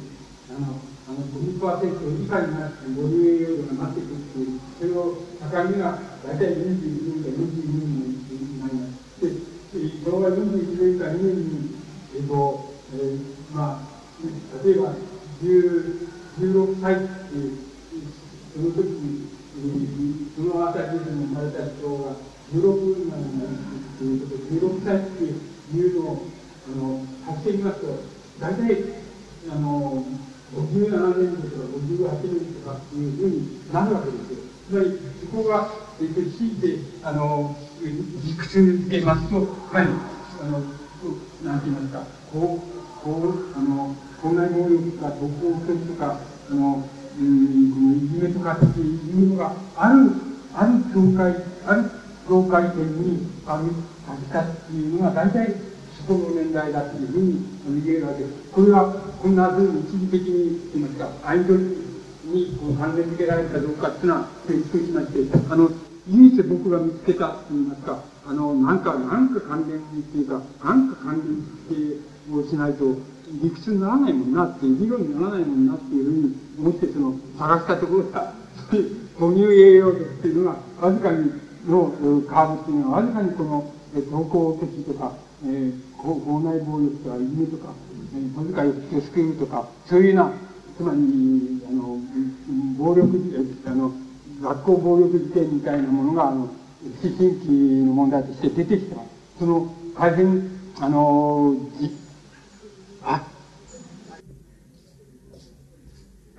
[0.53, 0.77] あの、
[1.09, 9.25] あの50%以下になって母乳栄養度がなってくるっていう、それを境目が大体21年か42年になります。
[9.25, 9.33] で、
[10.05, 11.83] 昭和41年か2年に
[12.15, 14.93] えっと、えー、まあ、例えば、
[15.41, 17.59] 16歳っていう、
[18.53, 19.32] その時に、
[20.35, 22.17] そのあたりで生まれた人が
[22.53, 23.55] 16歳になる
[23.97, 26.27] ということで、16歳っていうのを、
[26.67, 27.87] あの、足してみますと、
[28.41, 28.85] 大体、
[29.51, 30.05] あの、
[30.53, 34.39] 57年とか58年とかっていうふうになるわけですよ。
[34.69, 35.71] つまり、そこが、
[36.01, 40.61] えっと、強いて、あの、理屈づけますと、はい、あの、
[41.45, 45.55] なんて言いますか、こう、こう、あの、校内暴力とか、特攻
[45.87, 46.19] とか、
[46.51, 50.11] あの、うん、いじめとかっていうのがある、
[50.55, 51.37] ある教会、
[51.67, 51.91] ある
[52.29, 53.65] 教会点にある、
[54.09, 55.73] あったっていうのが大体
[56.07, 58.51] そこの年代だっていうふうに見えるわけです。
[58.53, 61.61] これは、こんなふうに一時的に、言いますか、アイドル
[62.25, 65.71] にこう関連づけられるかどうかっていうのは、提出しまして、あの、
[66.09, 72.97] 唯一僕が見つけたと言いますか、あの、なんか、なんか関連っていうか、なんか関連付けをしないと、
[73.41, 78.35] 理屈にならないもんなっていう、理論にならないもんなっていうふうに思って、その、探したところが、
[79.19, 81.33] 母乳栄養度っていうのが、わずかに、
[81.67, 81.93] の
[82.29, 85.13] カーブっていうのは、わずかにこの、え登校的とか、
[85.45, 87.73] えー、校内暴力とか、いじめとか、
[88.15, 90.33] えー、小遣いを救うとか、そういうような、
[90.77, 91.99] つまり、あの、
[92.79, 93.93] 暴力、あの、
[94.43, 96.51] 学校暴力事件みたいなものが、あの、思
[97.17, 99.09] 春期の問題として出てきてます。
[99.39, 100.51] その、大変、
[100.81, 102.02] あの、あ、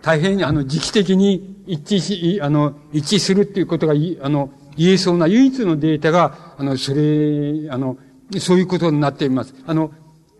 [0.01, 7.97] 大変、あの、時期的に一致し、あの、一致するっていうことが、あの、言えそうな唯一のデータが、あの、それ、あの、
[8.39, 9.55] そういうことになっています。
[9.65, 9.91] あの、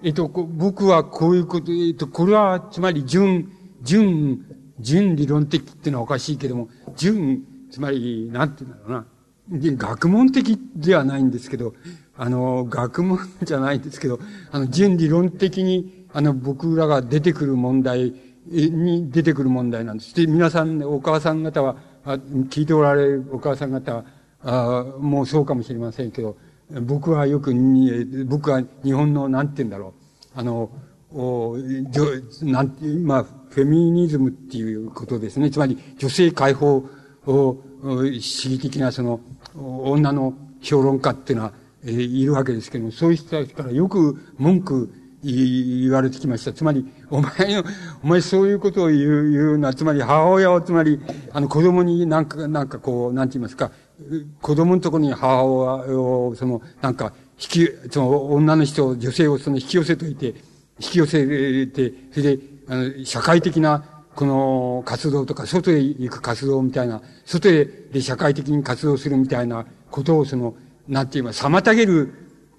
[0.04, 3.52] えっと、僕はこういうこと、えっと、これは、つまり、純、
[3.82, 4.46] 純、
[4.80, 6.68] 純理論的っていうのはおかしいけども、
[6.98, 9.06] 純、つまり、なんていうんだろうな。
[9.50, 11.74] 学問的ではないんですけど、
[12.18, 14.20] あの、学問じゃないんですけど、
[14.52, 18.14] あの、純理論的に、あの、僕らが出てくる問題
[18.48, 20.16] に出てくる問題なんです。
[20.16, 21.76] で、皆さん、お母さん方は、
[22.06, 24.06] 聞いておられるお母さん方は、
[24.46, 26.38] あもうそうかもしれませんけど、
[26.82, 27.54] 僕はよく
[28.26, 29.94] 僕は日本の、なんて言うんだろ
[30.36, 30.70] う、あの、
[31.12, 31.58] お
[32.42, 35.50] なんて、まあ、フェミニズムっていうことですね。
[35.50, 36.88] つまり、女性解放
[37.26, 37.58] を、
[38.20, 39.20] 主義的なその、
[39.56, 41.54] 女の評論家っていうのは、
[41.86, 44.92] えー、いるわけですけども、そういう人たちからよく文句
[45.24, 46.52] 言われてきました。
[46.52, 47.64] つまり、お前の、
[48.04, 51.00] お前そういうことを言う、言うのは、つまり母親を、つまり、
[51.32, 53.72] あの子供になんか、なんかこう、なんて言いますか、
[54.42, 60.34] 子供のところに母親を、その、なんか、引き、その女の人、女性をその引き寄せといて、引
[60.78, 63.84] き寄せて、それで、あの、社会的な、
[64.16, 70.56] この活動とか、外へ行く活動みたいな、外へで社会的に活動するみたいなことを、その、
[70.88, 72.14] なんて言います、妨げる、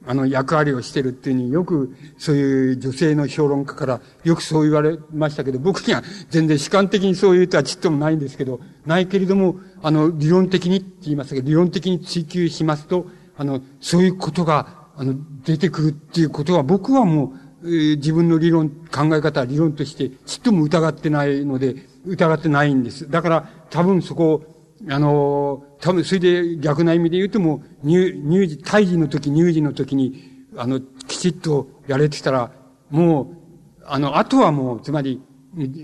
[0.06, 13.06] あの、役割をしてるっていうふうによく、そういう女性の評論家からよくそう言われましたけど、僕には全然主観的にそういうとはちっともないんですけど、ないけれども、あの、理論的にって言いますけど、理論的に追求しますと、
[13.36, 15.14] あの、そういうことが、あの、
[15.44, 21.76] 出てくるっていうことは僕はもう、えー、自分の理論、考え方、理論としてちっとも疑ってないので、
[22.06, 23.10] 疑ってないんです。
[23.10, 24.53] だから、多分そこを、
[24.88, 32.52] あの、多分それで逆な意味で言うとも、入、入時、胎児の時、入時の時に、あの、きちっとやれてたら、
[32.90, 35.22] もう、あの、あとはもう、つまり、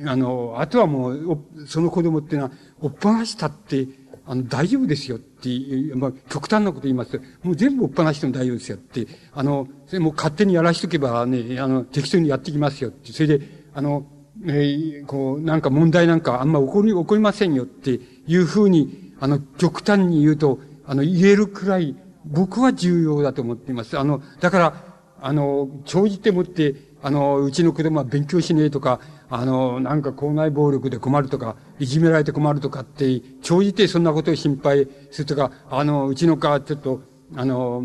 [0.06, 3.86] あの、あとはもう、その子供っていうのは、おっぱなしたって、
[4.26, 13.40] あの、大丈夫ですよっていう、まあ、極端なこと言いますと、もう全部おっぱなしても大丈夫ですよって、あの、それもう勝手にやらしとけばね、あの、適当にやってきますよって、それで、
[13.74, 14.06] あの、
[14.46, 21.94] えー、こう、なんか問題なんかあんま起こり、起こりませんよっていうふうに、あの、極端に言うと、あの、言えるくらい、
[22.24, 23.98] 僕は重要だと思っています。
[23.98, 24.84] あの、だから、
[25.20, 37.02] あの、長じてもって、あの、うちの子供は勉強しねえとか、あの、なんか校内暴力で困るとか、いじめられて困るとかって、長じてそんなことを心配するとか、あの、うちの子はちょっと、
[37.36, 37.84] あの、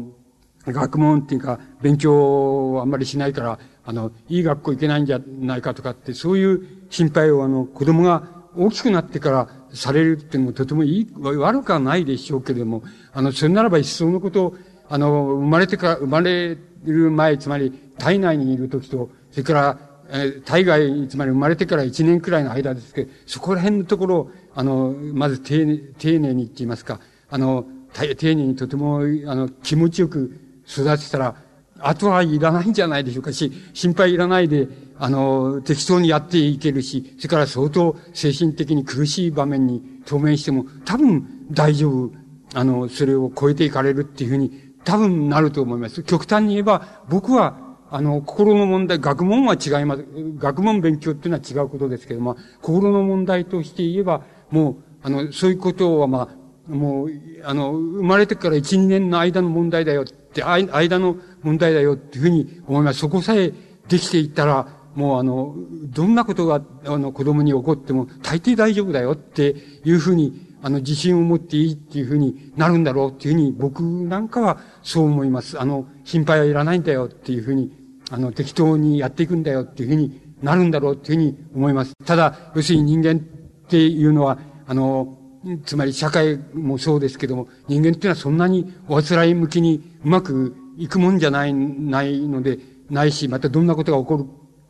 [0.65, 8.23] 学問っていうか、勉強をあんまりしないから、あの、いい学校行けないんじゃないかとかって、そういう心配をあの、子供が
[8.57, 12.83] 大きくなってからされるっていうのもとてもいい、悪くはないでしょうけれども、
[13.13, 14.55] あの、それならば一層のことを、
[14.89, 19.79] あの、生まれてから、生まれる前、つまり体内にいる時と、それから、
[20.09, 26.99] えー、体外、つまり生まれてから一年くらいの間ですけど、そこら辺のところを、あの、まず丁寧、丁寧にって言いますか、
[27.29, 31.35] あの、丁寧にとても、あの、気持ちよく育てたら、
[31.79, 42.11] あとはいらないんじゃないでしょうかし、心配いらないで、あの、適当にやっていけるし、それから相当精神的に苦しい場面に当面しても、多分大丈夫、
[42.53, 44.51] あの、それを超えていかれるっていうふうに、
[44.83, 46.03] 多分なると思います。
[46.03, 50.05] 極端に言えば、僕はあの、心の問題、学問は違います。
[50.37, 57.09] 学問勉強っていうのは違うことですけども、心の問題として言えば、もう、あの、そういうことは、まあ、もう、
[57.43, 62.99] あの、生まれてから1、2年の間の問題だよって、間の問題だよっていうふうに思います。
[62.99, 63.53] そこさえ
[63.87, 65.55] できていったら、もうあの、
[65.93, 75.59] どんなことが、あの、子供に起こっても、大抵大丈夫だよっていうふうに、あの、自信を持っていいっていうふうになるんだろうっていうふうに、僕なんかはそう思います。
[75.59, 77.71] あの、心配はいらないんだよっていうふうに
[78.11, 81.93] あの、適当にやっていくんだよっていうふうになるんだろうっていうふうに思います。
[82.05, 83.19] ただ、要するに人間っ
[83.67, 85.17] ていうのは、あの、
[85.65, 92.59] つまり社会もそうですけども、人間っていうのはそんなにおあつらい向きにうまくいくもんじゃない、ないので、
[92.89, 94.25] ないし、またどんなことが起こる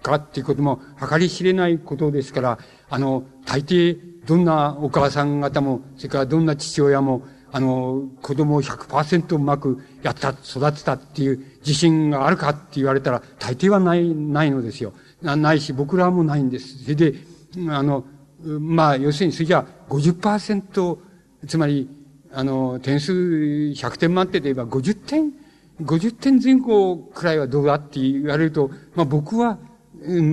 [0.06, 0.80] かっていうことも
[1.10, 2.60] 計り知れないことですから、
[2.90, 14.94] あの、大抵、どんなお母さん方も、それからどんな父親も、あの、子供を100%うまくやった、育てたっていう自信があるかって言われたら、大抵はない、ないのですよ。
[15.22, 16.84] なないし、僕らもないんです。
[16.84, 17.16] それで、
[17.70, 18.06] あの、
[18.44, 20.98] まあ、要するに、それじゃあ50%、
[21.48, 21.90] つまり、
[22.32, 25.32] あの、点数100点満点で言えば50点、
[25.82, 29.58] 50点前後くらいはどうだって言われると、まあ僕は、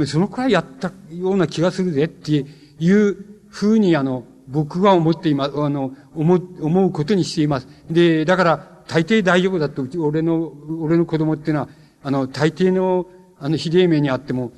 [0.06, 2.44] そのくらいやったような気がするぜって
[2.78, 3.16] いう
[3.48, 5.52] ふうに、あの、僕は思っています。
[5.56, 7.68] あの、思う、思うことにしています。
[7.90, 11.68] で、だから、大抵大丈夫だと、俺の、俺の子供っていうのは、
[12.02, 13.06] あの、大抵の、
[13.38, 14.52] あの、ひどい目にあっても、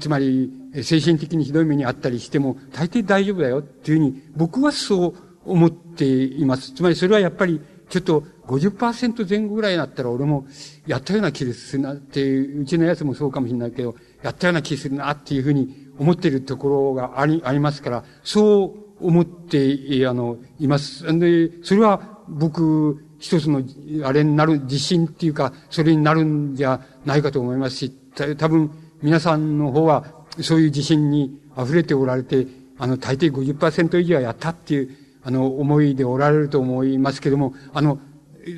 [0.00, 0.50] つまり、
[0.82, 5.14] 精神的にひどい目にあったりしても、大抵大丈夫だよっていうふうに、僕はそう
[5.44, 6.72] 思っています。
[6.72, 10.46] つまり、それはやっぱり、ちょっと50%前後ぐらいになったら俺も
[10.86, 13.94] やったような気ですなってう、うちのやつもそうかもしれないけど、
[14.26, 21.04] やったような気するなっていうふうに思っているところがあり、ありますから、そう思って、あの、います。
[21.18, 23.62] で、それは僕、一つの、
[24.04, 27.90] あれになる、自信っていうか、それになるんじゃないかと思いますし、
[28.36, 28.70] 多分、
[29.00, 30.04] 皆さんの方は、
[30.40, 32.48] そういう自信に溢れておられて、
[32.78, 34.90] あの、大抵50%以上はやったっていう、
[35.22, 38.00] あの、思いでおられると思いますけども、あの、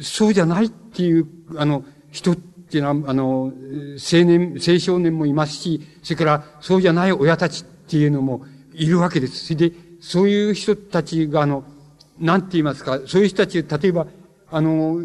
[0.01, 1.27] そうじゃないっていう、
[1.57, 2.35] あの、人
[2.69, 9.47] っていうのは、あの、青年、青少年もいますし、それからそうじゃない親たちっていうのもいるわけです。
[9.47, 11.65] それで、そういう人たちが、あの、
[12.21, 14.07] なんて言いますか、そういう人たち、例えば、
[14.51, 15.03] あの、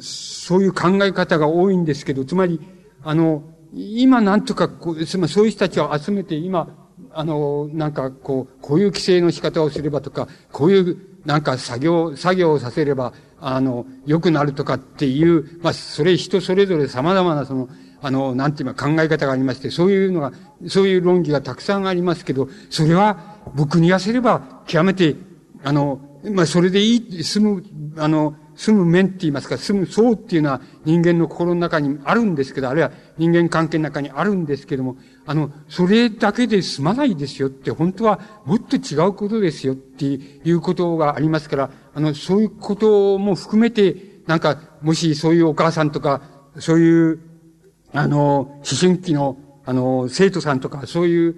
[0.00, 2.60] そういう考え方が多いんですけど、つまり、
[3.02, 3.42] あの、
[3.72, 6.68] 今なんとかこう、つまりそういう人たちを集めて、今、
[7.12, 13.14] あの、なんかこう、こういう規制の仕方をすればとか、こういうなんか作業、作業をさせれば、
[13.48, 17.68] あの、良くなるとかっていう、まあ、それ人それぞれ様々なその、
[18.02, 20.32] あの、なんていうか考え方がありまして、そういうのが、
[20.66, 25.14] そういう論議がたくさんありますけど、それは僕に痩せれば極めて、
[25.62, 27.64] あの、まあ、それでいい、済む、
[27.98, 34.96] あの、住む面って言いますか、住む層っていうのは人間の心の中にあるんですけど、あるいは人間関係の中にあるんですけども、
[35.26, 43.96] あの、それだけで済まないですよって、本当はもっと違うことですよっていうことがありますから、あの、そういうことも含めて、
[44.26, 46.22] なんか、もしそういうお母さんとか、
[46.58, 47.20] そういう、
[47.92, 51.36] あの、思春期の、あの、生徒さんとか、そういう、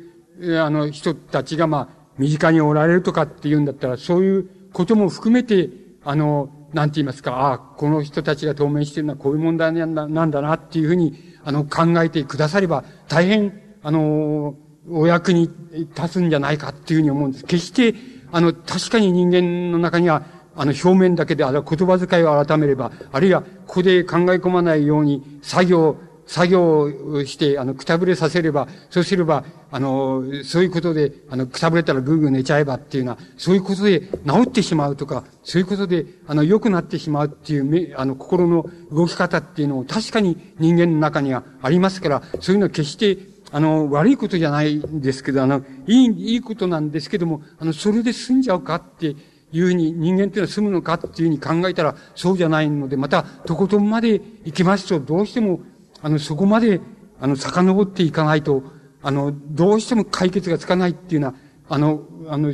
[0.60, 1.88] あの、人たちが、まあ、
[2.18, 5.70] 身近におられるとかっていうんだったら、そういうことも含めて、
[6.04, 11.14] あの、なんて言いますか、ああ、この人たちが当面しているのはこういう問題なんだなんだなっていうふうに、
[11.44, 14.54] あの、考えてくだされば、大変、あの、
[14.90, 15.50] お役に
[15.96, 17.44] 立つんじゃないかっていうふうに思うんです。
[17.44, 17.94] 決して、
[18.32, 20.24] あの、確かに人間の中には、
[20.56, 25.96] あの、表面だけで、あるいは言葉遣いを改めれば、あるいは、ここで考え込まないように、作業、
[26.28, 43.16] 作業をして、あの、くたぶれさせれば、そうすれば、あの、そういうことで、あの、くたぶれたらぐーぐー寝ちゃえばっていうのは、そういうことで治ってしまうとか、そういうことで、あの、良くなってしまうっていう、あの、心の動き方っていうのを確かに人間の中にはありますから、そういうのは決して、
[43.50, 49.16] あの、悪いことじゃないんですけど、あの、いい、いいことなんですけども、あの、それで済んじゃうかって
[49.52, 55.60] いうふうに、人間っていうのは済むのかっていうふうに考えたら、そうじゃないので、また、とことんまで行きますと、どうしても、
[56.02, 56.80] あの、そこまで、
[57.20, 58.62] あの、遡っていかないと、
[59.02, 61.34] あの、どうしても解決がつかないっていうのは、
[61.68, 62.52] あの、あの、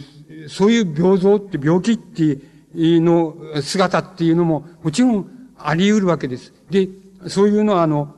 [0.48, 2.38] そういう病像って病気って
[2.74, 6.52] いうの姿っていうのも、もちろんあり得るわけです。
[6.70, 6.88] で、
[7.28, 8.14] そういうのは、あの、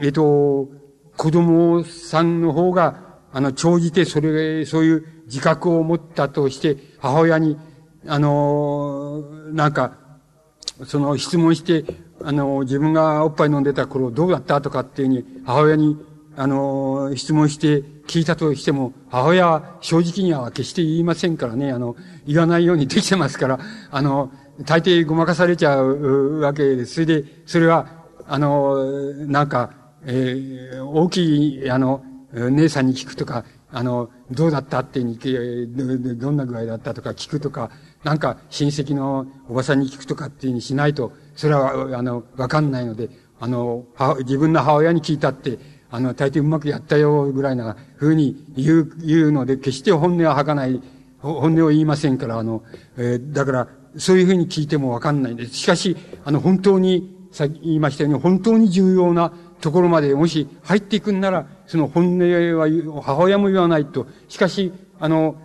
[0.00, 0.68] えっと、
[1.16, 7.58] 子供さんの方が、あの、長じてそれ、そういう自覚を持ったとして、母親に、
[8.06, 9.22] あの、
[9.52, 9.98] なんか、
[10.84, 11.84] その質問して、
[12.24, 15.96] あの、自分がおっぱい飲んでた頃どうだったとかっていうふうに母親に、
[16.36, 21.96] あの、質問して聞いたとしても、母親は正直には決して言いませんからね、あの、
[22.26, 24.32] 言わないようにできてますから、あの、
[24.64, 26.94] 大抵ごまかされちゃうわけです。
[26.94, 27.88] それで、それは、
[28.26, 29.70] あの、なんか、
[30.04, 37.70] えー、大きい、あの、姉さんに聞くとか、あの、どうだったってに、どんな具合だったとか聞くとか、
[38.04, 43.84] なんか親戚のおばさんに聞くとかっていうにしないと、それは、あの、わかんないので、あの、
[44.18, 45.56] 自分の母親に聞いたって、
[45.88, 50.82] あの、大抵うまくやったよ、ぐらいな風に言う、言うので、決して本音は吐かない、
[51.20, 52.64] 本音を言いませんから、あの、
[52.96, 55.54] えー、だから、そういうふうに聞いてもわかんないんです。
[55.54, 62.66] しかし、あの、本当に、さっき言いましたように、本当に重要なところまでもし入っていくんなら、その本音は
[63.00, 64.08] 母親も言わないと。
[64.28, 65.36] しかし、あの、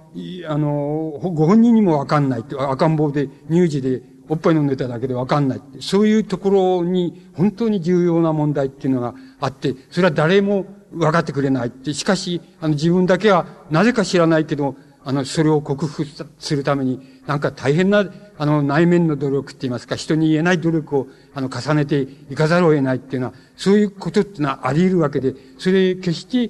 [0.48, 5.82] あの、ご本人にもわかんないって、赤ん坊で、乳児で、おっぱい飲んでただけでわかんないって。
[5.82, 11.94] そういうところに本当に重要な問題っていうのがあって、それは誰も分かってくれないって。
[11.94, 14.76] しかし、あの自分だけはなぜか知らないけど、
[15.06, 16.06] あの、それを克服
[16.40, 18.06] するために、なんか大変な、
[18.38, 26.50] あの、内面の努力って言いますか、人に言えない努力を、あの、重ねていかざるを得ないっていうのは、そういうことっていうのはあり得るわけで、それ決して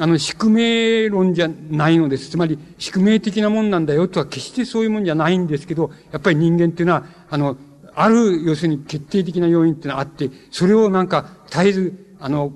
[0.00, 2.30] あの、宿命論じゃないのです。
[2.30, 7.56] つまり、宿命的なもんなんだよとは決してそういうもんじゃないんですけど、やっぱり人間っていうのは、あの、
[7.94, 12.52] ある、要するに決定的な要因っていうのがあって、それをなんか絶えず、あの、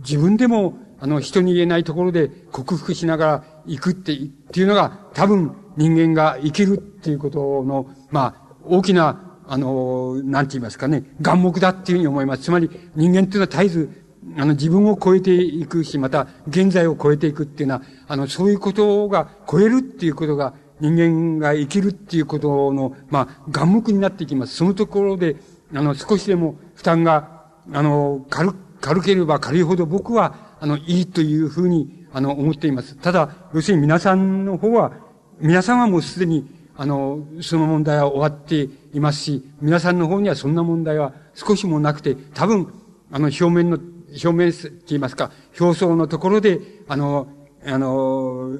[0.00, 4.16] 自分でも、あの、人に言えないところで克服しながら行くって、っ
[4.52, 12.42] ていうのが、多分人間が生きるっていうことの、まあ、大きな、あの、なんて言いますかね、眼目だっていうふうに思います。
[12.42, 24.56] つまり、人間っていうのは絶えずあの、自分を超えていくし、また、現在を超えていくっていうのは、あの、そういうことが、超えるっていうことが、人間が生きるっていうことの、まあ、眼目になっていきます。
[24.56, 25.36] そのところで、
[25.74, 32.96] あの、少しでも負担が、あの、軽、軽ければ軽いほど僕は、あの、いいというふうに、あの、思っています。
[32.96, 34.92] ただ、要するに皆さんの方は、
[35.40, 42.72] 皆さんはもうすでに、あの、その問題は終わっていますし、皆さんの方にはそんな問題は少しもなくて、多分、
[43.10, 43.78] あの、表面の
[44.10, 45.30] 表面って言いますか、
[45.60, 47.28] 表層のところで、あの、
[47.64, 48.50] あの、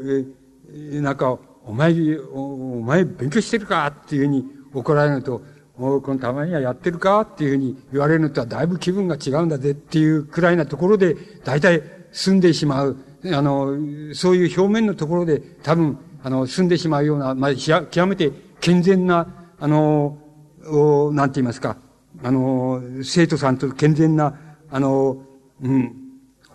[1.01, 1.95] なんか、お前、
[2.33, 5.43] お前勉強してるかっていうふうに怒られると、
[5.77, 11.15] もうこのたまにはやってるかっていうふうに言われるのとはだいぶ気分が違うんだぜっていうくらいなところで、
[11.45, 12.97] 大体住んでしまう。
[13.25, 13.77] あの、
[14.15, 20.19] そういう表面のところで多分、あの、住んでしまうような、まあ、極めて健全な、あの、
[21.13, 21.77] なんて言いますか、
[22.23, 24.35] あの、生徒さんと健全な、
[24.71, 25.23] あの、
[25.63, 25.95] うん、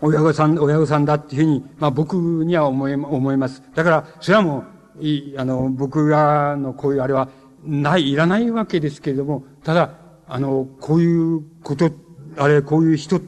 [0.00, 3.62] 親御さん、親御さんだっていうふうに、まあ僕には思い、思います。
[3.74, 4.64] だから、それはも
[5.00, 7.28] う、いあの、僕がのこういうあれは、
[7.64, 9.90] ない、いらないわけですけれども、ただ、
[10.28, 11.90] あの、こういうこと、
[12.36, 13.20] あれ、こういう人、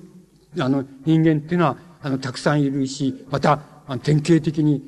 [0.59, 3.59] あの、人間っていうのは、あの、たくさんいるし、また、
[4.03, 4.83] 典型的に、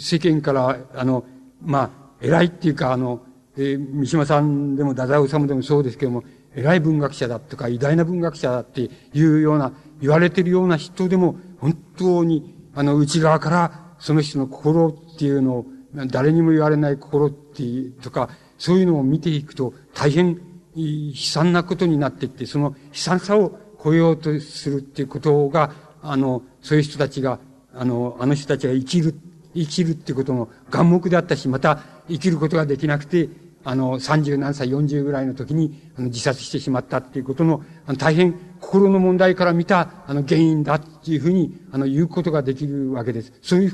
[0.00, 1.24] 世間から、あの、
[1.60, 1.90] まあ、
[2.20, 3.20] 偉いっていうか、あの、
[3.56, 6.22] えー、三島さんでも太宰治でもそうですけども、
[6.54, 15.66] 偉い文学者だとか偉大な文学者だっていうような、言われているような人でも、本当に、あの、内側から、その人の心っていうのを、
[16.08, 20.40] 誰にも言われない心っていう、とか、そういうのを見ていくと、大変
[20.74, 25.72] 悲惨なことになっていって、その悲惨さを超えようとするっていうことが、
[26.02, 27.38] あの、そういう人たちが、
[27.74, 29.14] あの、あの人たちが生きる、
[29.54, 33.28] 生きるっていうことの眼目であったし、また生きることができなくて、
[33.64, 43.32] あの、30何歳、40ぐらいの時に、あの、自殺してしまったっていうことの、あの、大変心の問題から見た、あの、原因だっていうふうに、あの、言うことができるわけです。
[43.42, 43.72] そういう、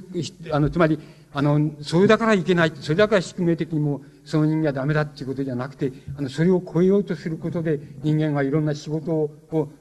[0.51, 0.99] あの、つまり、
[1.33, 9.31] あの、それだからいけない、それだから宿命的にも、その人間はダメだっていうことじゃなくて、あの、それを超えようとすることで、人間はいろんな仕事を、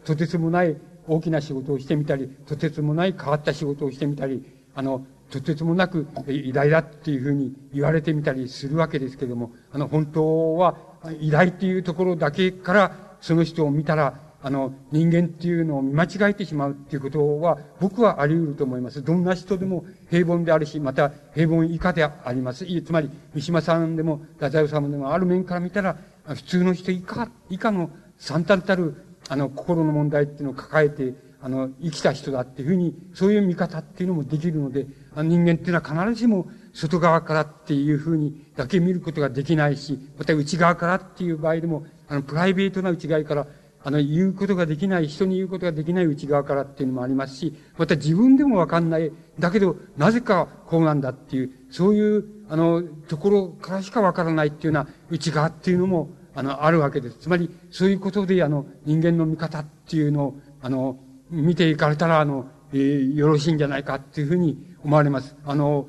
[0.04, 0.76] とてつもない
[1.08, 4.44] 大きな仕事をしてみたり、とてつもない変わった仕事をしてみたり、
[4.76, 10.78] あの、とてつもなく偉大だっていうふうに言われてみたりするわけですけれども、あの、本当は
[11.20, 19.03] 偉大っていうところだけから、その人を見たら、あの、人間っていうのを見間違えてしまうっていうことは、僕はあり得ると思います。
[19.03, 22.65] どんな人でも平凡であるし、また平凡以下であります。
[22.65, 28.95] つまり、三島さんでも、太宰治でも、ある面から見たら、普通の人以下、以下の三たるたる、
[29.28, 43.48] あの、心の問題っていうのを抱えて、あの、生きた人だっていうふうに、そういう見方っていうのもできるので、あの人間っていうのは必ずしも外側からっていうふうにだけ見ることができないし、また内側からっていう場合でも、あの、プライベートな内側から、
[43.88, 57.18] あの、言うことができない、人に言うことができない内側からっていうのもありますし、また自分でもわかんない、だけど、なぜかこうなんだっていう、そういう、あの、ところからしかわからないっていうような内側っていうのも、あの、あるわけです。
[57.18, 61.00] つまり、そういうことで、あの、人間の見方っていうのを、あの、
[61.32, 65.38] 見ていかれたら、あの、えー、よろしいんじゃないかっていうふうに思われます。
[65.46, 65.88] あの、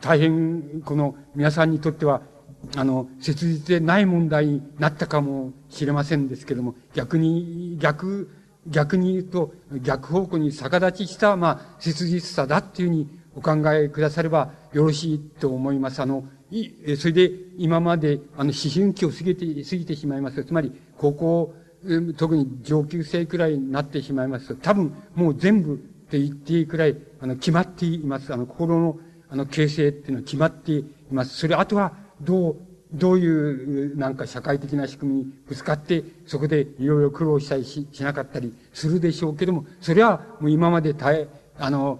[0.00, 2.22] 大変、この皆さんにとっては、
[2.76, 8.30] あの、切実でない問題になったかもしれませんですけども、逆に、逆、
[8.66, 9.52] 逆に言うと、
[9.82, 16.00] 逆方向に逆立ちした、まあ、切実さだっていうふうにお考えくださればよろしいと思います。
[16.00, 20.44] あの、い、それで今まで、あの、思春期を過ぎて、過ぎてしまいます。
[20.44, 21.54] つまり、高校、
[22.16, 28.32] 特に上級生くらいになってしまいますと、多分もう全部って言っていいくらい、あの、決まっています。
[28.32, 28.98] あの、心の、
[29.30, 31.36] あの、形成っていうのは決まっています。
[31.36, 32.56] それ、あとは、どう、
[32.92, 41.28] どういう、なんか社会的な仕組みにぶつかって、そこでいろいろ苦労したりししなかったりするでしょうけども、それはもう今まで耐え、
[41.58, 41.98] あの、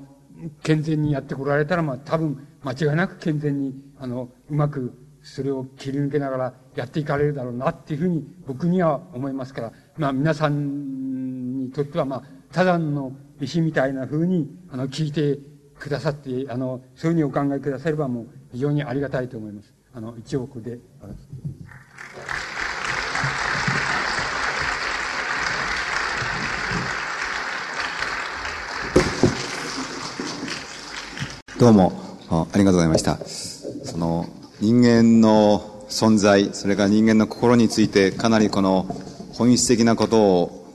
[0.62, 4.92] 健全にやってこられたら、まあ多分間違いなく健全に、あの、うまく
[5.22, 12.22] それを切り抜けながらやっていかれるだろうなっていうふうに僕には思いますから、まあ皆さんにとってはまあ、
[12.52, 15.38] ただの石みたいなふうに、あの、聞いて
[15.78, 19.72] くださって、あの、そういうふうにお考えくださればもう非常にありがたいと思います。
[19.94, 20.78] あの、一応ここで。
[31.58, 31.92] どうも
[32.30, 33.18] ありがとうございました。
[33.84, 34.24] その
[34.60, 38.86] 人間の存在、それから人間の心についてかなりこの
[39.34, 40.66] 本質的なことを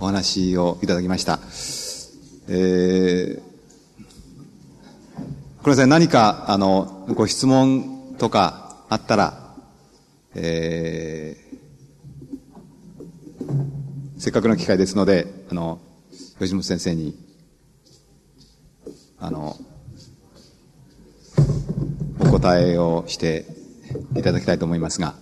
[0.00, 1.38] お話をいただきました。
[2.48, 3.40] えー、
[5.62, 9.54] これさん何かあのご質問とかあったら、
[10.34, 15.80] えー、せっかくの機会ですので、あの、
[16.40, 17.16] 吉本先生に、
[19.20, 19.56] あの、
[22.18, 23.46] お答えをして
[24.16, 25.14] いただきたいと思いますが。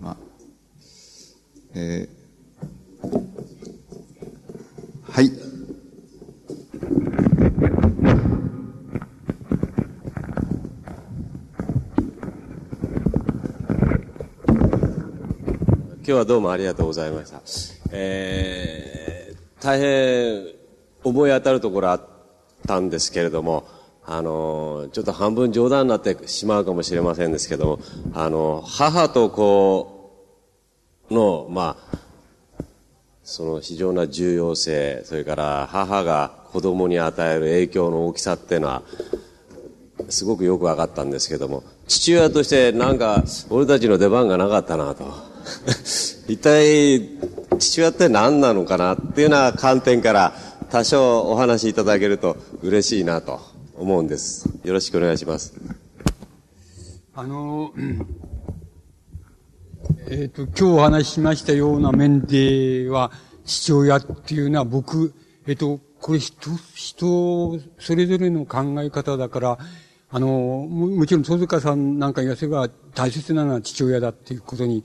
[0.00, 0.16] ま、
[1.74, 2.17] えー、
[5.10, 5.26] はい。
[5.26, 5.36] 今
[16.04, 17.40] 日はどうもありがとうございました。
[17.90, 20.46] えー、大変
[21.02, 22.06] 思い当たるところあっ
[22.66, 23.66] たんですけれども、
[24.04, 27.80] あの、ちょっと半分冗談になってしまうかもしれませんですけども、
[28.12, 29.98] あの、母と子
[31.10, 31.98] の、まあ、
[33.28, 38.82] その非常な重要性、それから母が子供に与える影響の大きさっていうのは、
[40.08, 45.04] すごくよく分かったんですけども、父親としてなんか、俺たちの出番がなかったなと。
[46.26, 47.06] 一体、
[47.58, 50.32] 父親って何なのかなっていうような観点から
[50.70, 53.42] 多少お話しいただけると嬉しいなと
[53.76, 54.48] 思うんです。
[54.64, 55.52] よろしくお願いします。
[57.14, 57.72] あの、
[60.10, 63.12] えっ、ー、と、今日お話ししましたような面では、
[63.44, 65.12] 父親っていうのは僕、
[65.46, 69.58] えっ、ー、と、これ人、人、それぞれの考え方だから、
[70.10, 74.82] あの、もちろん、戸塚さんなんか言わせば大切なのは父親だっていうことに、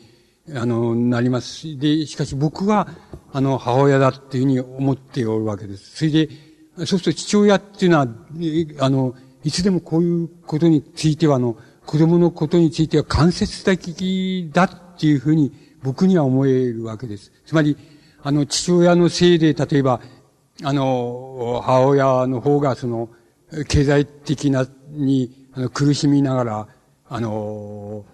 [0.54, 2.90] あの、なりますし、で、しかし僕は、
[3.32, 5.96] あの、母親だっていうふうに思っておるわけです。
[5.96, 6.30] それで、
[6.80, 8.08] そうすると父親っていうのは、
[8.80, 11.56] あの、いつでもこういうことについては、あの、
[11.86, 14.70] 子供のことについては間接的だっ
[15.04, 15.52] っていうふうに
[15.84, 17.34] 僕には思えるわけです。
[17.46, 17.76] つまり、
[18.22, 20.00] あの、父親のせいで、例えば、
[20.64, 23.10] あの、母親の方がその、
[23.68, 26.68] 経済的な、に、あの、苦しみながら、
[27.10, 28.06] あの、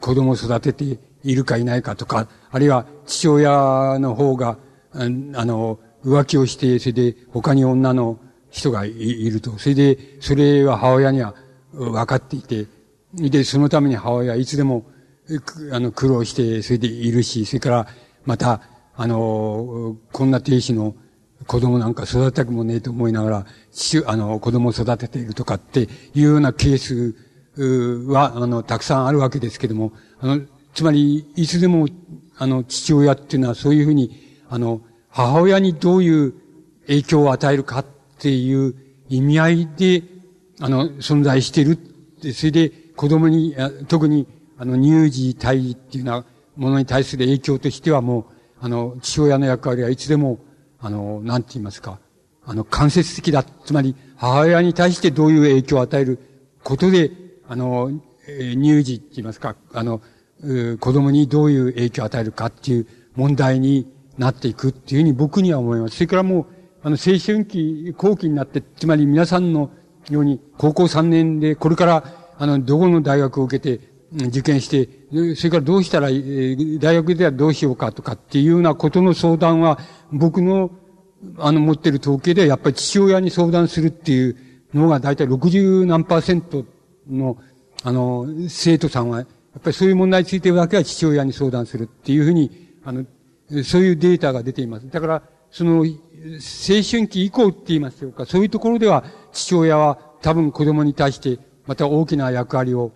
[0.00, 4.58] 子供を育てているかいないかとか、あるいは父親の方が、
[4.92, 8.18] あの、浮気をして、それで他に女の
[8.50, 9.56] 人がいると。
[9.58, 11.36] それで、それは母親には
[11.72, 12.66] 分かっていて、
[13.14, 14.84] で、そのために母親はいつでも、
[15.72, 17.86] あの、苦労して、それでいるし、それから、
[18.24, 18.60] また、
[18.96, 20.94] あの、こんな亭主の
[21.46, 27.14] 子供なんか育てたくもねえと思いながら、父、あの、子供を育てているとかっていうようなケース
[28.10, 30.42] は、あの、たくさんあるわけですけども、あの、
[30.74, 31.88] つまり、いつでも、
[32.36, 36.34] あの、父親っていうのはそういうふうに、あの、母親にどういう
[36.86, 37.86] 影響を与えるかっ
[38.18, 38.74] ていう
[39.08, 40.02] 意味合いで、
[40.60, 41.78] あの、存在してる。
[42.32, 43.54] それで、子供に、
[43.88, 44.26] 特に、
[44.64, 46.24] あの、乳児、胎児っていうような
[46.56, 48.24] ものに対する影響としてはもう、
[48.62, 50.38] あの、父親の役割はいつでも、
[50.80, 51.98] あの、なんて言いますか、
[52.46, 53.42] あの、間接的だ。
[53.42, 56.18] つまり、母親に対してどういう影響を与える
[56.62, 57.10] ことで、
[57.46, 57.90] あの、
[58.26, 60.00] 乳児って言いますか、あの、
[60.80, 62.86] 子供にどういう影響を与えるかっていう
[63.16, 63.86] 問題に
[64.16, 65.96] なっていくっていうふうに僕には思います。
[65.96, 66.46] それからもう、
[66.82, 69.68] あの、青春期、後期になって、つまり皆さんの
[70.08, 74.88] ように、高校3年で、これから、あの、どこの大学を受けて、受験して、
[75.34, 79.78] それからどうしたら、大学ではどうしようかとかっていうようなことの相談は、
[80.12, 80.70] 僕の、
[81.38, 84.36] あの、持ってる統計ではやっぱり父親に相談するっていう
[84.72, 86.64] のが大体60何パーセント
[87.10, 87.38] の、
[87.82, 92.50] あの、生徒さんは、やっぱりそういう問題についてるだけは父親に相談するっていうふうに、
[92.84, 93.04] あの、
[93.64, 94.88] そういうデータが出ています。
[94.88, 95.84] だから、その、青
[96.82, 102.92] 春期以降って言いますよか、そういうところでは父親は多分子供に対してまた大きな役割を、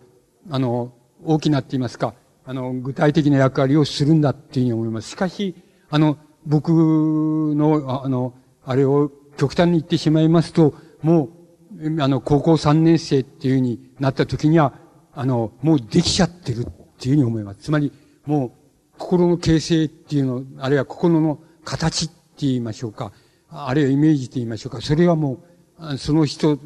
[0.51, 0.93] あの、
[1.25, 2.15] 大きなって言いますか、
[2.45, 5.11] あの、具体的な役割をするんだっていうふうに思います。
[5.11, 5.55] しかし、
[5.91, 8.35] あの、僕の、あの、
[8.65, 11.31] あれを極端に言ってしまいますと、も
[11.79, 14.73] う、あの、高校3年生っていうふうになった時には、
[15.13, 16.65] あの、もうできちゃってるっ
[16.99, 17.61] ていうふうに思います。
[17.61, 17.93] つまり、
[18.25, 18.53] もう、
[18.99, 23.13] 心の形成っていうの、あるいは心の形って言いましょうか、
[23.51, 25.43] あるいはイメージって言いましょうか、それはも
[25.81, 26.59] う、その人、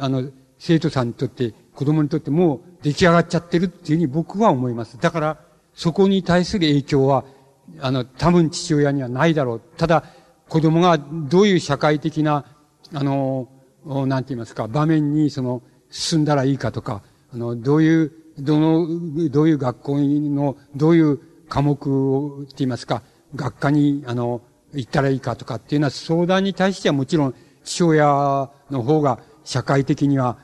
[0.00, 5.00] あの、生徒さんにとって、子供にとってもう出来上がっちゃってるっていうふうに僕は思います。
[5.00, 5.38] だから、
[5.74, 7.24] そこに対する影響は、
[7.80, 9.60] あの、多分父親にはないだろう。
[9.78, 10.04] ただ、
[10.48, 12.44] 子供がどういう社会的な、
[12.92, 13.48] あの、
[13.84, 17.02] なんて言いますか、場面にその、進んだらいいかとか、
[17.32, 18.86] あの、どういう、どの、
[19.30, 23.02] どういう学校の、どういう科目を、って言いますか、
[23.34, 24.42] 学科に、あの、
[24.74, 27.34] 行ったらいいかとかっていうのは相談に対してはもちろん
[27.64, 30.36] 父親の方が社会的には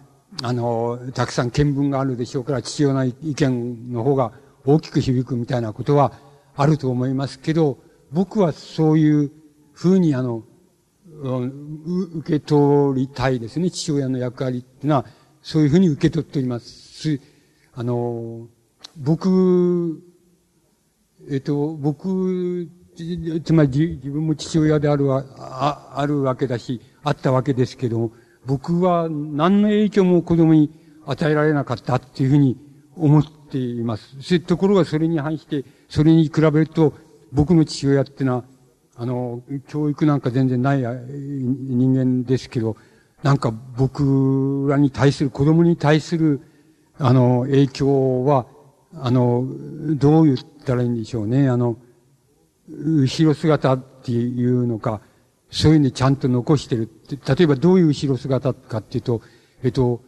[0.43, 4.33] あの、たくさん見聞があるでしょうから、父親の意見の方が
[4.65, 6.13] 大きく響くみたいなことは
[6.57, 7.79] あると思いますけど、
[8.13, 9.31] 僕はそういう
[9.73, 10.45] ふうにあの、
[11.23, 13.71] 受け取りたいですね。
[13.71, 15.05] 父親の役割っていうのは、
[15.43, 17.21] そういうふうに受け取っております。
[17.75, 18.47] あの、
[18.97, 20.03] 僕、
[21.31, 22.69] えっと、僕、
[23.45, 28.13] つまり自分も父親であるわ、ああるわけだし、あったわけですけども、
[28.47, 30.71] 僕は何の影響も子供に
[31.07, 32.57] 与えられなかったっていうふうに
[32.97, 34.41] 思っています。
[34.41, 36.95] ところがそれに反して、それに比べると、
[37.33, 38.45] 僕の父親ってのは、
[38.97, 42.77] あの、教育なんか全然ない人間ですけど、
[43.23, 46.41] なんか僕らに対する、子供に対する、
[46.99, 48.47] あの、影響は、
[48.95, 49.47] あの、
[49.97, 51.49] どう言ったらいいんでしょうね。
[51.49, 51.77] あの、
[52.69, 55.01] 後ろ姿っていうのか、
[55.51, 56.89] そういうふうにちゃんと残してる。
[57.17, 59.23] 例えばどういう後ろ姿かっていうと、
[59.63, 60.03] えっと、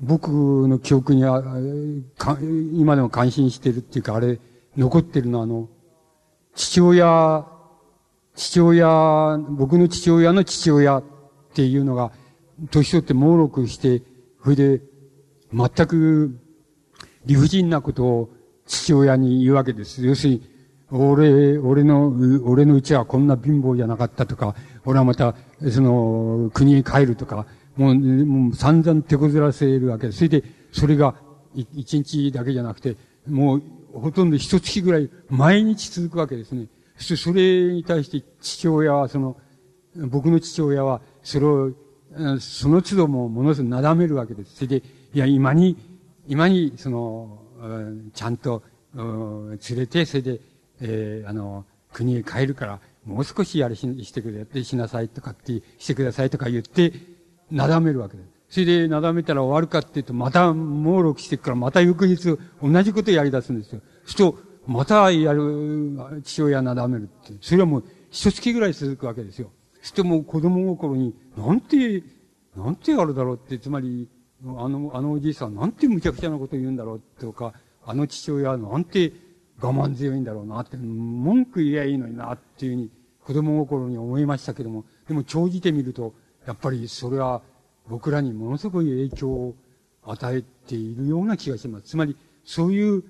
[0.00, 1.42] 僕の記憶には、
[2.72, 4.38] 今でも感心してるっていうか、あれ、
[4.76, 5.68] 残ってるのはあの、
[6.54, 7.46] 父親、
[8.34, 11.04] 父親、僕の父親の父親っ
[11.54, 12.12] ていうのが、
[12.70, 14.02] 年取って猛録して、
[14.42, 14.82] それで、
[15.52, 16.38] 全く
[17.26, 18.30] 理不尽なことを
[18.66, 20.04] 父親に言うわけです。
[20.04, 20.42] 要するに、
[20.90, 22.12] 俺、俺の、
[22.44, 24.54] 俺のうちはこんな貧乏じゃなかったとか、
[24.84, 25.34] 俺はまた、
[25.70, 27.46] その、国に帰るとか、
[27.76, 30.18] もう、もう散々手こずらせるわけです。
[30.18, 31.14] それで、それが、
[31.54, 32.96] 一日だけじゃなくて、
[33.28, 33.62] もう、
[33.94, 36.66] ほとんど一月ぐらい、毎日続くわけですね。
[36.96, 39.36] それに対して父親は、その、
[39.96, 41.72] 僕の父親は、それを、
[42.40, 44.56] その都度もものすごくなだめるわけです。
[44.56, 44.82] それで、
[45.14, 45.76] いや、今に、
[46.26, 47.38] 今に、その、
[48.12, 48.62] ちゃんと、
[48.94, 50.40] 連れて、それで、
[50.80, 56.92] えー、あの、国へ帰るから、もう少しやれししてくれ、てしなさいとかって、してくださいとか言って、
[57.50, 58.28] なだめるわけです。
[58.48, 63.80] それでなだめたら終わるかっていうと、また猛録してくから、また翌日、同じことやり出すんですよ。
[64.04, 67.34] そうすると、またやる、父親なだめるって。
[67.40, 69.50] それはもう、一月ぐらい続くわけですよ。
[69.80, 72.02] そしてもう子供心に、なんて、
[72.56, 74.08] なんてやるだろうって、つまり、
[74.46, 77.52] あの、あのおじいさんなんて無茶苦茶なこと言うんだろうとか、
[77.84, 79.12] あの父親なんて
[79.60, 82.90] 我慢強いんだろうなって、文句言えばいいのになっていうふうに
[83.24, 86.14] 子供心に思いましたけども、でも長じてみると、
[86.46, 87.42] やっぱりそれは
[87.88, 89.54] 僕らにものすごい影響を
[90.02, 91.88] 与えているような気がします。
[91.88, 93.04] つまり、そういう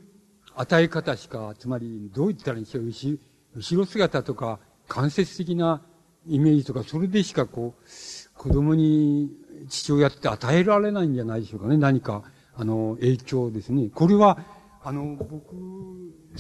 [0.55, 3.19] 与え方しか、つまり、どう言ったらいいんでしょう、後
[3.57, 5.83] 後ろ姿とか、間接的な
[6.27, 9.31] イメージとか、それでしかこう、子供に
[9.69, 11.77] 父親って与えられないんじゃないでしょうかね。
[11.77, 12.23] 何か、
[12.55, 13.91] あの、影響ですね。
[13.93, 14.39] これは、
[14.87, 15.57] あの、僕、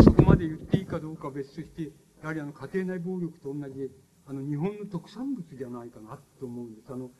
[0.04, 1.84] そこまで言っていいかどうか別として、
[2.20, 3.88] やはりあの、家庭内暴力と同じで、
[4.26, 6.92] あの、日本の特産物じゃないかなと思うんです。
[6.92, 7.10] あの、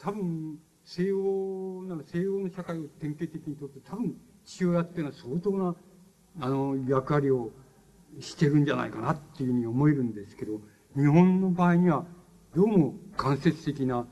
[0.00, 5.76] 多分、西洋なら西洋の社会を典型的にとって、多分、父親っていうのは相当な、
[6.40, 7.52] あの、役割を
[8.18, 10.62] してるんじゃないかなっていうふうに思えるんですけど、
[10.96, 12.04] 日本の場合には、
[12.56, 14.08] どうも間接的な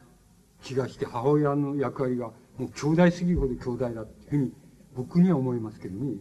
[0.62, 2.28] 気がして、母親の役割が
[2.58, 4.52] もう兄弟すぎるほど兄弟だっていうふうに
[4.94, 6.20] 僕には思いますけどね。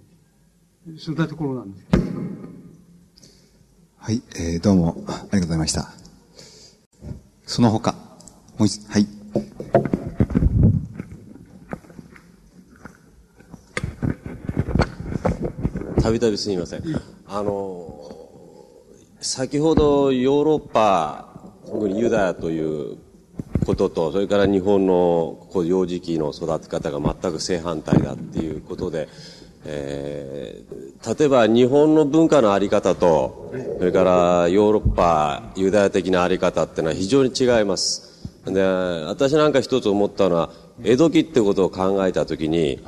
[0.97, 2.03] そんなところなんですけど。
[3.97, 5.89] はい、えー、どうもありがとうございました。
[7.45, 7.91] その他、
[8.57, 9.07] もう一、はい。
[16.01, 16.83] たびたびすみません。
[17.27, 18.11] あの、
[19.19, 22.97] 先ほどヨーロッパ、特にユダヤという
[23.65, 29.09] ことと、それから日本のこう幼児期の育て方が全く正反対だっていうことで、
[29.65, 38.09] えー、例えば日本の文化のあり方と、それからヨーロッパ、ユダヤ的なあり方っていうのは非常に違います。
[38.45, 40.51] で、私なんか一つ思ったのは、
[40.83, 42.79] 江戸期ってことを考えたときに、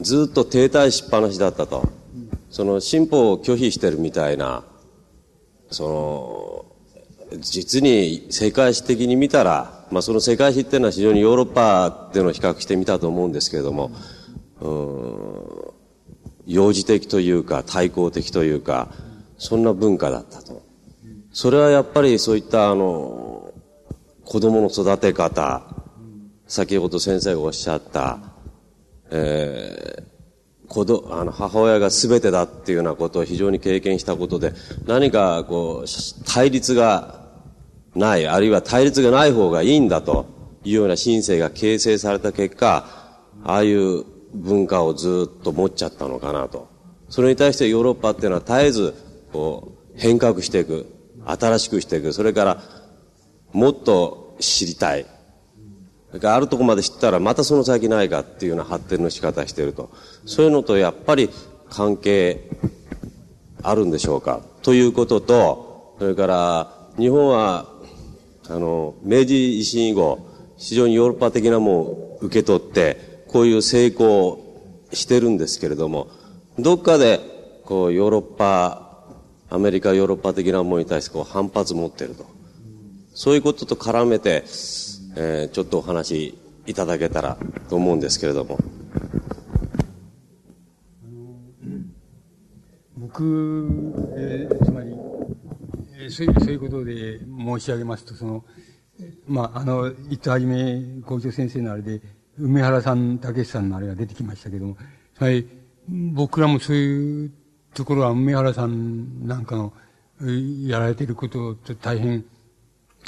[0.00, 1.88] ずっと停滞しっぱなしだったと。
[2.50, 4.64] その進歩を拒否してるみたいな、
[5.70, 6.66] そ
[7.32, 13.90] の、実に世界史的に見たら、まあその世界史っていうのは非常にヨーロッパっていうのを比較してみたと思うんですけれども、
[14.60, 15.65] うん、
[16.46, 18.88] 幼児的というか対抗的というか、
[19.38, 20.62] そんな文化だったと。
[21.32, 23.52] それはやっぱりそういったあの、
[24.24, 25.62] 子供の育て方、
[26.46, 28.20] 先ほど先生がおっしゃった、
[29.10, 34.52] えー、子どあの母親が全てだっていうようなことを非常に経験したことで、
[34.86, 37.26] 何かこう、対立が
[37.94, 40.26] ない、あるいは対立がない方がいいんだと
[40.64, 42.86] いうような神聖が形成された結果、
[43.44, 44.04] ああいう
[44.36, 46.68] 文化をずっと持っちゃったのかなと。
[47.08, 48.94] それに対してヨーロッパっていうのは絶えず、
[49.32, 50.86] こう、変革していく。
[51.24, 52.12] 新しくしていく。
[52.12, 52.62] それから、
[53.52, 55.06] もっと知りたい。
[56.08, 59.90] それからあるとこまで知ったらまたその先ないかっていうような発展の仕方してると。
[60.24, 61.30] そういうのとやっぱり
[61.68, 62.48] 関係
[63.62, 64.42] あるんでしょうか。
[64.62, 67.66] ということと、それから日本は、
[68.48, 70.26] あの、明治維新以後、
[70.56, 72.98] 非常にヨーロッパ的なものを受け取って、
[73.28, 74.40] こういう成功
[74.92, 76.08] してるんですけれども、
[76.58, 77.20] どっかで、
[77.64, 79.04] こう、ヨーロッパ、
[79.48, 82.26] アメリカ、ヨーロッパ的なものに対してこう反発持ってると。
[83.14, 84.44] そういうことと絡めて、
[85.16, 87.38] えー、ちょっとお話いただけたら
[87.68, 88.58] と思うんですけれども。
[92.96, 93.68] 僕、
[94.16, 94.90] えー、つまり、
[95.98, 98.44] えー、そういうそういうことで申し上げますと、その、
[99.26, 102.02] まあ、あの、いつはじめ校長先生のあれで、
[102.38, 104.76] 梅原さん、竹内さんのあれが出てきましたけども、
[105.18, 105.46] はい、
[105.88, 107.32] 僕らもそういう
[107.74, 109.72] ところは梅原さんなんかの
[110.66, 112.24] やられていることと大変、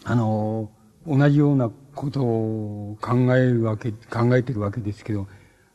[0.04, 0.70] あの、
[1.06, 5.26] 同じようなことを考えるわけ、考えてるわけですけど、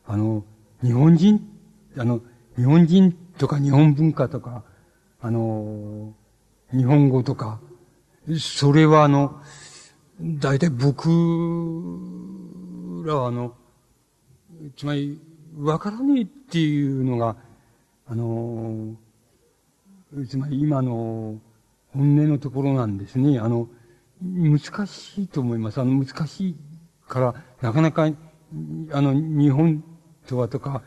[0.06, 0.44] あの、
[0.82, 1.40] 日本人、
[1.96, 2.20] あの、
[2.56, 4.64] 日本人とか日本文化とか、
[5.20, 6.12] あの、
[6.72, 7.60] 日本語とか、
[8.38, 9.40] それはあの、
[10.20, 11.08] 大体僕
[13.06, 13.54] らはあの、
[14.76, 15.20] つまり、
[15.58, 17.36] わからねえっていうのが、
[18.06, 18.94] あの、
[20.28, 21.38] つまり今の
[21.92, 23.38] 本音のところなんですね。
[23.38, 23.68] あの、
[24.22, 25.80] 難しいと思います。
[25.80, 26.56] あの、難しい
[27.08, 29.84] から、なかなか、あの、日本
[30.26, 30.82] とはとか、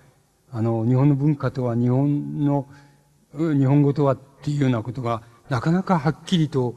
[0.52, 2.68] あの、日本の文化とは、日本の、
[3.34, 6.76] 日本語とはっていうようなことが、なかなかはっきりと、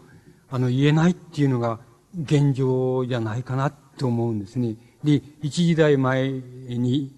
[0.50, 1.80] あの、言えないっていうのが、
[2.20, 4.76] 現状じゃないかなと思うんですね。
[5.04, 7.12] で、一時代前に、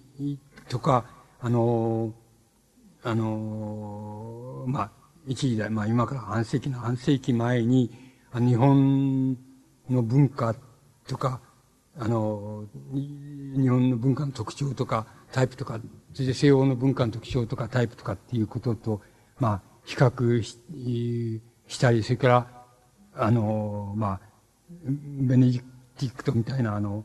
[0.69, 1.05] とか、
[1.41, 2.13] あの、
[3.03, 4.91] あの、まあ、
[5.27, 7.91] 一時代、まあ今から半世紀の半世紀前に、
[8.33, 9.37] 日本
[9.89, 10.55] の文化
[11.07, 11.41] とか、
[11.97, 15.79] あの、日本の文化の特徴とか、タイプとか、
[16.13, 19.01] それで西欧の文化の特徴とかタイプとかっていうことと、
[19.39, 22.65] まあ、比較ししたり、それから、
[23.15, 24.19] あの、まあ、
[24.85, 27.03] ベネディクトみたいな、あの、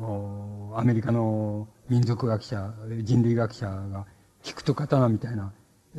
[0.00, 4.06] アメリカの民族学者、人類学者が、
[4.42, 5.52] 聞くと刀みたいな、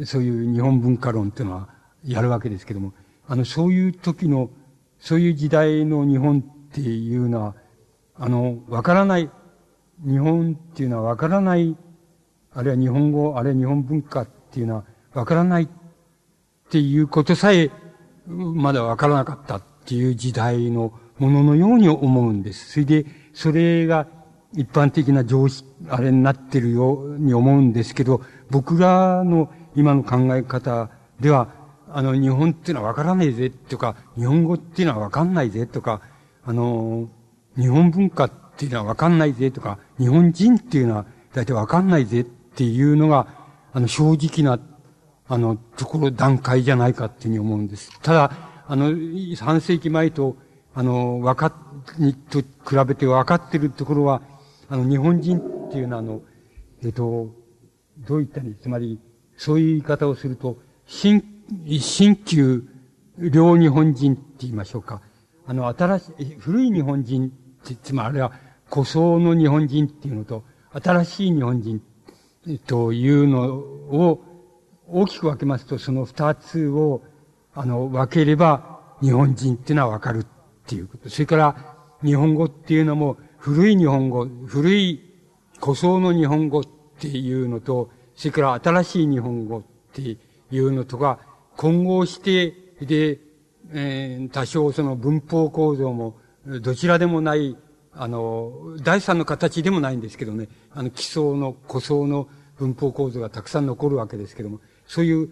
[0.06, 1.70] そういう日本文化論っていうのは
[2.04, 2.94] やるわけですけども、
[3.28, 4.50] あの、そういう時の、
[5.00, 7.56] そういう時代の日本っていうのは、
[8.16, 9.30] あの、わからない、
[10.06, 11.78] 日本っていうのはわからない、
[12.54, 15.68] あるいは日本語、あるいは日本文化っていうのはわからないっ
[16.70, 17.72] ていうことさえ、
[18.28, 22.72] まだわからなかったっていう時代のもののように思うんです。
[22.72, 24.08] それで、それが
[24.56, 30.90] 一般的な常識、あれになってるように思うんですけど、僕らの今の考え方
[31.20, 31.50] では、
[31.92, 36.02] あの、日本っていうのはわからないぜとか、日本語っていうのはわかんないぜとか、
[36.46, 37.08] あの、
[37.58, 43.28] 日本文化っていうのはわかんないぜとか、日本人っていうのは大体わかんないぜっていうのが、
[43.74, 44.62] あの、正直な、
[45.28, 48.00] あの、ところ、段階じゃないかっていうふうに思うんです。
[48.02, 48.32] ただ、
[48.68, 50.36] あの、3世紀前と、
[50.74, 51.54] あの、わか、
[51.98, 52.46] に、と比
[52.88, 54.22] べて分かってるところは、
[54.70, 56.22] あの、日本人っていうのは、あの、
[56.84, 57.30] えっ、と、
[58.00, 59.00] どういったに、つまり、
[59.38, 61.24] そういう言い方をすると、新、
[61.80, 62.64] 新旧、
[63.18, 65.02] 両日本人って言いましょうか。
[65.46, 67.32] あの、新しい、古い日本人
[67.82, 68.32] つまりあれは
[68.70, 70.44] 古装の日本人っていうのと、
[70.74, 71.82] 新しい日本人
[72.66, 74.24] というのを
[74.88, 77.04] 大きく分けますと、その二つを、
[77.54, 80.26] あの、分ければ日本人っていうのはわかる
[80.66, 81.10] っていうこと。
[81.10, 85.14] それから、日本語っていうのも、古い日本語、古い
[85.62, 86.64] 古装の日本語っ
[87.00, 89.64] ていうのと、それから新しい日本語っ
[89.94, 90.18] て
[90.52, 91.20] いうのとが
[91.58, 93.20] 混合して、で、
[93.72, 97.56] えー、多少その文法構造もどちらでもない、
[97.94, 102.28] あの、第三の形でもないんですけどね、あの、基礎の、古装の
[102.58, 105.30] 文法構造がたくさん残るわけですけども、そういう、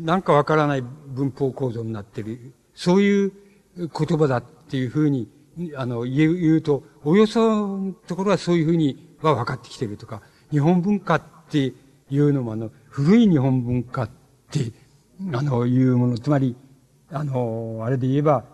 [0.00, 3.32] なんかわからない文法構造になってる、そういう
[3.76, 5.28] 言葉だっていうふうに、
[5.76, 11.72] あの、言う、言うと、およそのところはそういうふうには分かってきてるとか、日本文化って
[12.10, 14.10] いうのも、あの、古い日本文化っ
[14.50, 14.72] て、
[15.32, 16.56] あの、いうもの、つまり、
[17.10, 18.44] あの、あれで言えば、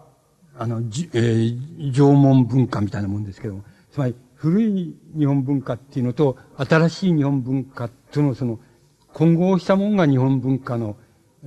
[0.59, 8.59] あの、じえー、縄文文化みたいなもんですけども、つまり、古い日本文化っていうのと、新しい日本文化とのその、
[9.13, 10.97] 混合したもんが日本文化の、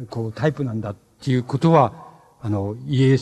[0.09, 1.93] こう、タイプなんだっていうことは、
[2.41, 3.17] あの、言え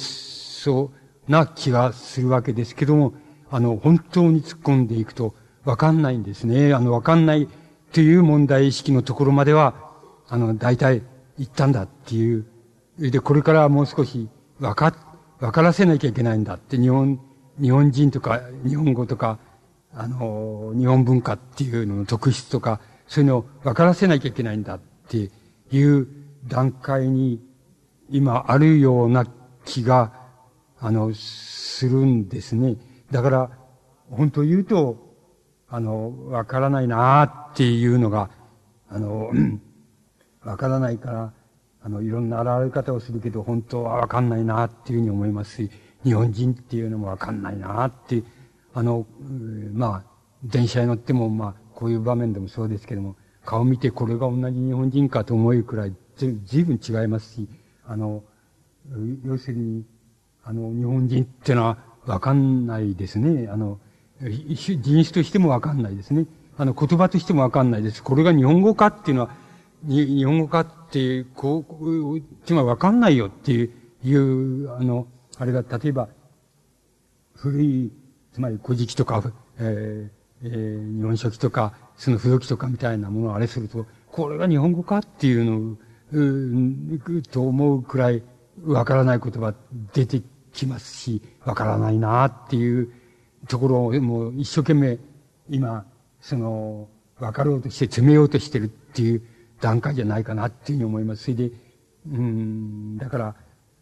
[0.62, 0.92] そ
[1.28, 3.14] うな気がするわけですけども、
[3.50, 5.34] あの、本当に突っ込んでいくと、
[5.66, 6.72] わかんないんですね。
[6.76, 7.48] あの、わかんない
[7.92, 9.74] という問題意識のところまでは、
[10.28, 11.02] あの、大体
[11.40, 12.46] 行ったんだっていう。
[13.00, 14.30] で、これからもう少し
[14.60, 14.94] 分か、
[15.40, 17.20] 分からせなきゃいけないんだって、日本、
[17.60, 19.40] 日本人とか、日本語とか、
[19.96, 24.80] あの、日本文化っていうのの特質とか、そういうのを分からせなきゃいけないんだっ
[25.10, 25.32] て
[25.72, 26.08] いう
[26.46, 27.42] 段階に
[28.12, 29.26] 今あるような
[29.66, 30.20] 気が、
[30.84, 32.76] あの、するんですね。
[33.12, 33.52] だから、
[34.10, 34.98] 本当言うと、
[35.70, 38.32] あの、わからないなっていうのが、
[38.90, 39.32] あの、
[40.44, 41.34] わからないから、
[41.84, 45.72] あの、いろんな現れ方をするけど、本当はわかんないなっていうふうに思いますし、
[46.03, 48.24] 日本人っていうのもわかんないなって、
[48.74, 49.06] あの、
[49.74, 50.12] まあ、
[50.44, 57.48] 電車に乗っても、まあ、こういう場面でもそうですけども、顔見てこれが同じ日本人かと思うくらい、ずいぶん違いますし、
[57.86, 58.24] あの、
[59.24, 59.86] 要するに、
[60.43, 63.47] あの、日本人ってのはわかんないですね。
[63.47, 63.80] あの、
[64.19, 66.26] 人種としてもわかんないですね。
[66.57, 68.03] あの、言葉としてもわかんないです。
[68.03, 69.31] これが日本語かっていうのは、
[69.84, 73.72] 日本語かっていう、こう、っていうのはわかんないよっていう、
[74.03, 75.07] いう、あの、
[75.38, 76.07] あれが、例えば、
[77.34, 77.91] 古い、
[78.34, 79.23] つまり古事記とか、
[79.57, 85.77] えー、えー、日本書紀とか、その古記とかみたいなものをあれすると、これが日本語かっていうのを、
[86.13, 87.01] うん
[87.31, 88.22] と思うくらい
[88.65, 89.53] わからない言葉
[89.93, 90.22] 出て
[90.53, 92.91] きますし、わからないなっていう
[93.48, 94.99] ところをもう一生懸命
[95.49, 95.86] 今、
[96.19, 96.88] その、
[97.19, 99.22] わかろうとして詰めようとしてるっていう
[99.60, 101.23] 段階じゃないかなっていうふうに思います。
[101.23, 101.52] それで、
[102.10, 103.36] うん、だから、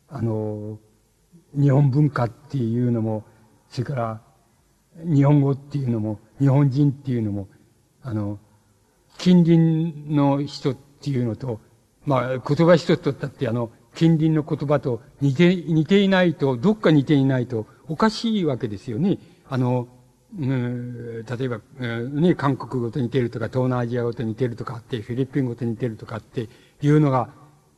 [0.10, 0.78] あの、
[1.54, 3.24] 日本文化っていうのも、
[3.70, 4.22] それから、
[5.06, 7.48] 日本語っていうのも、日本人っていうのも、
[8.02, 8.40] あの、
[9.18, 11.62] 近隣の人っていうのと、
[12.06, 19.18] まあ、言葉一つとったって、あの、近隣の言葉と似て、似ていないと、どっか似ていないと、おかしいわけですよね。
[19.50, 19.90] あの、
[20.40, 26.48] うん、例えば、うん、ね、韓国語と似てるとか、東南アジア語と似てるとかって、フィリピン語と似てるとかって
[26.82, 27.30] いうのが、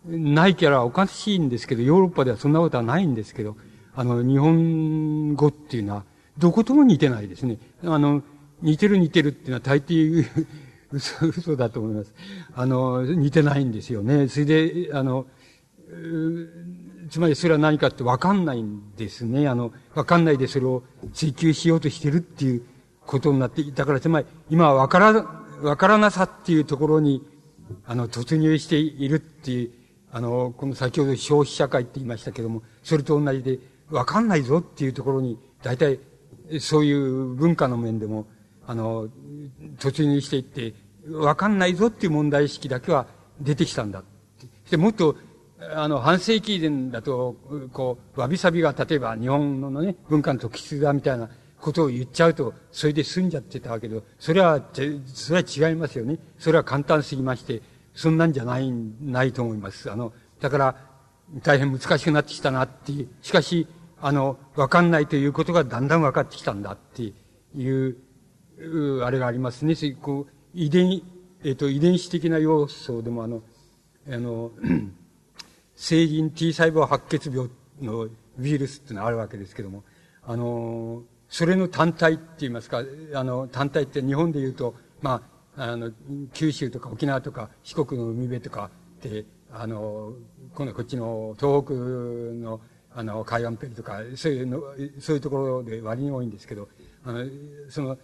[0.06, 3.58] ないからおかしいんですけど、ヨーロッパではそんなことはないんですけど、
[3.96, 6.04] あの、日本語っていうのは、
[6.38, 7.58] どことも似てないですね。
[7.84, 8.22] あの、
[8.62, 10.24] 似てる似てるっていうのは大抵
[10.94, 12.14] 嘘、嘘だと思います。
[12.54, 14.28] あの、似てないんですよね。
[14.28, 15.26] それで、あの、
[17.10, 19.48] つまりそれは何かってわかんないんですね。
[19.48, 22.64] あの、わかんないでそれを追求しようとしてるっていう
[23.06, 25.26] ことになって、だからつまり今はわから、
[25.62, 27.28] わからなさっていうところに、
[27.86, 29.72] あの、突入しているっていう、
[30.12, 33.60] あの、この先ほど消費社会って言いましたけども、それと同じで、
[33.90, 36.00] わかんないぞっていうところに、大体、
[36.60, 38.26] そういう文化の面でも、
[38.66, 39.10] あの、
[39.80, 40.74] 突入していって、
[41.12, 43.08] わかんないぞっていう問題意識だけは
[43.40, 44.04] 出てきたんだ。
[44.70, 45.16] で、もっと、
[45.76, 47.36] あの、半世紀前だと、
[47.72, 51.30] こう、わびさびが、例えば日本のね、文化の特質だみたいな
[51.60, 56.18] ことを言っちゃうと、それで済んじゃってたわけど、それは、それは違いますよね。
[56.40, 57.62] それは簡単すぎまして、
[57.94, 59.92] そんなんじゃない、ないと思います。
[59.92, 60.76] あの、だから、
[61.44, 63.10] 大変難しくなってきたなっていう。
[63.22, 63.68] しかし、
[64.02, 67.14] あの、わかんないということがだんだん分かってきたんだって
[67.56, 67.98] いう、
[69.04, 69.76] あれがありますね。
[70.02, 71.04] こう、遺伝、
[71.44, 73.44] えっ、と、遺伝子的な要素でもあの、
[74.10, 74.52] あの、
[75.82, 77.50] 成人 T 細胞白血病
[77.82, 78.12] のウ
[78.48, 79.84] イルスってのがあるわけですけども、
[80.22, 82.84] あの、それの単体って言いますか、
[83.16, 85.24] あの、単体って日本で言うと、ま
[85.58, 85.92] あ、あの、
[86.36, 90.14] 九州とか沖縄とか四国の海辺とかって、あの、
[90.54, 92.62] 今度こっちの東北の、
[92.94, 94.62] あの、海岸ペリとか、そういうの、
[95.00, 96.70] そういうところで割に多いんですけど、
[97.04, 97.26] あの、
[97.70, 97.98] その、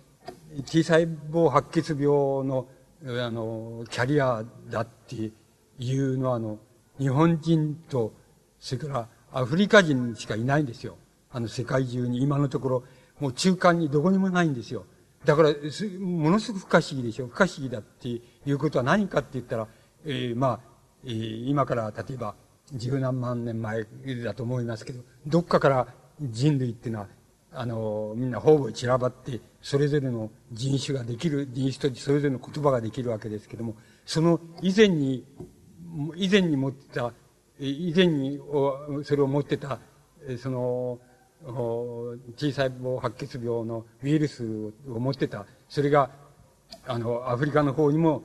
[0.66, 2.68] T 細胞白血病の、
[3.06, 5.32] あの、キャリアだって
[5.78, 6.58] いうのは、あの、
[7.00, 8.14] 日本人と、
[8.60, 10.98] それからアフリカ人しかいないんですよ。
[11.32, 12.84] あの世界中に今のところ、
[13.20, 14.86] もう中間にどこにもないんですよ。
[15.26, 15.50] だから、
[16.00, 17.28] ものすごく不可思議でしょ。
[17.28, 18.22] 不可思議だってい
[18.52, 19.68] うことは何かって言ったら、
[20.06, 20.60] えー、まあ、
[21.04, 22.36] えー、今から例えば
[22.74, 23.86] 十何万年前
[24.24, 25.88] だと思いますけど、どっかから
[26.22, 27.08] 人類っていうのは、
[27.54, 33.76] あの、みんな方々散らばって、それぞれの人種ができる、人種とそれぞれの言葉ができるわけですけども、
[34.06, 35.26] その以前に、
[36.16, 37.14] 以前に持ってた、
[37.60, 38.40] 以前に
[39.04, 39.80] それを持ってた、
[40.38, 41.00] その、
[42.36, 44.44] 小さい胞白血病のウイルス
[44.88, 46.10] を持ってた、それが、
[46.86, 48.24] あの、アフリカの方にも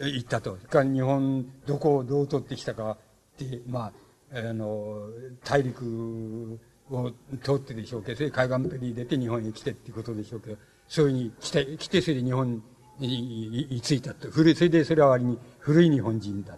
[0.00, 0.56] 行ったと。
[0.68, 2.96] か日本、どこをどう取ってきたかっ
[3.36, 3.92] て、ま
[4.32, 5.08] あ、あの、
[5.44, 6.58] 大陸
[6.90, 7.12] を
[7.42, 10.56] 通ってでしょうけど、それ海岸ペリー出て日本に来てっていうことでしょうけど、
[10.88, 12.62] そういうふうに来て、来てそれで日本
[12.98, 14.30] に居ついたと。
[14.30, 16.56] 古い、それでそれは割に古い日本人だ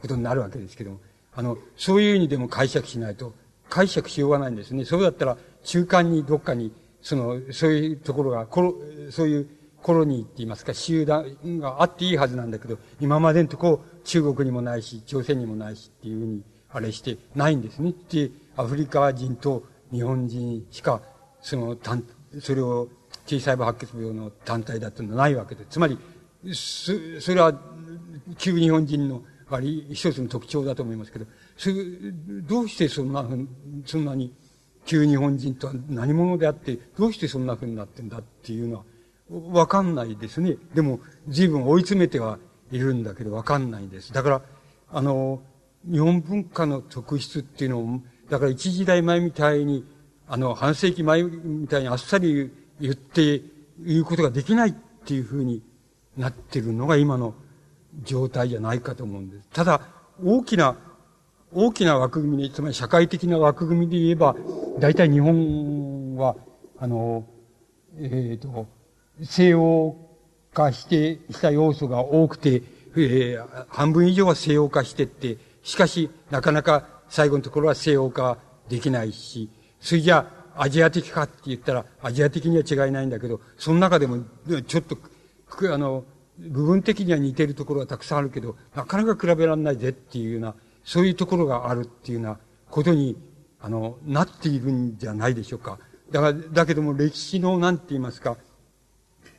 [0.00, 1.00] ことになるわけですけども、
[1.34, 3.34] あの、そういう意味でも解釈しないと、
[3.68, 4.84] 解釈しようがないんですね。
[4.84, 6.72] そうだったら、中間にどっかに、
[7.02, 8.74] その、そういうところが、コロ、
[9.10, 9.48] そういう
[9.82, 17.94] コロニーって言いますか、集団があっていいはずなんだけど、今までのとこ中国にもないし、朝鮮にもないしっていうふうに、あれしてないんですね。
[18.10, 21.00] で、アフリカ人と日本人しか、
[21.40, 22.04] その、単、
[22.40, 22.88] それを、
[23.26, 25.98] T 細胞白血病の単体だっていうのはないわけで、つまり、
[26.52, 27.58] そそれは、
[28.36, 29.22] 旧日本人の、
[29.56, 31.26] あり、一つの特徴だと思いますけど、
[31.56, 31.74] それ、
[32.46, 33.48] どうしてそんなふう
[33.84, 34.32] そんなに、
[34.84, 38.84] 旧日本人とは何者であって、どうしてそんなふうになってんだっていうのは、
[39.52, 40.56] わかんないですね。
[40.74, 42.38] でも、随分追い詰めては
[42.72, 44.12] いるんだけど、わかんないんです。
[44.12, 44.42] だから、
[44.90, 45.42] あの、
[45.90, 48.00] 日本文化の特質っていうのを、
[48.30, 49.84] だから一時代前みたいに、
[50.26, 52.50] あの、半世紀前みたいにあっさり
[52.80, 53.42] 言って、
[53.80, 55.62] 言うことができないっていうふうに
[56.16, 57.34] なってるのが今の
[58.02, 59.48] 状態じゃないかと思うんです。
[59.52, 59.80] ただ、
[60.22, 60.76] 大きな
[61.52, 64.36] 大きな枠組みで、つまり社会的な枠組みで言えば、
[64.78, 66.36] 大体日本は、
[66.78, 67.24] あの、
[67.96, 68.66] えっ、ー、と、
[69.22, 69.96] 西洋
[70.52, 72.62] 化して、した要素が多くて、
[72.96, 78.38] えー、半分以上は西洋化してって、しかし、なかなか最後のところは西洋化
[78.68, 79.48] できないし、
[79.80, 84.18] それじゃアジア的かって言ったら、アジア的には違いないんだけど、その中でも、
[84.66, 84.98] ちょっと、
[85.72, 86.04] あの、
[86.38, 90.54] 部分的には似ているところはたくさんあるけど、なかなか比べられないぜっていうような、
[90.84, 92.38] そういうところがあるっていうような
[92.70, 93.16] ことに
[93.60, 95.78] あの、なっているんじゃないでしょうか。
[96.10, 98.36] だから、だけども歴史の、なんて言いますか、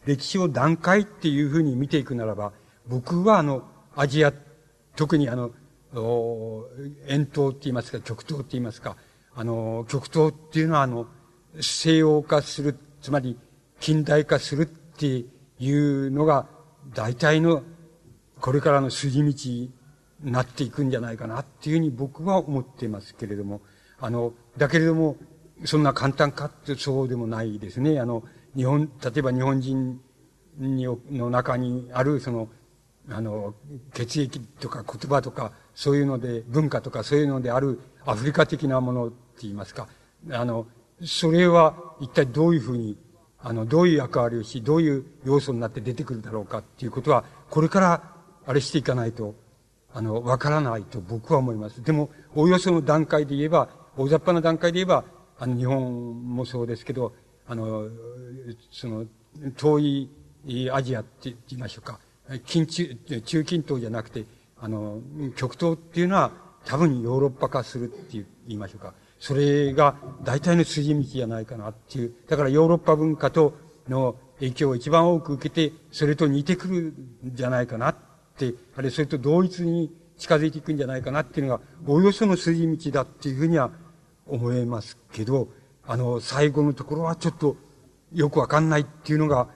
[0.05, 2.51] 歴史を段階っていうふうに見ていくならば、
[2.87, 3.63] 僕はあの、
[3.95, 4.33] アジア、
[4.95, 5.51] 特にあの、
[5.93, 8.97] 遠東って言いますか、極東って言いますか、
[9.33, 11.07] あの、極東っていうのはあの、
[11.61, 13.37] 西洋化する、つまり
[13.79, 15.25] 近代化するって
[15.59, 16.47] いうのが、
[16.93, 17.63] 大体の、
[18.39, 19.71] これからの筋道に
[20.23, 23.61] なっていくんじゃないかなっていうふうに僕は思っていますけれども、
[23.99, 25.17] あの、だけれども、
[25.65, 27.99] そんな簡単かってそうでもないですね。
[27.99, 28.23] あの、
[28.55, 30.01] 日本、例えば日本人
[30.57, 32.49] にの中にある、その、
[33.09, 33.53] あの、
[33.93, 39.87] 血液とか言葉とか、そういうので、文化とかそういうのであるアフリカ的なものって言いますか、
[40.31, 40.67] あの、
[41.03, 42.97] それは一体どういうふうに、
[43.41, 48.03] あの、どういう役割をし、どういう要素になって出てくるだろうかっていうことは、これから、
[48.45, 49.35] あれしていかないと、
[49.93, 51.83] あの、わからないと僕は思います。
[51.83, 55.03] でも、おおよその段階で言えば、大雑把な段階で言えば、
[55.37, 57.13] あの、日本もそうですけど、
[57.47, 57.87] あの、
[58.71, 59.05] その、
[59.55, 60.09] 遠い
[60.71, 61.99] アジアって言いましょうか。
[62.45, 64.25] 近中、中近東じゃなくて、
[64.59, 64.99] あの、
[65.35, 66.31] 極東っていうのは
[66.65, 68.93] 多分ヨーロッパ化するって言いましょうか。
[69.19, 72.13] それが大体の筋道じゃないかなっていう。
[72.27, 73.53] だからヨーロッパ文化と
[73.87, 76.77] の影響を一番多く受けて、それと似てくる
[77.29, 77.95] んじゃないかなっ
[78.37, 83.71] て、あれそれと同一に近づいていくんじゃないかなっていうのが、およその筋道だっていうふうには
[84.25, 85.49] 思えますけど、
[85.85, 87.57] あの、最後のところはちょっと
[88.13, 89.49] よくわかんないっていうのが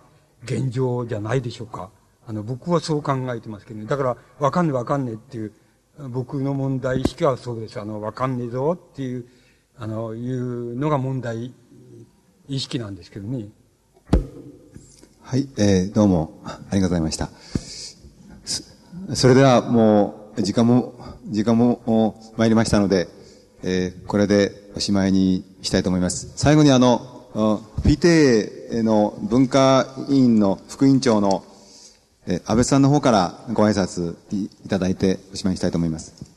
[0.43, 1.91] 現状じゃないでしょうか。
[2.25, 3.85] あの、僕はそう考えてますけどね。
[3.85, 5.53] だから、わかんねわかんねっていう、
[6.09, 7.79] 僕の問題意識はそうです。
[7.79, 9.25] あの、わかんねえぞっていう、
[9.77, 11.53] あの、いうのが問題
[12.47, 13.47] 意識なんですけどね。
[15.21, 17.29] はい、えー、どうもありがとうございました。
[19.15, 20.95] それではもう、時間も、
[21.27, 23.07] 時間も参りましたので、
[23.63, 26.33] えー、これでおしまいにしたいと思います。
[26.35, 26.99] 最後にあの、
[27.83, 31.43] PTA の文化委員の副委員長の
[32.25, 36.32] え安倍さんの方からご挨拶いただいておしまいにしたいと思います。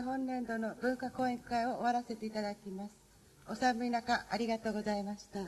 [0.00, 2.90] で本年度の文化講演会を終わらせていただきます。
[3.50, 5.40] お寒い中、ありがとうございました。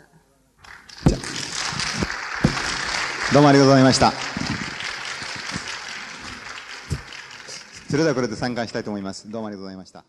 [3.32, 4.12] どうもありがとうございました。
[7.88, 9.30] それではこれで参加したいと思います。
[9.30, 10.04] どうもありがとうございました。